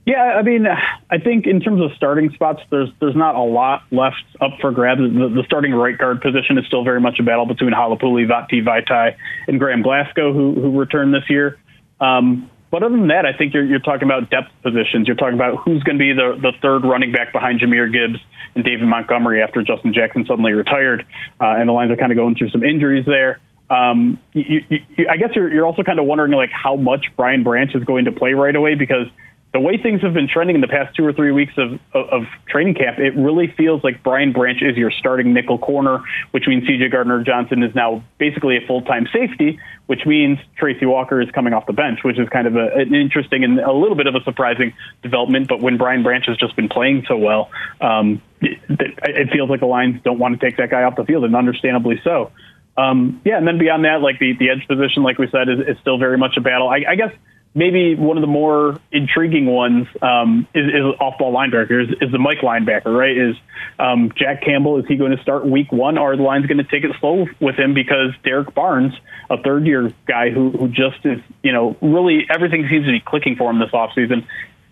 Yeah, 0.08 0.22
I 0.22 0.40
mean, 0.40 0.64
I 0.66 1.18
think 1.18 1.46
in 1.46 1.60
terms 1.60 1.82
of 1.82 1.90
starting 1.94 2.30
spots, 2.32 2.62
there's 2.70 2.88
there's 2.98 3.14
not 3.14 3.34
a 3.34 3.42
lot 3.42 3.82
left 3.90 4.24
up 4.40 4.52
for 4.58 4.72
grabs. 4.72 5.02
The, 5.02 5.28
the 5.28 5.42
starting 5.44 5.74
right 5.74 5.98
guard 5.98 6.22
position 6.22 6.56
is 6.56 6.64
still 6.64 6.82
very 6.82 6.98
much 6.98 7.18
a 7.20 7.22
battle 7.22 7.44
between 7.44 7.72
Halapoulivaati 7.72 8.26
Vati 8.26 8.62
Vaitai 8.62 9.16
and 9.48 9.60
Graham 9.60 9.82
Glasgow, 9.82 10.32
who 10.32 10.54
who 10.54 10.80
returned 10.80 11.12
this 11.12 11.28
year. 11.28 11.58
Um, 12.00 12.50
but 12.70 12.82
other 12.82 12.96
than 12.96 13.08
that, 13.08 13.26
I 13.26 13.36
think 13.36 13.52
you're, 13.52 13.66
you're 13.66 13.80
talking 13.80 14.04
about 14.04 14.30
depth 14.30 14.48
positions. 14.62 15.06
You're 15.06 15.16
talking 15.16 15.34
about 15.34 15.58
who's 15.62 15.82
going 15.82 15.98
to 15.98 16.02
be 16.02 16.14
the, 16.14 16.40
the 16.40 16.52
third 16.62 16.84
running 16.84 17.12
back 17.12 17.34
behind 17.34 17.60
Jahmyr 17.60 17.92
Gibbs 17.92 18.18
and 18.54 18.64
David 18.64 18.88
Montgomery 18.88 19.42
after 19.42 19.62
Justin 19.62 19.92
Jackson 19.92 20.24
suddenly 20.26 20.52
retired. 20.52 21.04
Uh, 21.38 21.56
and 21.60 21.68
the 21.68 21.72
Lions 21.72 21.92
are 21.92 21.96
kind 21.96 22.12
of 22.12 22.16
going 22.16 22.34
through 22.34 22.48
some 22.48 22.62
injuries 22.62 23.04
there. 23.04 23.40
Um, 23.68 24.18
you, 24.32 24.64
you, 24.70 25.06
I 25.10 25.18
guess 25.18 25.30
you're, 25.34 25.52
you're 25.52 25.66
also 25.66 25.82
kind 25.82 25.98
of 25.98 26.06
wondering 26.06 26.32
like 26.32 26.50
how 26.50 26.76
much 26.76 27.06
Brian 27.16 27.42
Branch 27.42 27.74
is 27.74 27.84
going 27.84 28.06
to 28.06 28.12
play 28.12 28.32
right 28.32 28.56
away 28.56 28.74
because– 28.74 29.06
the 29.52 29.60
way 29.60 29.78
things 29.78 30.02
have 30.02 30.12
been 30.12 30.28
trending 30.28 30.56
in 30.56 30.60
the 30.60 30.68
past 30.68 30.94
two 30.94 31.04
or 31.04 31.12
three 31.12 31.32
weeks 31.32 31.54
of, 31.56 31.80
of, 31.94 32.08
of, 32.10 32.22
training 32.48 32.74
camp, 32.74 32.98
it 32.98 33.16
really 33.16 33.46
feels 33.56 33.82
like 33.82 34.02
Brian 34.02 34.32
Branch 34.32 34.60
is 34.60 34.76
your 34.76 34.90
starting 34.90 35.32
nickel 35.32 35.58
corner, 35.58 36.02
which 36.32 36.46
means 36.46 36.64
CJ 36.64 36.92
Gardner 36.92 37.22
Johnson 37.24 37.62
is 37.62 37.74
now 37.74 38.04
basically 38.18 38.58
a 38.58 38.66
full 38.66 38.82
time 38.82 39.06
safety, 39.10 39.58
which 39.86 40.04
means 40.04 40.38
Tracy 40.58 40.84
Walker 40.84 41.20
is 41.22 41.30
coming 41.30 41.54
off 41.54 41.64
the 41.66 41.72
bench, 41.72 42.00
which 42.04 42.18
is 42.18 42.28
kind 42.28 42.46
of 42.46 42.56
a, 42.56 42.74
an 42.74 42.94
interesting 42.94 43.42
and 43.42 43.58
a 43.58 43.72
little 43.72 43.96
bit 43.96 44.06
of 44.06 44.14
a 44.14 44.22
surprising 44.22 44.74
development. 45.02 45.48
But 45.48 45.62
when 45.62 45.78
Brian 45.78 46.02
Branch 46.02 46.26
has 46.26 46.36
just 46.36 46.54
been 46.54 46.68
playing 46.68 47.06
so 47.08 47.16
well, 47.16 47.50
um, 47.80 48.20
it, 48.42 48.58
it, 48.68 49.30
feels 49.32 49.48
like 49.48 49.60
the 49.60 49.66
Lions 49.66 50.02
don't 50.04 50.18
want 50.18 50.38
to 50.38 50.46
take 50.46 50.58
that 50.58 50.70
guy 50.70 50.82
off 50.82 50.96
the 50.96 51.04
field, 51.04 51.24
and 51.24 51.34
understandably 51.34 52.00
so. 52.04 52.32
Um, 52.76 53.22
yeah, 53.24 53.38
and 53.38 53.48
then 53.48 53.58
beyond 53.58 53.84
that, 53.86 54.02
like 54.02 54.18
the, 54.18 54.34
the 54.38 54.50
edge 54.50 54.68
position, 54.68 55.02
like 55.02 55.18
we 55.18 55.28
said, 55.30 55.48
is, 55.48 55.60
is 55.60 55.76
still 55.80 55.98
very 55.98 56.18
much 56.18 56.36
a 56.36 56.40
battle. 56.40 56.68
I, 56.68 56.84
I 56.86 56.94
guess 56.94 57.12
maybe 57.54 57.94
one 57.94 58.16
of 58.16 58.20
the 58.20 58.28
more 58.28 58.80
intriguing 58.92 59.46
ones 59.46 59.86
um, 60.02 60.46
is, 60.54 60.66
is 60.66 60.82
off-ball 61.00 61.32
linebacker 61.32 61.82
is, 61.82 61.96
is, 62.00 62.12
the 62.12 62.18
Mike 62.18 62.38
linebacker, 62.38 62.86
right? 62.86 63.16
Is 63.16 63.36
um, 63.78 64.12
Jack 64.16 64.42
Campbell 64.42 64.78
is 64.78 64.86
he 64.86 64.96
going 64.96 65.16
to 65.16 65.22
start 65.22 65.46
week 65.46 65.72
one, 65.72 65.98
or 65.98 66.12
are 66.12 66.16
the 66.16 66.22
line's 66.22 66.46
going 66.46 66.58
to 66.58 66.64
take 66.64 66.84
it 66.84 66.94
slow 67.00 67.26
with 67.40 67.56
him 67.56 67.74
because 67.74 68.12
Derrick 68.24 68.54
Barnes, 68.54 68.94
a 69.30 69.40
third-year 69.42 69.92
guy 70.06 70.30
who 70.30 70.50
who 70.50 70.68
just 70.68 71.04
is 71.04 71.20
you 71.42 71.52
know 71.52 71.76
really 71.80 72.26
everything 72.32 72.66
seems 72.70 72.86
to 72.86 72.92
be 72.92 73.00
clicking 73.00 73.36
for 73.36 73.50
him 73.50 73.58
this 73.58 73.70
offseason. 73.70 74.26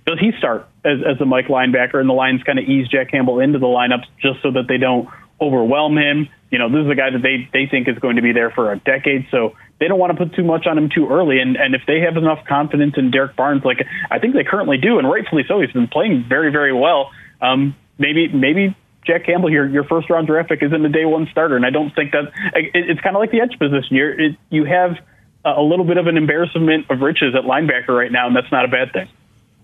Does 0.06 0.20
he 0.20 0.30
start 0.38 0.68
as, 0.84 0.98
as 1.04 1.20
a 1.20 1.24
Mike 1.24 1.46
linebacker, 1.46 1.98
and 1.98 2.08
the 2.08 2.14
Lions 2.14 2.42
kind 2.44 2.58
of 2.58 2.64
ease 2.64 2.88
Jack 2.88 3.10
Campbell 3.10 3.40
into 3.40 3.58
the 3.58 3.66
lineups 3.66 4.06
just 4.20 4.40
so 4.42 4.52
that 4.52 4.68
they 4.68 4.78
don't 4.78 5.08
overwhelm 5.40 5.98
him? 5.98 6.28
You 6.50 6.58
know, 6.58 6.70
this 6.70 6.84
is 6.84 6.90
a 6.90 6.94
guy 6.94 7.10
that 7.10 7.22
they 7.22 7.48
they 7.52 7.66
think 7.66 7.88
is 7.88 7.98
going 7.98 8.16
to 8.16 8.22
be 8.22 8.32
there 8.32 8.50
for 8.50 8.72
a 8.72 8.78
decade, 8.78 9.26
so 9.30 9.56
they 9.80 9.88
don't 9.88 9.98
want 9.98 10.16
to 10.16 10.24
put 10.24 10.34
too 10.34 10.44
much 10.44 10.66
on 10.66 10.78
him 10.78 10.88
too 10.88 11.08
early. 11.08 11.40
And 11.40 11.56
and 11.56 11.74
if 11.74 11.82
they 11.86 12.00
have 12.00 12.16
enough 12.16 12.44
confidence 12.46 12.94
in 12.96 13.10
Derrick 13.10 13.34
Barnes, 13.36 13.64
like 13.64 13.84
I 14.10 14.18
think 14.18 14.34
they 14.34 14.44
currently 14.44 14.78
do, 14.78 14.98
and 14.98 15.10
rightfully 15.10 15.44
so, 15.48 15.60
he's 15.60 15.72
been 15.72 15.88
playing 15.88 16.24
very 16.28 16.50
very 16.50 16.72
well. 16.72 17.10
Um, 17.40 17.74
maybe 17.98 18.28
maybe 18.28 18.76
Jack 19.06 19.24
Campbell, 19.26 19.50
your 19.50 19.68
your 19.68 19.84
first 19.84 20.10
round 20.10 20.26
draft 20.26 20.48
pick, 20.48 20.62
isn't 20.62 20.84
a 20.84 20.88
day 20.88 21.04
one 21.04 21.28
starter, 21.30 21.56
and 21.56 21.66
I 21.66 21.70
don't 21.70 21.94
think 21.94 22.12
that 22.12 22.32
it, 22.54 22.70
it's 22.74 23.00
kind 23.00 23.16
of 23.16 23.20
like 23.20 23.30
the 23.30 23.40
edge 23.40 23.58
position. 23.58 23.96
You're, 23.96 24.20
it, 24.20 24.36
you 24.50 24.64
have 24.64 24.96
a 25.44 25.62
little 25.62 25.84
bit 25.84 25.96
of 25.96 26.06
an 26.08 26.16
embarrassment 26.16 26.90
of 26.90 27.00
riches 27.00 27.34
at 27.36 27.44
linebacker 27.44 27.88
right 27.88 28.10
now, 28.10 28.26
and 28.26 28.34
that's 28.34 28.50
not 28.50 28.64
a 28.64 28.68
bad 28.68 28.92
thing. 28.92 29.08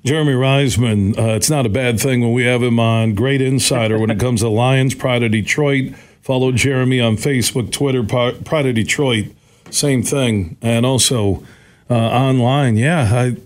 Jeremy 0.04 0.32
Reisman, 0.32 1.16
uh, 1.16 1.34
it's 1.34 1.50
not 1.50 1.64
a 1.64 1.68
bad 1.68 2.00
thing 2.00 2.20
when 2.22 2.32
we 2.32 2.44
have 2.44 2.62
him 2.62 2.80
on. 2.80 3.14
Great 3.14 3.40
insider 3.40 3.98
when 3.98 4.10
it 4.10 4.18
comes 4.18 4.40
to 4.40 4.48
Lions, 4.48 4.94
Pride 4.94 5.22
of 5.22 5.30
Detroit. 5.30 5.92
Follow 6.22 6.52
Jeremy 6.52 7.00
on 7.00 7.16
Facebook, 7.16 7.70
Twitter, 7.72 8.02
Pride 8.02 8.66
of 8.66 8.74
Detroit 8.74 9.26
same 9.74 10.02
thing. 10.02 10.56
And 10.62 10.86
also 10.86 11.42
uh, 11.90 11.94
online, 11.94 12.76
yeah. 12.76 13.08
I, 13.12 13.36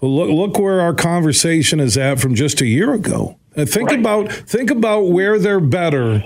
look, 0.00 0.30
look 0.30 0.58
where 0.58 0.80
our 0.80 0.94
conversation 0.94 1.80
is 1.80 1.96
at 1.96 2.20
from 2.20 2.34
just 2.34 2.60
a 2.60 2.66
year 2.66 2.92
ago. 2.92 3.38
Uh, 3.56 3.64
think 3.64 3.90
right. 3.90 3.98
about 3.98 4.30
think 4.30 4.70
about 4.70 5.08
where 5.08 5.38
they're 5.38 5.60
better 5.60 6.22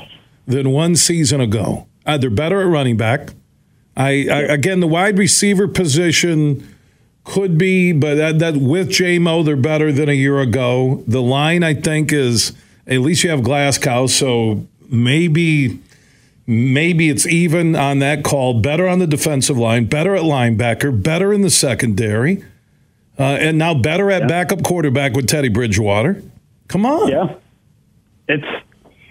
than 0.46 0.70
one 0.70 0.96
season 0.96 1.40
ago. 1.40 1.86
Uh, 2.04 2.18
they're 2.18 2.30
better 2.30 2.60
at 2.60 2.66
running 2.66 2.96
back. 2.96 3.30
I, 3.96 4.26
I, 4.28 4.40
again 4.40 4.80
the 4.80 4.88
wide 4.88 5.18
receiver 5.18 5.68
position 5.68 6.66
could 7.24 7.56
be, 7.56 7.92
but 7.92 8.16
that, 8.16 8.38
that 8.40 8.56
with 8.56 8.88
Jamo 8.90 9.44
they're 9.44 9.56
better 9.56 9.92
than 9.92 10.08
a 10.08 10.14
year 10.14 10.40
ago. 10.40 11.04
The 11.06 11.22
line 11.22 11.62
I 11.62 11.74
think 11.74 12.12
is 12.12 12.52
at 12.86 12.98
least 12.98 13.22
you 13.22 13.30
have 13.30 13.42
Glasgow, 13.42 14.08
so 14.08 14.66
maybe 14.90 15.78
Maybe 16.52 17.08
it's 17.08 17.26
even 17.26 17.74
on 17.74 17.98
that 18.00 18.24
call, 18.24 18.60
better 18.60 18.86
on 18.86 18.98
the 18.98 19.06
defensive 19.06 19.56
line, 19.56 19.86
better 19.86 20.14
at 20.14 20.22
linebacker, 20.22 21.02
better 21.02 21.32
in 21.32 21.42
the 21.42 21.50
secondary, 21.50 22.44
uh, 23.18 23.22
and 23.22 23.58
now 23.58 23.74
better 23.74 24.10
at 24.10 24.22
yeah. 24.22 24.28
backup 24.28 24.62
quarterback 24.62 25.14
with 25.14 25.26
Teddy 25.26 25.48
Bridgewater. 25.48 26.22
Come 26.68 26.86
on. 26.86 27.08
Yeah. 27.08 27.34
It's 28.28 28.64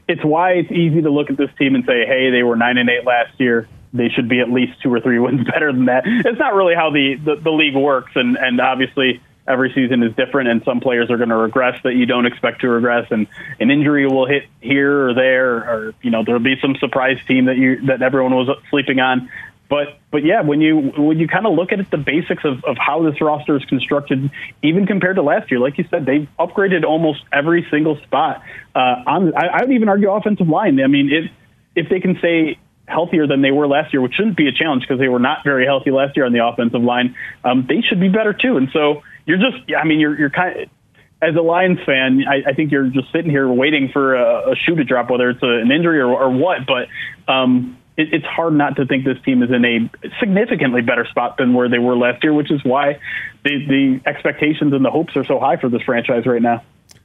it's 0.07 0.23
why 0.23 0.53
it's 0.53 0.71
easy 0.71 1.01
to 1.01 1.09
look 1.09 1.29
at 1.29 1.37
this 1.37 1.49
team 1.57 1.75
and 1.75 1.85
say, 1.85 2.05
hey, 2.05 2.31
they 2.31 2.43
were 2.43 2.55
nine 2.55 2.77
and 2.77 2.89
eight 2.89 3.05
last 3.05 3.39
year. 3.39 3.67
They 3.93 4.09
should 4.09 4.29
be 4.29 4.39
at 4.39 4.49
least 4.49 4.81
two 4.81 4.93
or 4.93 4.99
three 4.99 5.19
wins 5.25 5.47
better 5.47 5.71
than 5.71 5.85
that. 5.85 6.03
It's 6.05 6.39
not 6.39 6.53
really 6.53 6.75
how 6.75 6.91
the, 6.91 7.15
the, 7.15 7.35
the 7.35 7.51
league 7.51 7.75
works, 7.75 8.11
and 8.15 8.37
and 8.37 8.59
obviously 8.59 9.21
every 9.47 9.71
season 9.73 10.03
is 10.03 10.15
different, 10.15 10.49
and 10.49 10.63
some 10.63 10.79
players 10.79 11.09
are 11.09 11.17
going 11.17 11.29
to 11.29 11.35
regress 11.35 11.81
that 11.83 11.93
you 11.93 12.05
don't 12.05 12.25
expect 12.25 12.61
to 12.61 12.69
regress, 12.69 13.07
and 13.11 13.27
an 13.59 13.71
injury 13.71 14.07
will 14.07 14.27
hit 14.27 14.43
here 14.61 15.09
or 15.09 15.13
there, 15.13 15.55
or 15.57 15.93
you 16.01 16.11
know 16.11 16.23
there'll 16.23 16.41
be 16.41 16.55
some 16.61 16.75
surprise 16.75 17.17
team 17.27 17.45
that 17.45 17.57
you 17.57 17.85
that 17.87 18.01
everyone 18.01 18.33
was 18.33 18.49
sleeping 18.69 18.99
on. 18.99 19.29
But 19.69 19.99
but 20.11 20.25
yeah, 20.25 20.41
when 20.41 20.59
you 20.59 20.91
when 20.97 21.17
you 21.17 21.29
kind 21.29 21.47
of 21.47 21.53
look 21.53 21.71
at 21.71 21.89
the 21.89 21.97
basics 21.97 22.43
of, 22.43 22.63
of 22.65 22.77
how 22.77 23.09
this 23.09 23.21
roster 23.21 23.55
is 23.55 23.63
constructed, 23.65 24.29
even 24.61 24.85
compared 24.85 25.15
to 25.15 25.21
last 25.21 25.49
year, 25.49 25.61
like 25.61 25.77
you 25.77 25.85
said, 25.89 26.05
they've 26.05 26.27
upgraded 26.37 26.83
almost 26.83 27.23
every 27.31 27.65
single 27.71 27.95
spot. 28.01 28.43
Uh, 28.75 28.79
on 29.07 29.33
I, 29.33 29.47
I 29.47 29.61
would 29.61 29.71
even 29.71 29.87
argue 29.87 30.11
offensive 30.11 30.49
line. 30.49 30.81
I 30.81 30.87
mean, 30.87 31.09
if 31.09 31.31
if 31.73 31.89
they 31.89 32.01
can 32.01 32.19
say 32.21 32.59
healthier 32.85 33.27
than 33.27 33.41
they 33.41 33.51
were 33.51 33.65
last 33.65 33.93
year, 33.93 34.01
which 34.01 34.13
shouldn't 34.15 34.35
be 34.35 34.49
a 34.49 34.51
challenge 34.51 34.83
because 34.83 34.99
they 34.99 35.07
were 35.07 35.19
not 35.19 35.45
very 35.45 35.65
healthy 35.65 35.91
last 35.91 36.17
year 36.17 36.25
on 36.25 36.33
the 36.33 36.45
offensive 36.45 36.81
line, 36.81 37.15
um, 37.45 37.65
they 37.67 37.81
should 37.81 38.01
be 38.01 38.09
better 38.09 38.33
too. 38.33 38.57
And 38.57 38.67
so 38.73 39.03
you're 39.25 39.37
just, 39.37 39.71
I 39.77 39.85
mean, 39.85 39.99
you're 39.99 40.17
you're 40.17 40.29
kind 40.29 40.61
of 40.61 40.69
as 41.21 41.35
a 41.35 41.41
Lions 41.41 41.79
fan, 41.85 42.23
I, 42.27 42.49
I 42.49 42.53
think 42.53 42.71
you're 42.71 42.87
just 42.87 43.11
sitting 43.11 43.29
here 43.29 43.47
waiting 43.47 43.89
for 43.93 44.15
a, 44.15 44.51
a 44.51 44.55
shoe 44.55 44.75
to 44.75 44.83
drop, 44.83 45.09
whether 45.11 45.29
it's 45.29 45.43
a, 45.43 45.59
an 45.59 45.71
injury 45.71 45.99
or, 45.99 46.11
or 46.11 46.31
what. 46.31 46.65
But 46.65 46.87
um, 47.31 47.77
it, 47.95 48.13
it's 48.13 48.25
hard 48.25 48.53
not 48.53 48.75
to 48.77 48.85
think 48.85 49.05
this 49.05 49.21
team 49.23 49.43
is 49.43 49.51
in 49.51 49.63
a 49.63 49.89
significantly 50.19 50.81
better 50.81 51.05
spot 51.05 51.37
than 51.37 51.53
where 51.53 51.69
they 51.69 51.77
were 51.77 51.95
last 51.95 52.23
year, 52.23 52.33
which 52.33 52.51
is 52.51 52.63
why 52.63 52.99
the, 53.43 53.65
the 53.67 54.09
expectations 54.09 54.73
and 54.73 54.83
the 54.83 54.89
hopes 54.89 55.15
are 55.15 55.25
so 55.25 55.39
high 55.39 55.57
for 55.57 55.69
this 55.69 55.83
franchise 55.83 56.25
right 56.25 56.41
now. 56.41 56.63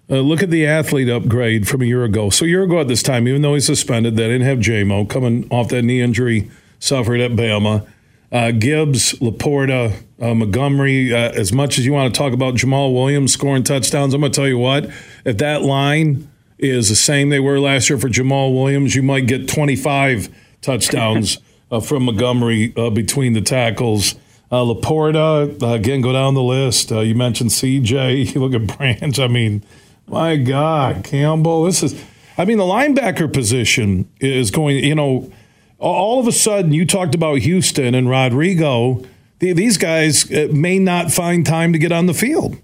Uh, 0.08 0.20
look 0.20 0.42
at 0.42 0.50
the 0.50 0.66
athlete 0.66 1.08
upgrade 1.08 1.68
from 1.68 1.82
a 1.82 1.84
year 1.84 2.04
ago. 2.04 2.30
So 2.30 2.44
a 2.44 2.48
year 2.48 2.62
ago 2.62 2.80
at 2.80 2.88
this 2.88 3.02
time, 3.02 3.28
even 3.28 3.42
though 3.42 3.54
he's 3.54 3.66
suspended, 3.66 4.16
they 4.16 4.28
didn't 4.28 4.46
have 4.46 4.58
Jamo 4.58 5.08
coming 5.08 5.46
off 5.50 5.68
that 5.70 5.82
knee 5.82 6.00
injury 6.00 6.50
suffered 6.78 7.20
at 7.20 7.32
Bama. 7.32 7.86
Uh, 8.32 8.50
Gibbs, 8.50 9.12
LaPorta, 9.14 10.02
uh, 10.20 10.34
Montgomery. 10.34 11.14
Uh, 11.14 11.30
as 11.32 11.52
much 11.52 11.78
as 11.78 11.86
you 11.86 11.92
want 11.92 12.12
to 12.12 12.18
talk 12.18 12.32
about 12.32 12.54
Jamaal 12.54 12.92
Williams 12.92 13.32
scoring 13.32 13.62
touchdowns, 13.62 14.14
I'm 14.14 14.20
going 14.20 14.32
to 14.32 14.36
tell 14.36 14.48
you 14.48 14.58
what: 14.58 14.90
if 15.24 15.38
that 15.38 15.62
line 15.62 16.28
is 16.58 16.88
the 16.88 16.96
same 16.96 17.28
they 17.28 17.40
were 17.40 17.60
last 17.60 17.90
year 17.90 17.98
for 17.98 18.08
Jamaal 18.08 18.54
Williams, 18.54 18.94
you 18.94 19.02
might 19.02 19.26
get 19.26 19.48
25 19.48 20.28
touchdowns 20.62 21.38
uh, 21.70 21.80
from 21.80 22.04
Montgomery 22.04 22.72
uh, 22.76 22.90
between 22.90 23.32
the 23.32 23.40
tackles. 23.40 24.14
Uh, 24.50 24.62
LaPorta, 24.62 25.74
again, 25.74 26.00
go 26.00 26.12
down 26.12 26.34
the 26.34 26.42
list. 26.42 26.92
Uh, 26.92 27.00
you 27.00 27.14
mentioned 27.14 27.50
CJ. 27.50 28.34
You 28.34 28.40
look 28.40 28.54
at 28.54 28.76
Branch. 28.76 29.18
I 29.18 29.28
mean, 29.28 29.64
my 30.06 30.36
God, 30.36 31.04
Campbell. 31.04 31.64
This 31.64 31.82
is, 31.82 32.00
I 32.38 32.44
mean, 32.44 32.58
the 32.58 32.64
linebacker 32.64 33.32
position 33.32 34.08
is 34.20 34.50
going, 34.50 34.84
you 34.84 34.94
know, 34.94 35.30
all 35.78 36.20
of 36.20 36.26
a 36.26 36.32
sudden 36.32 36.72
you 36.72 36.86
talked 36.86 37.14
about 37.14 37.38
Houston 37.38 37.94
and 37.94 38.08
Rodrigo. 38.08 39.02
These 39.38 39.76
guys 39.76 40.30
uh, 40.32 40.48
may 40.52 40.78
not 40.78 41.10
find 41.10 41.44
time 41.44 41.72
to 41.72 41.78
get 41.78 41.92
on 41.92 42.06
the 42.06 42.14
field. 42.14 42.56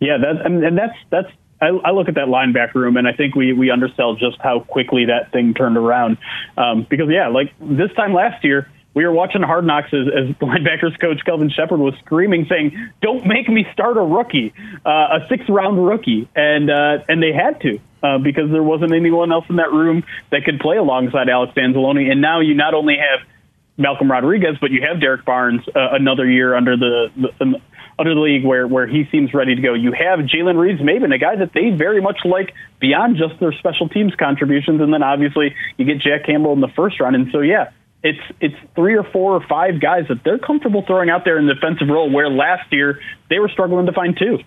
Yeah, 0.00 0.16
that, 0.16 0.46
and 0.46 0.78
that's 0.78 0.96
that's 1.10 1.28
I, 1.60 1.66
I, 1.66 1.90
look 1.90 2.08
at 2.08 2.14
that 2.14 2.28
linebacker 2.28 2.76
room 2.76 2.96
and 2.96 3.06
I 3.06 3.12
think 3.12 3.34
we 3.34 3.52
we 3.52 3.70
undersell 3.70 4.14
just 4.14 4.38
how 4.40 4.60
quickly 4.60 5.06
that 5.06 5.30
thing 5.30 5.52
turned 5.52 5.76
around. 5.76 6.16
Um, 6.56 6.86
because 6.88 7.08
yeah, 7.10 7.28
like 7.28 7.52
this 7.60 7.92
time 7.92 8.14
last 8.14 8.42
year, 8.42 8.70
we 8.94 9.04
were 9.04 9.12
watching 9.12 9.42
Hard 9.42 9.66
Knocks 9.66 9.92
as, 9.92 10.06
as 10.08 10.34
linebackers 10.40 10.98
coach 10.98 11.20
Kelvin 11.24 11.50
Sheppard 11.50 11.80
was 11.80 11.94
screaming, 12.04 12.46
saying, 12.48 12.90
"Don't 13.02 13.26
make 13.26 13.48
me 13.48 13.66
start 13.72 13.98
a 13.98 14.02
rookie, 14.02 14.54
uh, 14.86 15.18
a 15.20 15.26
six 15.28 15.48
round 15.48 15.84
rookie," 15.84 16.28
and 16.34 16.70
uh, 16.70 17.04
and 17.08 17.22
they 17.22 17.32
had 17.32 17.60
to. 17.60 17.78
Uh, 18.02 18.16
because 18.16 18.50
there 18.50 18.62
wasn't 18.62 18.92
anyone 18.92 19.30
else 19.30 19.44
in 19.50 19.56
that 19.56 19.72
room 19.72 20.02
that 20.30 20.44
could 20.44 20.58
play 20.58 20.78
alongside 20.78 21.28
Alex 21.28 21.52
Anzalone. 21.54 22.10
And 22.10 22.22
now 22.22 22.40
you 22.40 22.54
not 22.54 22.72
only 22.72 22.96
have 22.96 23.28
Malcolm 23.76 24.10
Rodriguez, 24.10 24.56
but 24.58 24.70
you 24.70 24.80
have 24.88 25.00
Derrick 25.00 25.24
Barnes 25.24 25.60
uh, 25.68 25.88
another 25.92 26.26
year 26.26 26.54
under 26.54 26.76
the, 26.78 27.10
the, 27.14 27.60
under 27.98 28.14
the 28.14 28.20
league 28.20 28.44
where, 28.44 28.66
where 28.66 28.86
he 28.86 29.06
seems 29.12 29.34
ready 29.34 29.54
to 29.54 29.60
go. 29.60 29.74
You 29.74 29.92
have 29.92 30.20
Jalen 30.20 30.58
Reeves-Maybin, 30.58 31.14
a 31.14 31.18
guy 31.18 31.36
that 31.36 31.52
they 31.52 31.70
very 31.70 32.00
much 32.00 32.20
like 32.24 32.54
beyond 32.78 33.18
just 33.18 33.38
their 33.38 33.52
special 33.52 33.88
teams 33.88 34.14
contributions. 34.14 34.80
And 34.80 34.92
then 34.92 35.02
obviously 35.02 35.54
you 35.76 35.84
get 35.84 35.98
Jack 35.98 36.24
Campbell 36.24 36.54
in 36.54 36.60
the 36.60 36.72
first 36.74 37.00
round. 37.00 37.16
And 37.16 37.30
so, 37.30 37.40
yeah, 37.40 37.70
it's 38.02 38.20
it's 38.40 38.56
three 38.74 38.96
or 38.96 39.04
four 39.04 39.34
or 39.34 39.46
five 39.46 39.80
guys 39.80 40.06
that 40.08 40.24
they're 40.24 40.38
comfortable 40.38 40.82
throwing 40.86 41.10
out 41.10 41.24
there 41.24 41.38
in 41.38 41.46
the 41.46 41.54
defensive 41.54 41.88
role 41.88 42.10
where 42.10 42.30
last 42.30 42.72
year 42.72 43.00
they 43.28 43.38
were 43.38 43.48
struggling 43.48 43.86
to 43.86 43.92
find 43.92 44.16
two. 44.16 44.38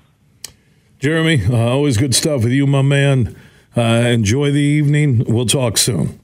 Jeremy, 1.04 1.42
uh, 1.50 1.58
always 1.58 1.98
good 1.98 2.16
stuff 2.16 2.46
with 2.46 2.54
you, 2.54 2.66
my 2.66 2.82
man. 2.82 3.36
Uh, 3.76 3.82
enjoy 3.82 4.52
the 4.52 4.62
evening. 4.62 5.26
We'll 5.28 5.46
talk 5.46 5.78
soon. 5.78 6.18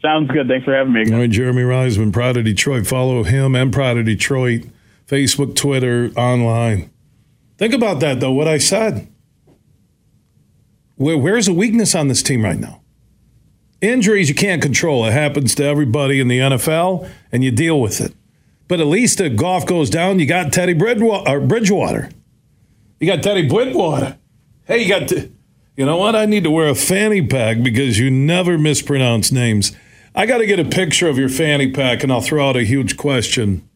Sounds 0.00 0.30
good. 0.30 0.46
Thanks 0.46 0.64
for 0.64 0.72
having 0.72 0.92
me. 0.92 1.00
Again. 1.00 1.14
All 1.14 1.20
right, 1.22 1.30
Jeremy 1.30 1.62
Reisman, 1.62 2.12
Pride 2.12 2.36
of 2.36 2.44
Detroit. 2.44 2.86
Follow 2.86 3.24
him 3.24 3.56
and 3.56 3.72
Pride 3.72 3.96
of 3.96 4.04
Detroit 4.04 4.66
Facebook, 5.08 5.56
Twitter, 5.56 6.12
online. 6.16 6.88
Think 7.58 7.74
about 7.74 7.98
that, 7.98 8.20
though, 8.20 8.30
what 8.30 8.46
I 8.46 8.58
said. 8.58 9.08
Where, 10.94 11.18
where's 11.18 11.46
the 11.46 11.52
weakness 11.52 11.96
on 11.96 12.06
this 12.06 12.22
team 12.22 12.44
right 12.44 12.60
now? 12.60 12.80
Injuries 13.80 14.28
you 14.28 14.36
can't 14.36 14.62
control. 14.62 15.04
It 15.04 15.12
happens 15.12 15.52
to 15.56 15.64
everybody 15.64 16.20
in 16.20 16.28
the 16.28 16.38
NFL, 16.38 17.10
and 17.32 17.42
you 17.42 17.50
deal 17.50 17.80
with 17.80 18.00
it. 18.00 18.14
But 18.68 18.78
at 18.78 18.86
least 18.86 19.20
if 19.20 19.34
Goff 19.34 19.66
goes 19.66 19.90
down, 19.90 20.20
you 20.20 20.26
got 20.26 20.52
Teddy 20.52 20.74
Bridgewater. 20.74 22.10
You 23.02 23.08
got 23.08 23.24
Teddy 23.24 23.48
Bridgewater. 23.48 24.16
Hey, 24.64 24.84
you 24.84 24.88
got, 24.88 25.08
t- 25.08 25.32
you 25.74 25.84
know 25.84 25.96
what? 25.96 26.14
I 26.14 26.24
need 26.24 26.44
to 26.44 26.52
wear 26.52 26.68
a 26.68 26.74
fanny 26.76 27.20
pack 27.26 27.60
because 27.60 27.98
you 27.98 28.12
never 28.12 28.56
mispronounce 28.56 29.32
names. 29.32 29.72
I 30.14 30.24
got 30.24 30.38
to 30.38 30.46
get 30.46 30.60
a 30.60 30.64
picture 30.64 31.08
of 31.08 31.18
your 31.18 31.28
fanny 31.28 31.72
pack, 31.72 32.04
and 32.04 32.12
I'll 32.12 32.20
throw 32.20 32.48
out 32.48 32.56
a 32.56 32.62
huge 32.62 32.96
question. 32.96 33.68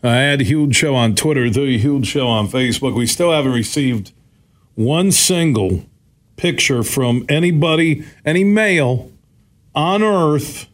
I 0.00 0.14
had 0.18 0.42
Huge 0.42 0.76
Show 0.76 0.94
on 0.94 1.16
Twitter, 1.16 1.50
the 1.50 1.76
Huge 1.76 2.06
Show 2.06 2.28
on 2.28 2.46
Facebook. 2.46 2.94
We 2.94 3.08
still 3.08 3.32
haven't 3.32 3.50
received 3.50 4.12
one 4.76 5.10
single 5.10 5.84
picture 6.36 6.84
from 6.84 7.26
anybody, 7.28 8.04
any 8.24 8.44
male 8.44 9.10
on 9.74 10.04
earth 10.04 10.68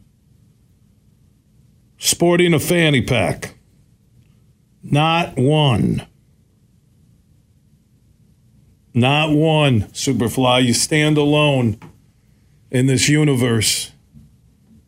sporting 1.97 2.53
a 2.53 2.61
fanny 2.61 3.01
pack. 3.01 3.55
Not 4.83 5.39
one. 5.39 6.07
Not 8.95 9.31
one, 9.31 9.83
Superfly. 9.93 10.65
You 10.65 10.75
stand 10.75 11.17
alone 11.17 11.79
in 12.71 12.87
this 12.87 13.09
universe 13.09 13.93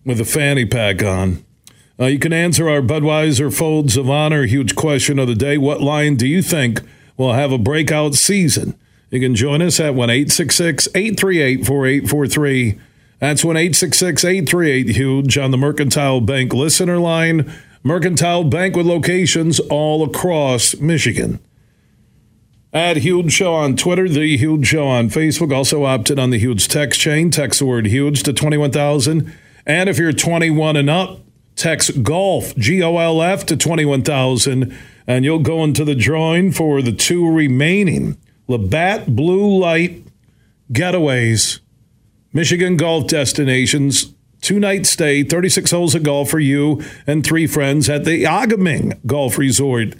with 0.04 0.20
a 0.20 0.24
fanny 0.24 0.66
pack 0.66 1.02
on. 1.02 1.44
Uh, 1.98 2.06
you 2.06 2.18
can 2.18 2.32
answer 2.32 2.68
our 2.68 2.82
Budweiser 2.82 3.56
Folds 3.56 3.96
of 3.96 4.10
Honor 4.10 4.46
huge 4.46 4.74
question 4.74 5.18
of 5.18 5.28
the 5.28 5.34
day. 5.34 5.56
What 5.56 5.80
line 5.80 6.16
do 6.16 6.26
you 6.26 6.42
think 6.42 6.80
will 7.16 7.32
have 7.32 7.52
a 7.52 7.58
breakout 7.58 8.14
season? 8.14 8.76
You 9.10 9.20
can 9.20 9.36
join 9.36 9.62
us 9.62 9.78
at 9.78 9.94
1 9.94 10.10
838 10.10 11.64
4843. 11.64 12.80
That's 13.20 13.44
1 13.44 13.56
838 13.56 14.88
Huge 14.88 15.38
on 15.38 15.50
the 15.52 15.56
Mercantile 15.56 16.20
Bank 16.20 16.52
listener 16.52 16.98
line. 16.98 17.50
Mercantile 17.84 18.44
Bank 18.44 18.74
with 18.74 18.86
locations 18.86 19.60
all 19.60 20.02
across 20.02 20.76
Michigan. 20.78 21.38
At 22.74 22.98
Huge 22.98 23.32
Show 23.32 23.54
on 23.54 23.76
Twitter, 23.76 24.08
The 24.08 24.36
Huge 24.36 24.66
Show 24.66 24.86
on 24.86 25.08
Facebook. 25.08 25.54
Also 25.54 25.84
opted 25.84 26.18
on 26.18 26.30
the 26.30 26.38
Huge 26.38 26.68
text 26.68 27.00
chain. 27.00 27.30
Text 27.30 27.60
the 27.60 27.66
word 27.66 27.86
Huge 27.86 28.22
to 28.24 28.32
21,000. 28.32 29.32
And 29.64 29.88
if 29.88 29.96
you're 29.96 30.12
21 30.12 30.76
and 30.76 30.90
up, 30.90 31.20
Text 31.56 32.02
golf, 32.02 32.56
G 32.56 32.82
O 32.82 32.98
L 32.98 33.22
F, 33.22 33.46
to 33.46 33.56
21,000, 33.56 34.76
and 35.06 35.24
you'll 35.24 35.38
go 35.38 35.62
into 35.62 35.84
the 35.84 35.94
drawing 35.94 36.50
for 36.50 36.82
the 36.82 36.92
two 36.92 37.30
remaining 37.30 38.18
Labatt 38.48 39.14
Blue 39.14 39.58
Light 39.58 40.02
getaways, 40.72 41.60
Michigan 42.32 42.76
golf 42.76 43.06
destinations. 43.06 44.12
Two 44.40 44.60
night 44.60 44.84
stay, 44.84 45.22
36 45.22 45.70
holes 45.70 45.94
of 45.94 46.02
golf 46.02 46.28
for 46.28 46.40
you 46.40 46.82
and 47.06 47.24
three 47.24 47.46
friends 47.46 47.88
at 47.88 48.04
the 48.04 48.24
A-Ga-Ming 48.24 49.00
Golf 49.06 49.38
Resort 49.38 49.94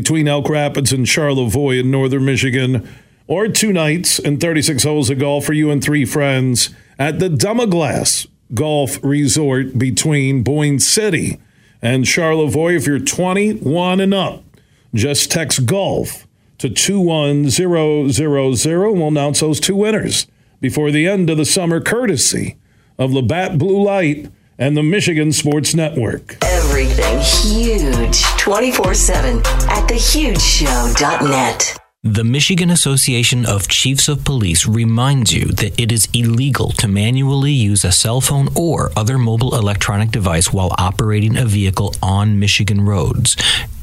between 0.00 0.26
Elk 0.26 0.48
Rapids 0.48 0.94
and 0.94 1.06
Charlevoix 1.06 1.78
in 1.78 1.90
northern 1.90 2.24
Michigan, 2.24 2.88
or 3.26 3.48
two 3.48 3.70
nights 3.70 4.18
and 4.18 4.40
36 4.40 4.82
holes 4.82 5.10
of 5.10 5.18
golf 5.18 5.44
for 5.44 5.52
you 5.52 5.70
and 5.70 5.84
three 5.84 6.06
friends 6.06 6.70
at 6.98 7.18
the 7.18 7.28
Dunmaglass 7.28 8.26
Golf 8.54 8.98
Resort 9.02 9.76
between 9.76 10.42
Boyne 10.42 10.78
City 10.78 11.38
and 11.82 12.08
Charlevoix. 12.08 12.76
If 12.76 12.86
you're 12.86 12.98
21 12.98 14.00
and 14.00 14.14
up, 14.14 14.42
just 14.94 15.30
text 15.30 15.66
golf 15.66 16.26
to 16.56 16.70
21000. 16.70 18.72
and 18.72 18.98
We'll 18.98 19.08
announce 19.08 19.40
those 19.40 19.60
two 19.60 19.76
winners 19.76 20.26
before 20.62 20.90
the 20.90 21.06
end 21.06 21.28
of 21.28 21.36
the 21.36 21.44
summer, 21.44 21.82
courtesy 21.82 22.56
of 22.98 23.12
Labatt 23.12 23.58
Blue 23.58 23.84
Light 23.84 24.30
and 24.58 24.78
the 24.78 24.82
Michigan 24.82 25.30
Sports 25.30 25.74
Network. 25.74 26.38
Everything 26.80 27.20
huge 27.20 28.22
24 28.38 28.94
7 28.94 29.36
at 29.36 29.86
thehugeshow.net. 29.86 31.76
The 32.02 32.24
Michigan 32.24 32.70
Association 32.70 33.44
of 33.44 33.68
Chiefs 33.68 34.08
of 34.08 34.24
Police 34.24 34.66
reminds 34.66 35.30
you 35.30 35.44
that 35.44 35.78
it 35.78 35.92
is 35.92 36.08
illegal 36.14 36.70
to 36.72 36.88
manually 36.88 37.52
use 37.52 37.84
a 37.84 37.92
cell 37.92 38.22
phone 38.22 38.48
or 38.56 38.92
other 38.96 39.18
mobile 39.18 39.54
electronic 39.56 40.10
device 40.10 40.54
while 40.54 40.74
operating 40.78 41.36
a 41.36 41.44
vehicle 41.44 41.94
on 42.02 42.38
Michigan 42.38 42.80
roads. 42.86 43.36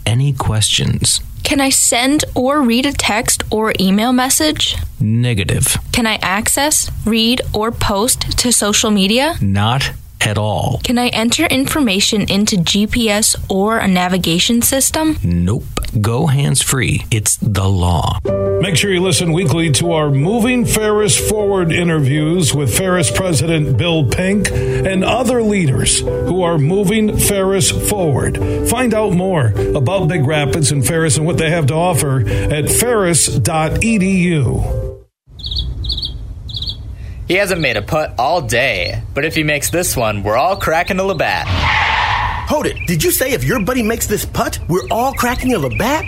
Any 0.04 0.34
questions? 0.34 1.22
Can 1.44 1.62
I 1.62 1.70
send 1.70 2.26
or 2.34 2.64
read 2.64 2.88
a 2.88 2.94
text 2.94 3.44
or 3.52 3.74
email 3.80 4.12
message? 4.12 4.76
Negative. 5.00 5.78
Can 5.92 6.08
I 6.08 6.16
access, 6.24 6.90
read, 7.06 7.44
or 7.54 7.72
post 7.72 8.40
to 8.40 8.52
social 8.52 8.90
media? 8.90 9.36
Not 9.40 9.92
at 10.28 10.38
all. 10.38 10.82
Can 10.84 10.98
I 10.98 11.08
enter 11.08 11.46
information 11.46 12.30
into 12.30 12.58
GPS 12.58 13.36
or 13.50 13.78
a 13.78 13.88
navigation 13.88 14.62
system? 14.62 15.18
Nope. 15.24 15.64
Go 16.02 16.28
hands 16.28 16.62
free. 16.62 17.06
It's 17.10 17.38
the 17.38 17.68
law. 17.70 18.20
Make 18.62 18.76
sure 18.76 18.92
you 18.94 19.02
listen 19.02 19.32
weekly 19.32 19.72
to 19.74 19.94
our 19.94 20.10
Moving 20.10 20.66
Ferris 20.66 21.18
Forward 21.30 21.72
interviews 21.72 22.54
with 22.54 22.76
Ferris 22.78 23.10
President 23.10 23.78
Bill 23.78 24.06
Pink 24.10 24.52
and 24.52 25.06
other 25.06 25.42
leaders 25.42 26.02
who 26.02 26.42
are 26.44 26.58
moving 26.58 27.18
Ferris 27.18 27.72
forward. 27.90 28.38
Find 28.70 28.94
out 28.94 29.14
more 29.14 29.54
about 29.76 30.10
Big 30.10 30.26
Rapids 30.26 30.72
and 30.72 30.86
Ferris 30.86 31.16
and 31.18 31.26
what 31.26 31.38
they 31.38 31.50
have 31.50 31.68
to 31.68 31.74
offer 31.74 32.28
at 32.28 32.70
ferris.edu. 32.70 33.38
He 37.28 37.34
hasn't 37.34 37.60
made 37.60 37.76
a 37.76 37.82
putt 37.82 38.14
all 38.18 38.42
day, 38.42 39.04
but 39.14 39.26
if 39.26 39.36
he 39.36 39.44
makes 39.44 39.70
this 39.70 39.98
one, 39.98 40.24
we're 40.24 40.38
all 40.38 40.56
cracking 40.56 40.98
a 41.00 41.04
Labatt. 41.04 41.46
Hold 42.48 42.68
it. 42.68 42.78
Did 42.88 43.04
you 43.04 43.12
say 43.12 43.34
if 43.34 43.44
your 43.44 43.62
buddy 43.62 43.84
makes 43.84 44.08
this 44.08 44.24
putt, 44.24 44.60
we're 44.70 44.88
all 44.90 45.12
cracking 45.14 45.54
a 45.54 45.60
Labatt? 45.60 46.06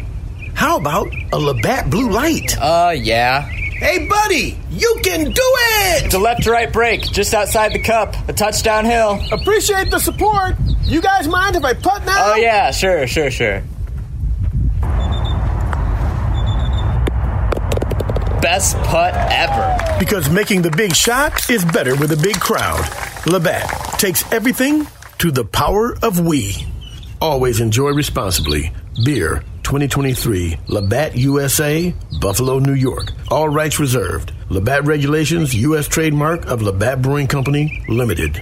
How 0.54 0.78
about 0.78 1.10
a 1.34 1.38
Labatt 1.38 1.90
Blue 1.90 2.10
Light? 2.10 2.58
Uh, 2.58 2.94
yeah. 2.96 3.42
Hey, 3.42 4.08
buddy, 4.08 4.58
you 4.72 5.00
can 5.04 5.26
do 5.26 5.32
it! 5.36 6.06
It's 6.06 6.14
a 6.14 6.20
left 6.20 6.44
to 6.44 6.52
right 6.52 6.72
break, 6.72 7.02
just 7.02 7.34
outside 7.34 7.74
the 7.74 7.80
cup, 7.80 8.16
a 8.30 8.34
touchdown 8.34 8.86
hill. 8.86 9.20
Appreciate 9.32 9.92
the 9.92 10.00
support. 10.00 10.56
You 10.84 11.02
guys 11.02 11.28
mind 11.28 11.58
if 11.58 11.66
I 11.66 11.74
putt 11.74 12.06
now? 12.06 12.32
Oh, 12.32 12.36
yeah, 12.36 12.72
sure, 12.72 13.08
sure, 13.08 13.30
sure. 13.32 13.64
Best 18.42 18.78
putt 18.78 19.14
ever. 19.16 20.00
Because 20.00 20.30
making 20.30 20.62
the 20.62 20.72
big 20.72 20.96
shot 20.96 21.50
is 21.50 21.66
better 21.66 21.96
with 21.96 22.12
a 22.14 22.18
big 22.18 22.40
crowd. 22.40 22.88
Labatt 23.26 23.68
takes 24.00 24.30
everything 24.32 24.88
to 25.18 25.30
the 25.30 25.44
power 25.44 25.98
of 26.02 26.22
we. 26.22 26.56
Always 27.20 27.60
enjoy 27.60 27.90
responsibly. 27.90 28.72
Beer 29.04 29.44
2023, 29.64 30.58
Labatt 30.68 31.18
USA, 31.18 31.94
Buffalo, 32.22 32.60
New 32.60 32.76
York. 32.76 33.12
All 33.30 33.50
rights 33.50 33.78
reserved. 33.78 34.32
Labatt 34.50 34.86
Regulations, 34.86 35.54
U.S. 35.54 35.90
trademark 35.90 36.46
of 36.46 36.62
Labatt 36.62 37.02
Brewing 37.02 37.28
Company, 37.28 37.84
Limited. 37.90 38.40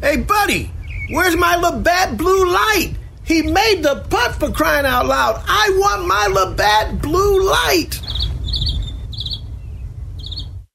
Hey, 0.00 0.18
buddy, 0.18 0.70
where's 1.10 1.36
my 1.36 1.56
Labatt 1.56 2.16
Blue 2.16 2.52
Light? 2.52 2.94
He 3.24 3.42
made 3.42 3.82
the 3.82 4.04
putt 4.08 4.36
for 4.36 4.50
crying 4.52 4.86
out 4.86 5.06
loud. 5.06 5.42
I 5.46 5.70
want 5.74 6.06
my 6.06 6.28
Labatt 6.28 7.02
Blue 7.02 7.44
Light. 7.44 8.00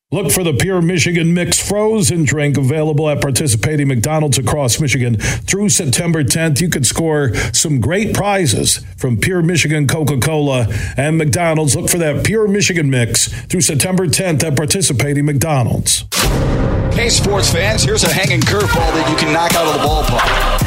Look 0.10 0.32
for 0.32 0.42
the 0.42 0.54
Pure 0.54 0.84
Michigan 0.84 1.34
Mix 1.34 1.60
frozen 1.60 2.24
drink 2.24 2.58
available 2.58 3.10
at 3.10 3.20
participating 3.20 3.90
McDonald's 3.90 4.38
across 4.38 4.80
Michigan 4.80 5.18
through 5.18 5.68
September 5.68 6.24
10th. 6.24 6.62
You 6.62 6.70
could 6.70 6.86
score 6.86 7.36
some 7.52 7.82
great 7.82 8.16
prizes 8.16 8.78
from 8.96 9.18
Pure 9.18 9.42
Michigan 9.42 9.86
Coca 9.86 10.18
Cola 10.18 10.68
and 10.96 11.18
McDonald's. 11.18 11.76
Look 11.76 11.90
for 11.90 11.98
that 11.98 12.26
Pure 12.26 12.48
Michigan 12.48 12.90
Mix 12.90 13.28
through 13.48 13.60
September 13.60 14.08
10th 14.08 14.46
at 14.46 14.56
participating 14.56 15.26
McDonald's. 15.26 16.06
Hey, 16.96 17.10
sports 17.10 17.52
fans, 17.52 17.84
here's 17.84 18.06
a 18.06 18.14
hanging 18.14 18.40
curveball 18.40 18.94
that 18.94 19.10
you 19.12 19.18
can 19.18 19.34
knock 19.34 19.56
out 19.56 19.68
of 19.68 19.74
the 19.74 19.86
ballpark. 19.86 20.67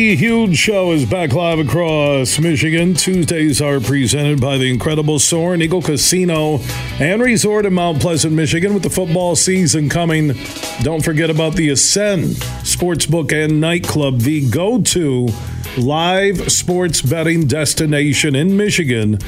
The 0.00 0.16
Huge 0.16 0.56
Show 0.56 0.92
is 0.92 1.04
back 1.04 1.34
live 1.34 1.58
across 1.58 2.38
Michigan. 2.38 2.94
Tuesdays 2.94 3.60
are 3.60 3.80
presented 3.80 4.40
by 4.40 4.56
the 4.56 4.70
incredible 4.70 5.18
Soaring 5.18 5.60
Eagle 5.60 5.82
Casino 5.82 6.60
and 6.98 7.20
Resort 7.20 7.66
in 7.66 7.74
Mount 7.74 8.00
Pleasant, 8.00 8.32
Michigan. 8.32 8.72
With 8.72 8.82
the 8.82 8.88
football 8.88 9.36
season 9.36 9.90
coming, 9.90 10.32
don't 10.80 11.04
forget 11.04 11.28
about 11.28 11.54
the 11.54 11.68
Ascend 11.68 12.28
Sportsbook 12.64 13.30
and 13.30 13.60
Nightclub, 13.60 14.20
the 14.20 14.48
go 14.48 14.80
to 14.80 15.28
live 15.76 16.50
sports 16.50 17.02
betting 17.02 17.46
destination 17.46 18.34
in 18.34 18.56
Michigan 18.56 19.18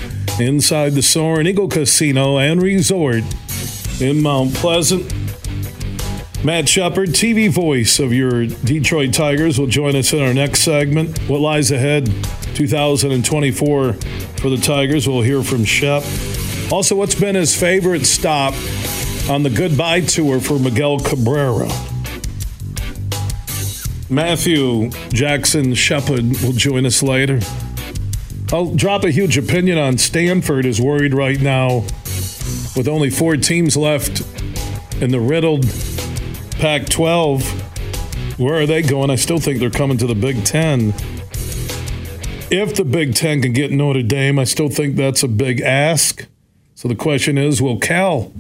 inside 0.41 0.95
the 0.95 1.03
Soaring 1.03 1.49
Eagle 1.49 1.69
Casino 1.69 2.39
and 2.39 2.63
Resort 2.63 3.25
in 4.01 4.23
Mount 4.23 4.55
Pleasant. 4.55 5.22
Matt 6.45 6.69
Shepard, 6.69 7.11
TV 7.11 7.49
voice 7.49 8.01
of 8.01 8.13
your 8.13 8.47
Detroit 8.47 9.15
Tigers, 9.15 9.61
will 9.61 9.69
join 9.69 9.95
us 9.95 10.13
in 10.13 10.21
our 10.21 10.35
next 10.35 10.63
segment. 10.63 11.17
What 11.29 11.41
lies 11.41 11.71
ahead 11.71 12.07
2024 12.55 13.93
for 13.93 14.51
the 14.51 14.57
Tigers? 14.57 15.07
We'll 15.07 15.23
hear 15.23 15.45
from 15.45 15.65
Shep. 15.65 16.03
Also, 16.73 16.97
what's 16.97 17.15
been 17.15 17.37
his 17.37 17.57
favorite 17.57 18.07
stop 18.07 18.55
on 19.31 19.45
the 19.45 19.51
goodbye 19.51 20.01
tour 20.01 20.41
for 20.41 20.59
Miguel 20.59 20.99
Cabrera? 20.99 21.69
Matthew 24.11 24.91
Jackson 25.11 25.75
Shepard 25.75 26.25
will 26.43 26.55
join 26.55 26.87
us 26.87 27.05
later. 27.05 27.39
I'll 28.53 28.75
drop 28.75 29.05
a 29.05 29.13
huge 29.13 29.39
opinion 29.39 29.79
on 29.79 29.97
Stanford 29.97 30.67
is 30.67 30.81
worried 30.81 31.15
right 31.15 31.41
now 31.41 31.83
with 32.75 32.89
only 32.89 33.11
four 33.11 33.37
teams 33.37 33.77
left 33.77 34.23
in 35.01 35.13
the 35.13 35.21
riddled 35.21 35.67
Pac 36.55 36.89
12. 36.89 38.39
Where 38.39 38.61
are 38.61 38.67
they 38.67 38.83
going? 38.83 39.11
I 39.11 39.17
still 39.17 39.39
think 39.39 39.61
they're 39.61 39.71
coming 39.71 39.99
to 39.99 40.07
the 40.07 40.15
Big 40.15 40.45
Ten. 40.45 40.95
If 42.51 42.75
the 42.75 42.85
Big 42.85 43.15
Ten 43.15 43.43
can 43.43 43.53
get 43.53 43.71
Notre 43.71 44.03
Dame, 44.03 44.39
I 44.39 44.45
still 44.45 44.69
think 44.69 44.97
that's 44.97 45.23
a 45.23 45.29
big 45.29 45.61
ask. 45.61 46.27
So 46.75 46.89
the 46.89 46.95
question 46.95 47.39
is 47.39 47.63
will 47.63 47.79
Cal 47.79 48.33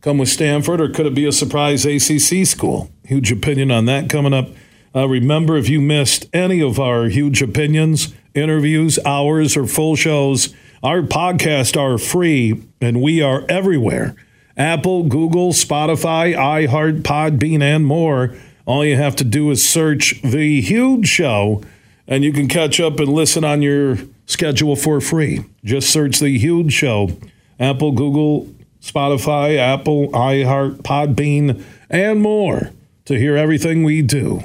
come 0.00 0.18
with 0.18 0.28
Stanford 0.28 0.80
or 0.80 0.88
could 0.88 1.06
it 1.06 1.14
be 1.14 1.26
a 1.26 1.32
surprise 1.32 1.84
ACC 1.84 2.46
school? 2.46 2.90
Huge 3.04 3.30
opinion 3.30 3.70
on 3.70 3.84
that 3.86 4.08
coming 4.08 4.32
up. 4.32 4.48
Uh, 4.94 5.08
remember, 5.08 5.56
if 5.56 5.68
you 5.68 5.80
missed 5.80 6.26
any 6.32 6.62
of 6.62 6.78
our 6.78 7.06
huge 7.06 7.42
opinions, 7.42 8.14
interviews, 8.34 8.98
hours, 9.04 9.56
or 9.56 9.66
full 9.66 9.96
shows, 9.96 10.54
our 10.82 11.02
podcasts 11.02 11.76
are 11.76 11.98
free 11.98 12.62
and 12.80 13.02
we 13.02 13.20
are 13.20 13.44
everywhere 13.48 14.14
Apple, 14.56 15.04
Google, 15.04 15.52
Spotify, 15.52 16.34
iHeart, 16.34 17.02
Podbean, 17.02 17.60
and 17.60 17.84
more. 17.84 18.34
All 18.66 18.84
you 18.84 18.96
have 18.96 19.16
to 19.16 19.24
do 19.24 19.50
is 19.50 19.68
search 19.68 20.22
The 20.22 20.60
Huge 20.60 21.08
Show, 21.08 21.62
and 22.06 22.22
you 22.24 22.32
can 22.32 22.48
catch 22.48 22.78
up 22.80 23.00
and 23.00 23.08
listen 23.08 23.44
on 23.44 23.62
your 23.62 23.98
schedule 24.26 24.76
for 24.76 25.00
free. 25.00 25.44
Just 25.64 25.90
search 25.90 26.20
The 26.20 26.38
Huge 26.38 26.72
Show. 26.72 27.10
Apple, 27.58 27.92
Google, 27.92 28.48
Spotify, 28.80 29.58
Apple, 29.58 30.08
iHeart, 30.10 30.82
Podbean, 30.82 31.62
and 31.90 32.20
more 32.20 32.70
to 33.06 33.18
hear 33.18 33.36
everything 33.36 33.82
we 33.82 34.02
do. 34.02 34.42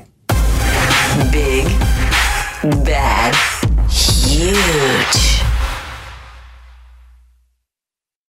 Big, 1.31 1.65
bad, 2.83 3.35
huge. 3.89 5.28